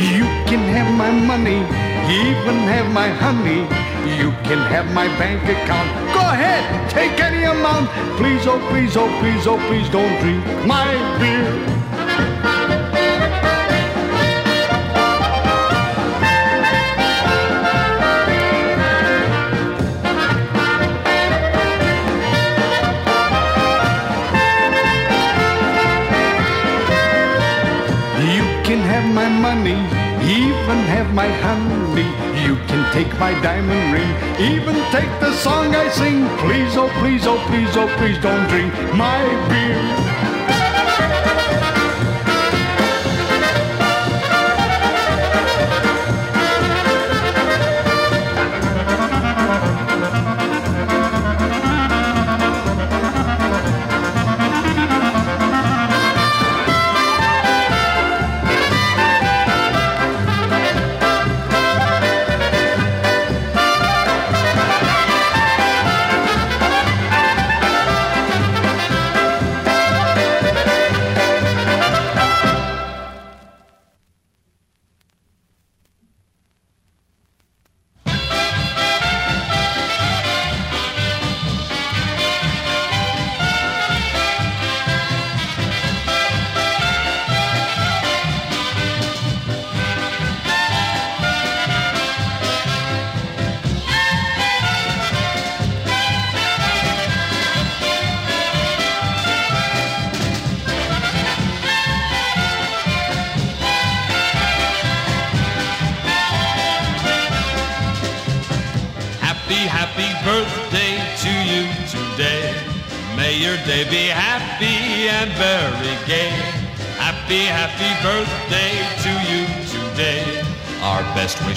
You 0.01 0.25
can 0.49 0.63
have 0.73 0.89
my 0.97 1.11
money, 1.11 1.61
even 2.09 2.57
have 2.73 2.91
my 2.91 3.09
honey. 3.09 3.61
You 4.17 4.31
can 4.41 4.57
have 4.73 4.91
my 4.91 5.05
bank 5.19 5.43
account. 5.43 5.89
Go 6.11 6.21
ahead, 6.21 6.89
take 6.89 7.19
any 7.19 7.43
amount. 7.43 7.89
Please, 8.17 8.47
oh 8.47 8.59
please, 8.71 8.97
oh 8.97 9.07
please, 9.19 9.45
oh 9.45 9.59
please, 9.67 9.87
don't 9.89 10.19
drink 10.19 10.43
my 10.65 10.89
beer. 11.19 11.68
Even 30.69 30.85
have 30.85 31.11
my 31.15 31.27
honey. 31.27 32.05
You 32.45 32.55
can 32.67 32.93
take 32.93 33.11
my 33.19 33.33
diamond 33.41 33.91
ring, 33.91 34.11
even 34.39 34.75
take 34.91 35.09
the 35.19 35.33
song 35.33 35.73
I 35.73 35.89
sing. 35.89 36.27
Please, 36.37 36.77
oh 36.77 36.89
please, 36.99 37.25
oh 37.25 37.43
please, 37.47 37.75
oh 37.75 37.87
please, 37.97 38.19
don't 38.19 38.47
drink 38.49 38.71
my 38.93 39.19
beer. 39.49 40.28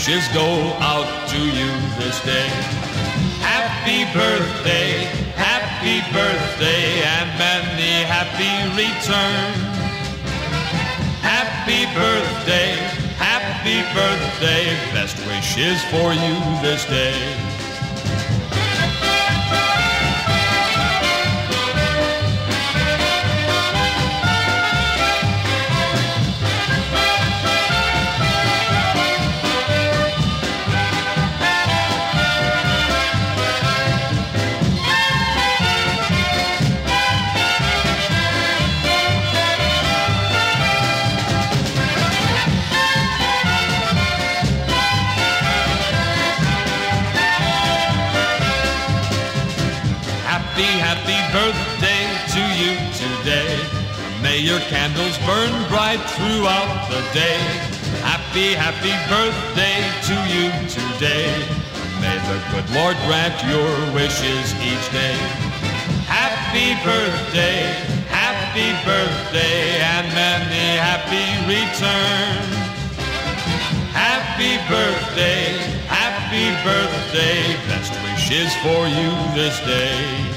Wishes 0.02 0.26
go 0.34 0.48
out 0.80 1.28
to 1.28 1.38
you 1.38 1.70
this 1.96 2.20
day. 2.24 2.48
Happy 3.38 4.02
birthday, 4.12 5.04
happy 5.36 6.00
birthday, 6.12 7.02
and 7.02 7.30
many 7.38 8.02
happy 8.02 8.50
returns. 8.74 9.62
Happy 11.22 11.84
birthday, 11.94 12.74
happy 13.16 13.78
birthday, 13.94 14.74
best 14.92 15.18
wishes 15.28 15.80
for 15.92 16.12
you 16.12 16.34
this 16.62 16.84
day. 16.86 17.51
Your 54.52 54.60
candles 54.68 55.16
burn 55.24 55.48
bright 55.72 56.02
throughout 56.12 56.84
the 56.92 57.00
day. 57.16 57.40
Happy, 58.04 58.52
happy 58.52 58.92
birthday 59.08 59.80
to 60.04 60.16
you 60.28 60.52
today. 60.68 61.32
May 62.04 62.20
the 62.28 62.36
good 62.52 62.68
Lord 62.76 62.96
grant 63.08 63.32
your 63.48 63.72
wishes 63.96 64.52
each 64.60 64.86
day. 64.92 65.16
Happy 66.04 66.76
birthday, 66.84 67.64
happy 68.12 68.76
birthday, 68.84 69.80
and 69.80 70.06
many 70.12 70.76
happy 70.84 71.24
returns. 71.48 72.52
Happy 73.96 74.60
birthday, 74.68 75.56
happy 75.88 76.52
birthday, 76.60 77.40
best 77.72 77.94
wishes 78.04 78.52
for 78.60 78.84
you 78.84 79.12
this 79.32 79.56
day. 79.64 80.31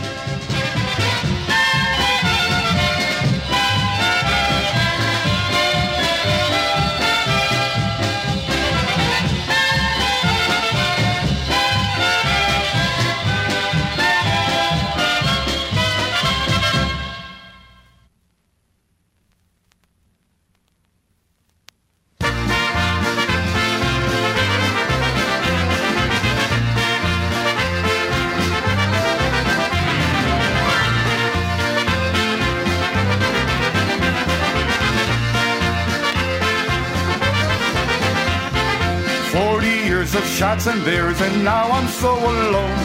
Beers, 40.85 41.19
and 41.19 41.43
now 41.43 41.65
I'm 41.71 41.87
so 41.87 42.13
alone. 42.13 42.77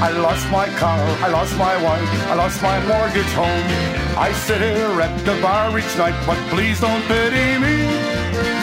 I 0.00 0.10
lost 0.10 0.48
my 0.50 0.68
car, 0.78 1.00
I 1.26 1.28
lost 1.28 1.58
my 1.58 1.74
wife, 1.82 2.08
I 2.30 2.34
lost 2.34 2.62
my 2.62 2.78
mortgage 2.86 3.32
home. 3.34 3.68
I 4.16 4.30
sit 4.46 4.60
here 4.60 5.00
at 5.02 5.14
the 5.26 5.34
bar 5.42 5.76
each 5.76 5.94
night, 5.98 6.14
but 6.24 6.38
please 6.54 6.80
don't 6.80 7.02
pity 7.10 7.58
me. 7.58 7.76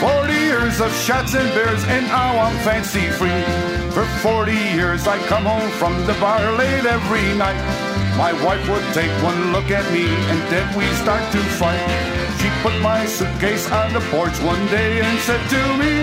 Forty 0.00 0.38
years 0.48 0.80
of 0.80 0.90
shots 1.04 1.34
and 1.34 1.48
beers, 1.52 1.84
and 1.84 2.06
now 2.08 2.38
I'm 2.40 2.56
fancy 2.64 3.06
free. 3.18 3.44
For 3.92 4.06
forty 4.24 4.56
years 4.74 5.06
I 5.06 5.18
come 5.28 5.44
home 5.44 5.70
from 5.72 5.94
the 6.06 6.14
bar 6.14 6.40
late 6.56 6.86
every 6.86 7.28
night. 7.36 7.60
My 8.16 8.32
wife 8.44 8.66
would 8.70 8.88
take 8.94 9.12
one 9.22 9.52
look 9.52 9.70
at 9.70 9.86
me, 9.92 10.06
and 10.08 10.40
then 10.48 10.66
we 10.74 10.86
start 11.04 11.24
to 11.32 11.38
fight. 11.60 12.15
She 12.46 12.52
put 12.62 12.80
my 12.80 13.04
suitcase 13.06 13.68
on 13.72 13.92
the 13.92 13.98
porch 14.12 14.38
one 14.40 14.64
day 14.68 15.00
and 15.00 15.18
said 15.26 15.42
to 15.50 15.62
me, 15.82 15.94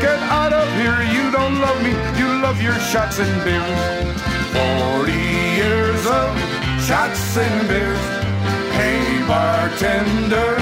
Get 0.00 0.18
out 0.40 0.50
of 0.50 0.66
here, 0.80 1.02
you 1.02 1.30
don't 1.30 1.60
love 1.60 1.78
me, 1.82 1.90
you 2.18 2.28
love 2.40 2.62
your 2.62 2.78
shots 2.90 3.18
and 3.18 3.34
beers. 3.44 4.16
Forty 4.56 5.22
years 5.60 6.02
of 6.06 6.32
shots 6.80 7.36
and 7.36 7.68
beers. 7.68 8.04
Hey, 8.72 9.04
bartender, 9.28 10.56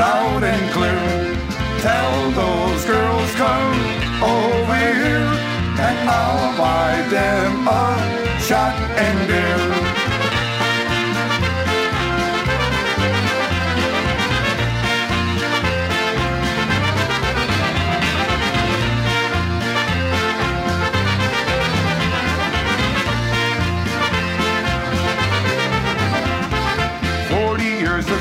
loud 0.00 0.44
and 0.44 0.64
clear. 0.72 1.36
Tell 1.84 2.30
those 2.30 2.82
girls 2.86 3.30
come 3.34 3.76
over 4.24 4.80
here, 5.04 5.28
and 5.76 6.08
I'll 6.08 6.56
buy 6.56 7.06
them 7.10 7.68
a 7.68 8.40
shot 8.40 8.74
and 8.96 9.28
beer. 9.28 9.89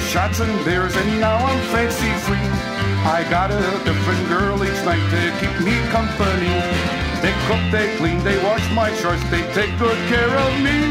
Shots 0.10 0.40
and 0.40 0.66
beers, 0.66 0.96
and 0.96 1.20
now 1.20 1.38
I'm 1.38 1.62
fancy 1.70 2.10
free. 2.26 2.50
I 3.06 3.22
got 3.30 3.52
a 3.52 3.62
different 3.86 4.28
girl 4.28 4.58
each 4.66 4.82
night 4.84 5.06
to 5.14 5.22
keep 5.38 5.54
me 5.62 5.78
company. 5.94 6.50
They 7.22 7.34
cook, 7.46 7.62
they 7.70 7.96
clean, 7.98 8.18
they 8.24 8.42
wash 8.44 8.66
my 8.74 8.90
shorts, 8.96 9.22
they 9.30 9.44
take 9.54 9.70
good 9.78 10.00
care 10.10 10.34
of 10.46 10.52
me. 10.66 10.90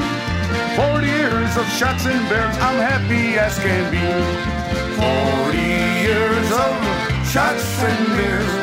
Forty 0.78 1.10
years 1.10 1.52
of 1.58 1.66
shots 1.74 2.06
and 2.06 2.22
beers, 2.30 2.56
I'm 2.62 2.78
happy 2.78 3.34
as 3.42 3.58
can 3.58 3.90
be. 3.90 4.06
Forty 4.94 5.66
years 6.06 6.48
of 6.54 6.74
shots 7.26 7.66
and 7.90 8.02
beers. 8.14 8.54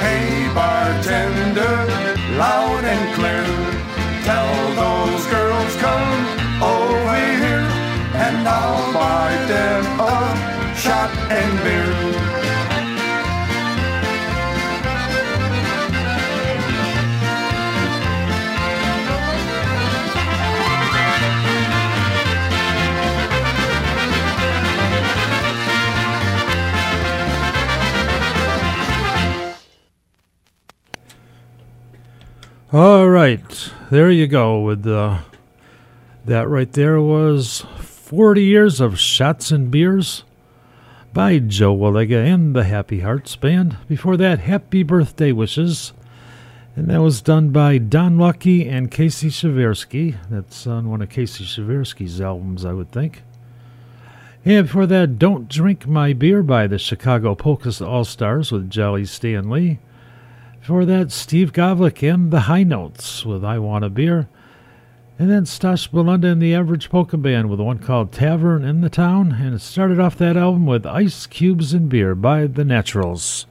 Hey 0.00 0.48
bartender, 0.56 1.76
loud 2.40 2.84
and 2.88 3.04
clear, 3.16 3.44
tell 4.24 4.56
those 4.80 5.26
girls 5.26 5.76
come 5.76 6.39
and 8.40 8.48
I'll 8.48 8.92
buy 8.94 9.36
them 9.48 9.84
a 10.00 10.74
shot 10.74 11.10
and 11.30 11.62
beer. 11.62 12.30
All 32.72 33.08
right, 33.10 33.70
there 33.90 34.10
you 34.10 34.26
go. 34.26 34.60
With 34.60 34.86
uh, 34.86 35.18
that 36.24 36.48
right 36.48 36.72
there 36.72 37.02
was 37.02 37.66
40 38.10 38.42
years 38.42 38.80
of 38.80 38.98
shots 38.98 39.52
and 39.52 39.70
beers 39.70 40.24
by 41.12 41.38
Joe 41.38 41.76
Wallega 41.76 42.26
and 42.26 42.56
the 42.56 42.64
Happy 42.64 43.02
Hearts 43.02 43.36
Band. 43.36 43.76
Before 43.86 44.16
that, 44.16 44.40
Happy 44.40 44.82
Birthday 44.82 45.30
Wishes, 45.30 45.92
and 46.74 46.88
that 46.90 47.02
was 47.02 47.22
done 47.22 47.50
by 47.50 47.78
Don 47.78 48.18
Lucky 48.18 48.68
and 48.68 48.90
Casey 48.90 49.28
Shaversky. 49.28 50.16
That's 50.28 50.66
on 50.66 50.90
one 50.90 51.02
of 51.02 51.08
Casey 51.08 51.44
Shaversky's 51.44 52.20
albums, 52.20 52.64
I 52.64 52.72
would 52.72 52.90
think. 52.90 53.22
And 54.44 54.66
before 54.66 54.86
that, 54.86 55.20
Don't 55.20 55.48
Drink 55.48 55.86
My 55.86 56.12
Beer 56.12 56.42
by 56.42 56.66
the 56.66 56.78
Chicago 56.78 57.36
Polka 57.36 57.72
All 57.86 58.04
Stars 58.04 58.50
with 58.50 58.68
Jolly 58.68 59.04
Stanley. 59.04 59.78
Before 60.58 60.84
that, 60.84 61.12
Steve 61.12 61.52
Govlick 61.52 62.02
and 62.12 62.32
the 62.32 62.40
High 62.40 62.64
Notes 62.64 63.24
with 63.24 63.44
I 63.44 63.60
Want 63.60 63.84
a 63.84 63.88
Beer. 63.88 64.28
And 65.20 65.30
then 65.30 65.44
Stash 65.44 65.90
Bulanda 65.90 66.32
and 66.32 66.40
the 66.40 66.54
Average 66.54 66.88
Polka 66.88 67.18
Band 67.18 67.50
with 67.50 67.60
one 67.60 67.78
called 67.78 68.10
Tavern 68.10 68.64
in 68.64 68.80
the 68.80 68.88
Town. 68.88 69.32
And 69.32 69.54
it 69.54 69.58
started 69.60 70.00
off 70.00 70.16
that 70.16 70.34
album 70.34 70.64
with 70.64 70.86
Ice 70.86 71.26
Cubes 71.26 71.74
and 71.74 71.90
Beer 71.90 72.14
by 72.14 72.46
the 72.46 72.64
Naturals. 72.64 73.44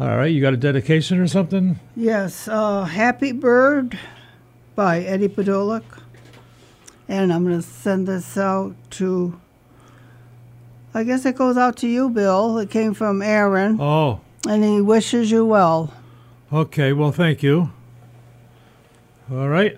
All 0.00 0.16
right, 0.16 0.32
you 0.32 0.40
got 0.40 0.54
a 0.54 0.56
dedication 0.56 1.18
or 1.18 1.26
something? 1.28 1.78
Yes, 1.94 2.48
uh, 2.48 2.84
Happy 2.84 3.32
Bird 3.32 3.98
by 4.74 5.00
Eddie 5.00 5.28
Podolak. 5.28 5.82
And 7.06 7.34
I'm 7.34 7.44
going 7.44 7.60
to 7.60 7.62
send 7.68 8.08
this 8.08 8.38
out 8.38 8.74
to, 8.92 9.38
I 10.94 11.04
guess 11.04 11.26
it 11.26 11.36
goes 11.36 11.58
out 11.58 11.76
to 11.78 11.86
you, 11.86 12.08
Bill. 12.08 12.56
It 12.56 12.70
came 12.70 12.94
from 12.94 13.20
Aaron. 13.20 13.78
Oh, 13.78 14.20
And 14.48 14.64
he 14.64 14.80
wishes 14.80 15.30
you 15.30 15.44
well. 15.44 15.92
okay. 16.50 16.94
Well, 16.94 17.12
thank 17.12 17.42
you. 17.42 17.72
All 19.30 19.50
right. 19.50 19.76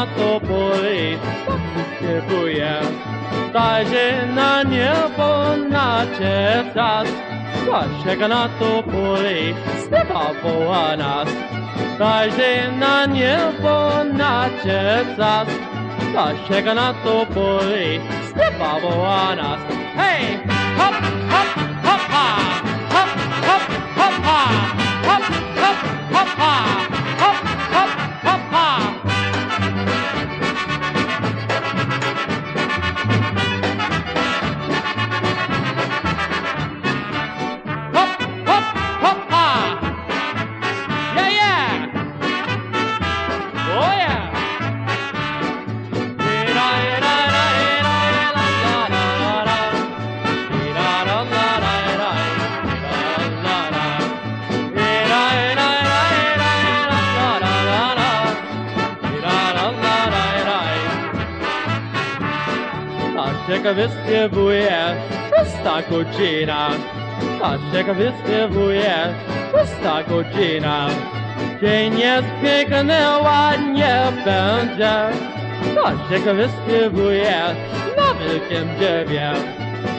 na 0.00 0.06
to 0.06 0.40
boli, 0.40 1.18
śpiewaję. 1.96 2.74
Dajże 3.52 4.26
na 4.34 4.62
niebo 4.62 5.56
na 5.70 6.06
czas, 6.74 7.08
Błaszczek 7.64 8.20
na 8.20 8.48
to 8.58 8.82
boli, 8.82 9.54
Stepa 9.84 10.26
woła 10.42 10.96
nas. 10.96 11.28
Dajże 11.98 12.72
na 12.78 13.06
niebo 13.06 13.90
na 14.04 14.48
czas, 14.62 15.48
Błaszczek 16.12 16.66
na 16.74 16.94
to 17.04 17.26
boli, 17.34 18.00
Stepa 18.30 18.80
woła 18.80 19.36
nas. 19.36 19.60
Hej, 19.96 20.38
hop, 20.78 20.94
hop, 21.32 21.48
hopa, 21.84 22.26
hop, 22.92 23.10
hop, 23.46 23.64
hopa, 23.98 24.40
hop, 25.06 25.24
hop, 25.60 25.78
hopa. 26.12 26.89
Szósta 65.80 65.90
godzina. 65.90 66.70
Stasiek 67.36 67.86
wyspiewuje, 67.86 69.14
szósta 69.52 70.02
godzina. 70.02 70.88
Dzień 71.62 71.98
jest 71.98 72.28
piękny, 72.42 72.98
ładnie 73.22 74.02
będzie. 74.24 74.92
Stasiek 75.72 76.34
wyspiewuje 76.34 77.54
na 77.96 78.14
wielkim 78.14 78.76
drzewie. 78.78 79.32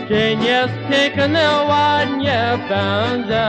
Dzień 0.10 0.44
jest 0.44 0.74
piękny, 0.90 1.44
ładnie 1.68 2.58
będzie. 2.70 3.45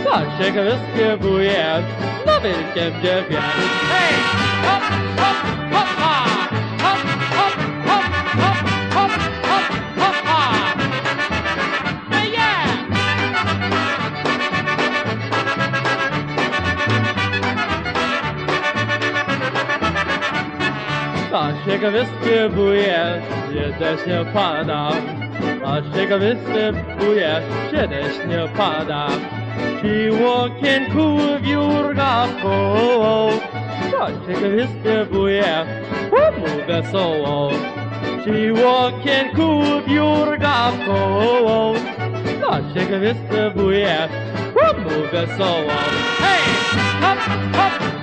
Stasiek 0.00 0.54
wyspiewuje 0.54 1.82
na 2.26 2.40
wielkim 2.40 3.00
drzewie. 3.00 3.40
Hej! 3.90 4.21
ciekawisty 21.72 22.48
bujesz, 22.50 23.22
się 23.52 23.72
deszcz 23.78 24.06
nie 24.06 24.24
pada. 24.32 24.90
A 25.64 25.96
ciekawisty 25.96 26.72
bujesz, 26.98 27.44
się 27.70 27.88
nie 28.28 28.48
pada. 28.56 29.06
Ci 29.82 30.10
łokienku 30.24 31.18
wiórka 31.42 32.26
koło, 32.42 33.30
a 34.00 34.06
ciekawisty 34.26 35.06
bujesz, 35.12 35.68
mu 36.38 36.66
wesoło. 36.66 37.50
Ci 38.24 38.52
łokienku 38.52 39.62
wiórka 39.86 40.72
koło, 40.86 41.74
a 42.50 42.74
ciekawisty 42.74 43.50
bujesz, 43.56 44.10
mu 44.84 45.08
wesoło. 45.12 45.72
Hej! 46.18 46.42
Hop, 47.00 47.18
hop! 47.56 48.01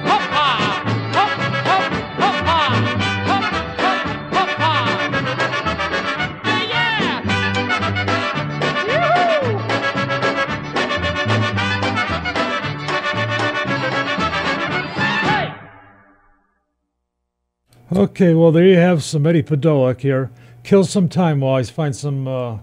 Okay, 18.00 18.34
well, 18.34 18.54
there 18.54 18.64
you 18.64 18.78
have 18.78 19.04
some 19.04 19.26
Eddie 19.28 19.44
Podolak 19.44 20.00
here. 20.00 20.32
Kill 20.64 20.86
some 20.86 21.10
time 21.10 21.42
while 21.42 21.56
I 21.56 21.64
find 21.64 21.94
some 21.94 22.30
uh, 22.30 22.58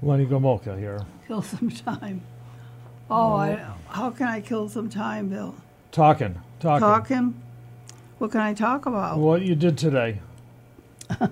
Lenny 0.00 0.24
Gomulka 0.24 0.78
here. 0.78 1.04
Kill 1.26 1.42
some 1.42 1.68
time. 1.68 2.20
Oh, 3.10 3.34
I, 3.34 3.56
how 3.88 4.10
can 4.10 4.28
I 4.28 4.40
kill 4.40 4.68
some 4.68 4.88
time, 4.88 5.30
Bill? 5.30 5.56
Talking, 5.90 6.40
talking. 6.60 6.80
Talking? 6.80 7.42
What 8.18 8.30
can 8.30 8.40
I 8.40 8.54
talk 8.54 8.86
about? 8.86 9.18
What 9.18 9.42
you 9.42 9.56
did 9.56 9.76
today. 9.76 10.20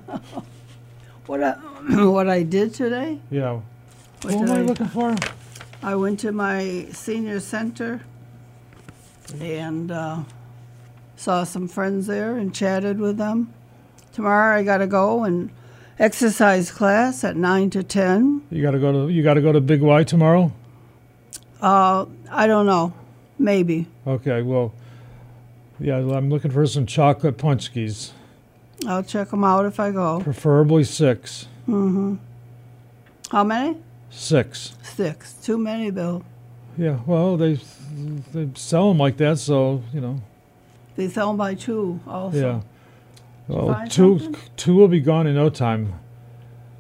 What 1.27 1.45
I, 1.45 1.53
what 2.07 2.29
I 2.29 2.43
did 2.43 2.75
today? 2.75 3.21
Yeah. 3.31 3.61
What 4.23 4.35
Who 4.35 4.41
am 4.43 4.51
I 4.51 4.59
I- 4.59 4.63
looking 4.63 4.89
for? 4.89 5.15
I 5.81 5.95
went 5.95 6.19
to 6.21 6.33
my 6.33 6.89
senior 6.91 7.39
center 7.39 8.01
and 9.41 9.93
uh, 9.93 10.25
saw 11.21 11.45
some 11.45 11.69
friends 11.69 12.07
there 12.07 12.37
and 12.37 12.55
chatted 12.55 12.99
with 12.99 13.19
them. 13.19 13.53
Tomorrow 14.15 14.57
I 14.59 14.63
got 14.65 14.79
to 14.79 14.87
go 14.87 15.25
and 15.25 15.51
exercise 15.99 16.71
class 16.71 17.23
at 17.25 17.37
nine 17.37 17.69
to 17.71 17.83
ten. 17.83 18.41
You 18.51 18.63
got 18.63 18.71
to 18.71 18.79
go 18.79 18.91
to 19.07 19.13
you 19.13 19.23
got 19.23 19.35
to 19.35 19.43
go 19.43 19.53
to 19.53 19.61
Big 19.61 19.83
Y 19.83 20.03
tomorrow. 20.03 20.51
Uh, 21.61 22.07
I 22.31 22.47
don't 22.47 22.65
know, 22.65 22.95
maybe. 23.39 23.87
Okay, 24.07 24.41
well, 24.41 24.73
yeah, 25.79 25.97
I'm 25.97 26.31
looking 26.31 26.51
for 26.51 26.67
some 26.67 26.87
chocolate 26.87 27.37
punchkis, 27.37 28.13
I'll 28.87 29.03
check 29.03 29.29
them 29.29 29.45
out 29.45 29.67
if 29.67 29.79
I 29.79 29.91
go. 29.91 30.21
preferably 30.21 30.85
six. 30.85 31.47
hmm 31.67 32.15
How 33.31 33.45
many? 33.45 33.77
Six. 34.09 34.73
Six. 34.83 35.35
Too 35.35 35.59
many, 35.59 35.91
Bill. 35.91 36.25
Yeah, 36.79 37.01
well, 37.07 37.37
they 37.37 37.61
they 38.33 38.49
sell 38.55 38.89
them 38.89 38.97
like 38.99 39.19
that, 39.19 39.39
so 39.39 39.83
you 39.93 40.01
know. 40.01 40.23
They 41.01 41.09
sell 41.09 41.29
them 41.29 41.39
by 41.39 41.55
two 41.55 41.99
also. 42.07 42.37
Yeah. 42.37 42.61
Well, 43.49 43.87
two 43.89 44.19
something? 44.19 44.43
two 44.59 44.77
will 44.77 44.87
be 44.87 45.01
gone 45.01 45.27
in 45.27 45.35
no 45.35 45.49
time. 45.49 45.95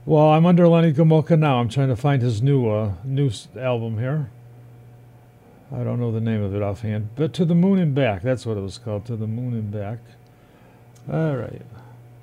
Well, 0.04 0.26
I'm 0.32 0.44
under 0.44 0.68
Lenny 0.68 0.92
Gomulka 0.92 1.38
now. 1.38 1.58
I'm 1.58 1.70
trying 1.70 1.88
to 1.88 1.96
find 1.96 2.20
his 2.20 2.42
new 2.42 2.68
uh, 2.68 2.92
new 3.02 3.30
album 3.58 3.96
here. 3.98 4.30
I 5.72 5.84
don't 5.84 5.98
know 5.98 6.12
the 6.12 6.20
name 6.20 6.42
of 6.42 6.54
it 6.54 6.60
offhand, 6.60 7.08
but 7.16 7.32
To 7.32 7.46
the 7.46 7.54
Moon 7.54 7.78
and 7.78 7.94
Back. 7.94 8.20
That's 8.20 8.44
what 8.44 8.58
it 8.58 8.60
was 8.60 8.76
called. 8.76 9.06
To 9.06 9.16
the 9.16 9.26
Moon 9.26 9.54
and 9.54 9.70
Back. 9.70 10.00
All 11.10 11.36
right. 11.36 11.62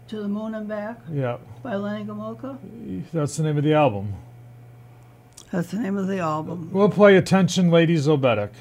To 0.09 0.21
the 0.21 0.27
Moon 0.27 0.53
and 0.53 0.67
Back 0.67 0.99
Yeah, 1.11 1.37
by 1.63 1.77
Lenny 1.77 2.05
Gomulka. 2.05 2.59
that's 3.11 3.37
the 3.37 3.41
name 3.43 3.57
of 3.57 3.63
the 3.63 3.73
album. 3.73 4.13
That's 5.51 5.71
the 5.71 5.79
name 5.79 5.97
of 5.97 6.05
the 6.05 6.19
album. 6.19 6.69
We'll 6.71 6.89
play 6.89 7.17
Attention, 7.17 7.71
Ladies 7.71 8.05
Zobetic. 8.07 8.51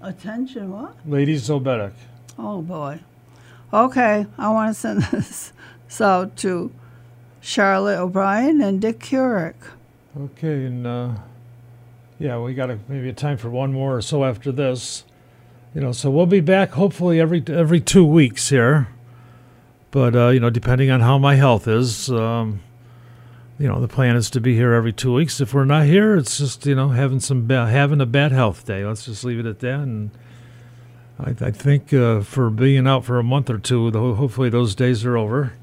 Attention, 0.00 0.70
what? 0.72 0.96
Lady 1.06 1.36
Zobetic. 1.36 1.92
Oh 2.38 2.62
boy. 2.62 3.00
Okay, 3.72 4.26
I 4.38 4.48
want 4.50 4.74
to 4.74 4.80
send 4.80 5.02
this 5.12 5.52
out 6.00 6.36
to 6.38 6.72
Charlotte 7.40 7.98
O'Brien 7.98 8.60
and 8.60 8.80
Dick 8.80 9.00
Curick. 9.00 9.54
Okay, 10.18 10.64
and 10.64 10.86
uh, 10.86 11.14
yeah, 12.18 12.38
we 12.38 12.54
got 12.54 12.70
a, 12.70 12.78
maybe 12.88 13.08
a 13.08 13.12
time 13.12 13.36
for 13.36 13.50
one 13.50 13.72
more 13.72 13.96
or 13.96 14.02
so 14.02 14.24
after 14.24 14.52
this. 14.52 15.04
You 15.74 15.80
know, 15.80 15.92
so 15.92 16.10
we'll 16.10 16.26
be 16.26 16.40
back 16.40 16.70
hopefully 16.70 17.20
every 17.20 17.42
every 17.46 17.80
two 17.80 18.04
weeks 18.04 18.48
here. 18.48 18.88
But 19.90 20.14
uh, 20.14 20.28
you 20.28 20.40
know, 20.40 20.50
depending 20.50 20.90
on 20.90 21.00
how 21.00 21.18
my 21.18 21.34
health 21.34 21.68
is, 21.68 22.10
um, 22.10 22.60
you 23.58 23.66
know, 23.66 23.80
the 23.80 23.88
plan 23.88 24.16
is 24.16 24.30
to 24.30 24.40
be 24.40 24.54
here 24.54 24.72
every 24.72 24.92
two 24.92 25.12
weeks. 25.12 25.40
If 25.40 25.52
we're 25.52 25.64
not 25.64 25.86
here, 25.86 26.16
it's 26.16 26.38
just 26.38 26.64
you 26.64 26.74
know 26.74 26.90
having 26.90 27.20
some 27.20 27.46
ba- 27.46 27.66
having 27.66 28.00
a 28.00 28.06
bad 28.06 28.32
health 28.32 28.64
day. 28.64 28.84
Let's 28.84 29.04
just 29.04 29.24
leave 29.24 29.40
it 29.40 29.46
at 29.46 29.58
that. 29.60 29.80
And 29.80 30.10
I, 31.18 31.30
I 31.40 31.50
think 31.50 31.92
uh, 31.92 32.20
for 32.20 32.50
being 32.50 32.86
out 32.86 33.04
for 33.04 33.18
a 33.18 33.24
month 33.24 33.50
or 33.50 33.58
two, 33.58 33.90
the, 33.90 34.14
hopefully 34.14 34.48
those 34.48 34.74
days 34.74 35.04
are 35.04 35.16
over. 35.16 35.54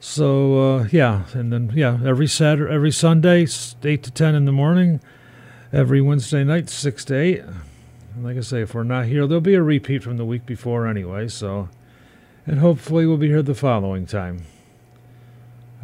So 0.00 0.76
uh, 0.76 0.88
yeah, 0.92 1.24
and 1.32 1.52
then 1.52 1.72
yeah, 1.74 1.98
every 2.04 2.26
Saturday, 2.26 2.72
every 2.72 2.92
Sunday, 2.92 3.46
eight 3.84 4.02
to 4.02 4.10
ten 4.10 4.34
in 4.34 4.44
the 4.44 4.52
morning. 4.52 5.00
Every 5.70 6.00
Wednesday 6.00 6.44
night, 6.44 6.70
six 6.70 7.04
to 7.06 7.14
eight. 7.14 7.40
And 7.40 8.24
like 8.24 8.38
I 8.38 8.40
say, 8.40 8.62
if 8.62 8.74
we're 8.74 8.84
not 8.84 9.04
here, 9.04 9.26
there'll 9.26 9.42
be 9.42 9.54
a 9.54 9.62
repeat 9.62 10.02
from 10.02 10.16
the 10.16 10.24
week 10.24 10.46
before 10.46 10.86
anyway. 10.86 11.28
So, 11.28 11.68
and 12.46 12.58
hopefully 12.58 13.06
we'll 13.06 13.18
be 13.18 13.28
here 13.28 13.42
the 13.42 13.54
following 13.54 14.06
time. 14.06 14.44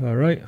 All 0.03 0.17
right. 0.17 0.43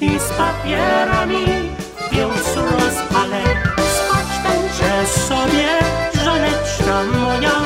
I 0.00 0.18
z 0.20 0.28
papierami 0.28 1.44
pięcu 2.10 2.60
rozpalę. 2.60 3.42
Spać 3.76 4.30
będzie 4.44 5.06
sobie 5.28 5.68
żoneczka 6.24 7.18
moja 7.18 7.60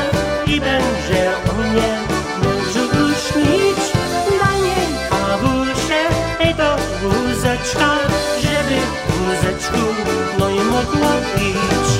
i 0.46 0.60
będzie 0.60 1.30
o 1.50 1.54
mnie 1.54 1.98
mężu 2.42 3.14
śnić. 3.26 3.92
Dla 4.38 4.52
niej 4.64 4.86
kawusie 5.10 6.02
i 6.50 6.54
do 6.54 6.76
wózeczka, 7.02 7.90
żeby 8.42 8.78
wózeczku 9.08 9.86
no 10.38 10.50
i 10.50 10.60
mogło 10.60 11.10
pić. 11.36 11.91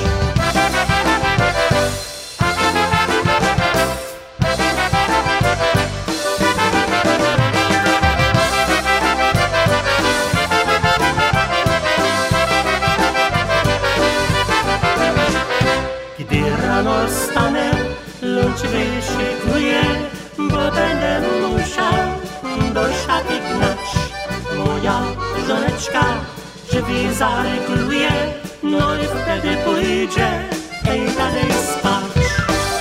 Żoneczka 25.73 26.05
drzwi 26.71 27.13
zaregluje, 27.13 28.09
no 28.63 28.95
i 28.95 29.05
wtedy 29.07 29.57
pójdzie 29.65 30.27
ej 30.89 31.01
dalej 31.17 31.53
spać. 31.63 32.23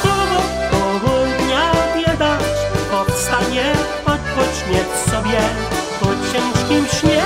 Koło 0.02 0.42
południa 0.70 1.72
nie 1.96 2.16
dać, 2.18 2.42
powstanie, 2.90 3.72
odpocznie 4.06 4.84
sobie 5.10 5.40
po 6.00 6.06
ciężkim 6.06 6.86
śnie. 6.98 7.22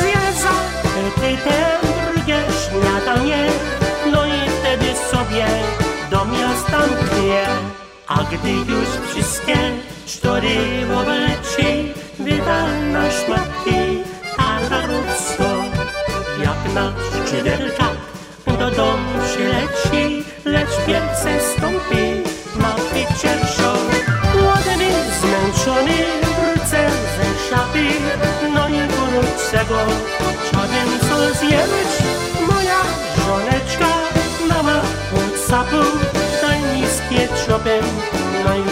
Zje 0.00 0.42
za 0.42 0.50
apetytem 0.50 1.80
drugie 2.14 2.38
śniadanie, 2.60 3.46
no 4.12 4.26
i 4.26 4.50
wtedy 4.60 4.94
sobie 5.10 5.46
do 6.10 6.24
miasta 6.24 6.78
mknie. 6.86 7.44
A 8.06 8.18
gdy 8.24 8.50
już 8.50 8.88
wszystkie 9.10 9.56
cztery 10.06 10.56
obleczy, 11.00 11.94
wydal 12.18 12.92
na 12.92 13.10
szmatki, 13.10 13.53
rana 16.74 16.92
czy 17.30 17.42
wielka, 17.42 17.88
do 18.46 18.70
domu 18.70 19.12
się 19.34 19.44
leci, 19.44 20.24
lecz 20.44 20.86
wielce 20.86 21.40
stąpi. 21.56 22.04
Na 22.58 22.74
picture 22.74 23.46
show. 23.56 23.78
Młodemy, 24.34 24.90
zmęczony, 25.20 25.96
wrócę 26.22 26.90
ze 27.16 27.50
szapy, 27.50 27.84
no 28.54 28.68
nie 28.68 28.86
wrócę, 28.86 29.64
bo 29.68 29.80
czadem 30.50 30.88
co 31.00 31.38
zjebać, 31.38 31.92
moja 32.52 32.80
żoneczka, 33.26 33.88
mała, 34.48 34.80
what's 35.12 35.62
up, 35.62 35.86
daj 36.42 36.60
mi 36.60 36.86
z 36.86 37.00
pieczopem, 37.10 37.84
no 38.44 38.56
i 38.56 38.62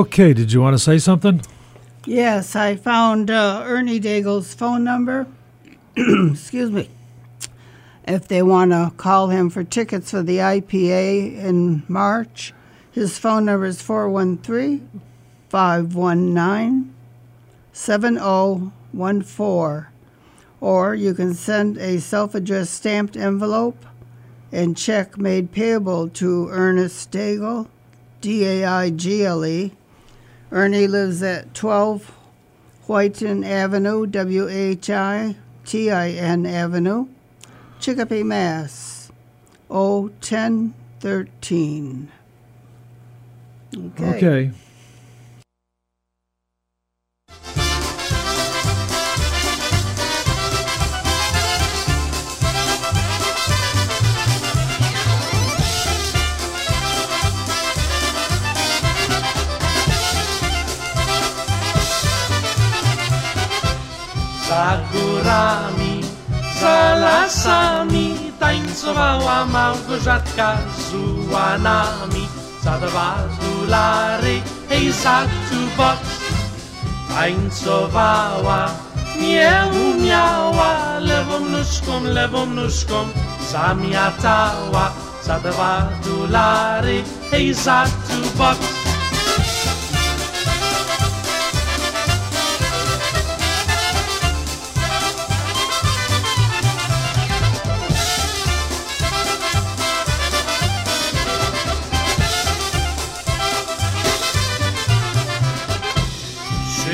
Okay, 0.00 0.32
did 0.32 0.50
you 0.50 0.62
want 0.62 0.72
to 0.72 0.78
say 0.78 0.96
something? 0.96 1.42
Yes, 2.06 2.56
I 2.56 2.74
found 2.74 3.30
uh, 3.30 3.62
Ernie 3.66 4.00
Daigle's 4.00 4.54
phone 4.54 4.82
number. 4.82 5.26
Excuse 5.94 6.70
me. 6.70 6.88
If 8.08 8.26
they 8.26 8.42
want 8.42 8.70
to 8.70 8.94
call 8.96 9.28
him 9.28 9.50
for 9.50 9.62
tickets 9.62 10.12
for 10.12 10.22
the 10.22 10.38
IPA 10.38 11.36
in 11.36 11.82
March, 11.86 12.54
his 12.90 13.18
phone 13.18 13.44
number 13.44 13.66
is 13.66 13.82
413 13.82 15.02
519 15.50 16.94
7014. 17.74 19.86
Or 20.62 20.94
you 20.94 21.12
can 21.12 21.34
send 21.34 21.76
a 21.76 22.00
self 22.00 22.34
addressed 22.34 22.72
stamped 22.72 23.18
envelope 23.18 23.84
and 24.50 24.78
check 24.78 25.18
made 25.18 25.52
payable 25.52 26.08
to 26.08 26.48
Ernest 26.48 27.10
Daigle, 27.10 27.68
D 28.22 28.46
A 28.46 28.64
I 28.64 28.88
G 28.88 29.26
L 29.26 29.44
E. 29.44 29.74
Ernie 30.52 30.86
lives 30.86 31.22
at 31.22 31.54
12 31.54 32.12
Whitin 32.88 33.44
Avenue, 33.44 34.06
W 34.06 34.48
H 34.48 34.90
I 34.90 35.36
T 35.64 35.90
I 35.90 36.10
N 36.10 36.44
Avenue, 36.44 37.06
Chicopee, 37.78 38.24
Mass. 38.24 39.12
O 39.70 40.08
1013. 40.20 42.10
Okay. 43.76 44.16
Okay. 44.16 44.50
Za 64.70 64.78
górami, 64.94 65.98
za 66.60 66.94
lasami 66.94 68.30
tańcowała 68.38 69.46
Małgorzatka 69.46 70.58
z 70.78 70.94
ułanami. 70.94 72.28
Za 72.62 72.78
dwa 72.78 73.18
dolary, 73.42 74.42
hej, 74.68 74.92
za 74.92 75.26
bucks 75.76 76.22
tańcowała. 77.08 78.70
Nie 79.20 79.66
umiała, 79.74 80.98
lewą 80.98 81.40
nóżką, 81.40 82.02
lewą 82.04 82.46
nóżką 82.46 83.08
zamiatała. 83.50 84.92
Za 85.22 85.40
dwa 85.40 85.88
dolary, 86.04 87.02
hej, 87.30 87.54
za 87.54 87.84
two 88.06 88.22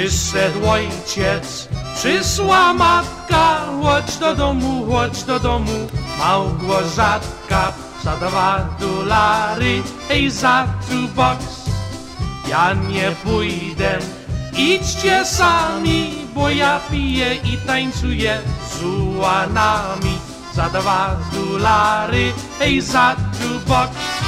Przyszedł 0.06 0.68
ojciec, 0.70 1.68
przysła 1.96 2.74
matka, 2.74 3.60
chodź 3.82 4.16
do 4.16 4.34
domu, 4.34 4.86
chodź 4.90 5.22
do 5.22 5.40
domu, 5.40 5.88
Małgorzatka, 6.18 7.72
za 8.04 8.16
dwa 8.16 8.68
dolary, 8.80 9.82
ej, 10.10 10.30
za 10.30 10.66
two 10.88 11.08
bucks. 11.14 11.66
Ja 12.48 12.72
nie 12.72 13.10
pójdę, 13.24 13.98
idźcie 14.56 15.24
sami, 15.24 16.14
bo 16.34 16.50
ja 16.50 16.80
piję 16.90 17.34
i 17.34 17.56
tańcuję 17.66 18.40
z 18.70 18.82
ułanami, 18.82 20.18
za 20.54 20.68
dwa 20.68 21.16
dolary, 21.32 22.32
ej, 22.60 22.80
za 22.80 23.16
two 23.38 23.58
bucks. 23.66 24.25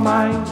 Mine. 0.00 0.42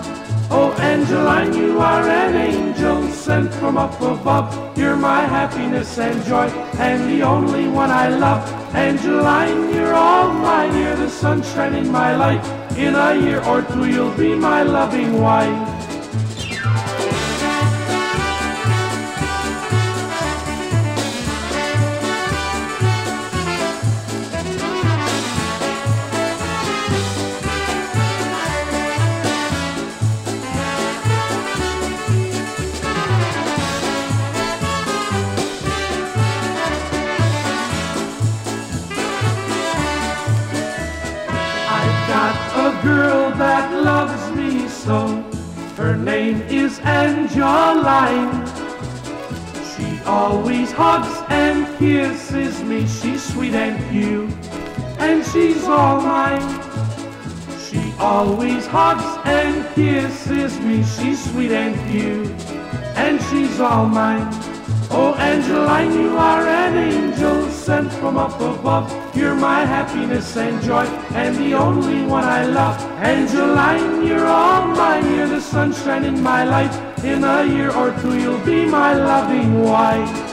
Oh, 0.51 0.73
Angeline, 0.79 1.53
you 1.55 1.81
are 1.81 2.09
an 2.09 2.35
angel 2.35 3.09
sent 3.09 3.53
from 3.55 3.77
up 3.77 4.01
above. 4.01 4.79
You're 4.79 4.97
my 4.97 5.21
happiness 5.21 5.99
and 5.99 6.25
joy, 6.25 6.49
and 6.79 7.11
the 7.11 7.23
only 7.23 7.69
one 7.69 7.91
I 7.91 8.09
love. 8.09 8.43
Angeline, 8.75 9.75
you're 9.75 9.95
all 9.95 10.33
mine. 10.33 10.77
You're 10.77 10.97
the 10.97 11.11
sunshine 11.11 11.75
in 11.75 11.91
my 11.91 12.17
life. 12.17 12.45
In 12.77 12.95
a 12.95 13.15
year 13.15 13.43
or 13.45 13.63
two, 13.63 13.87
you'll 13.87 14.17
be 14.17 14.35
my 14.35 14.63
loving 14.63 15.21
wife. 15.21 15.78
Kisses 51.79 52.63
me. 52.63 52.87
She's 52.87 53.23
sweet 53.33 53.55
and 53.55 53.79
cute, 53.91 54.31
and 54.99 55.25
she's 55.25 55.65
all 55.65 56.01
mine. 56.01 56.43
She 57.67 57.95
always 57.99 58.67
hugs 58.67 59.05
and 59.25 59.65
kisses 59.75 60.59
me. 60.61 60.83
She's 60.83 61.31
sweet 61.31 61.53
and 61.53 61.75
cute, 61.89 62.31
and 62.97 63.21
she's 63.23 63.61
all 63.61 63.87
mine. 63.87 64.29
Oh, 64.91 65.15
Angeline, 65.19 65.93
you 65.93 66.17
are 66.17 66.47
an 66.47 66.77
angel 66.77 67.49
sent 67.51 67.93
from 67.93 68.17
up 68.17 68.41
above. 68.41 68.91
You're 69.15 69.35
my 69.35 69.65
happiness 69.65 70.37
and 70.37 70.63
joy, 70.63 70.87
and 71.15 71.37
the 71.37 71.55
only 71.55 72.07
one 72.07 72.25
I 72.25 72.47
love. 72.47 72.81
Angeline, 73.03 74.07
you're 74.07 74.27
all 74.27 74.67
mine. 74.69 75.05
You're 75.15 75.29
the 75.29 75.41
sunshine 75.41 76.05
in 76.05 76.23
my 76.23 76.45
life. 76.45 76.75
In 77.05 77.23
a 77.23 77.45
year 77.45 77.71
or 77.71 77.93
two, 78.01 78.19
you'll 78.19 78.45
be 78.47 78.65
my 78.65 78.95
loving 78.95 79.63
wife. 79.63 80.28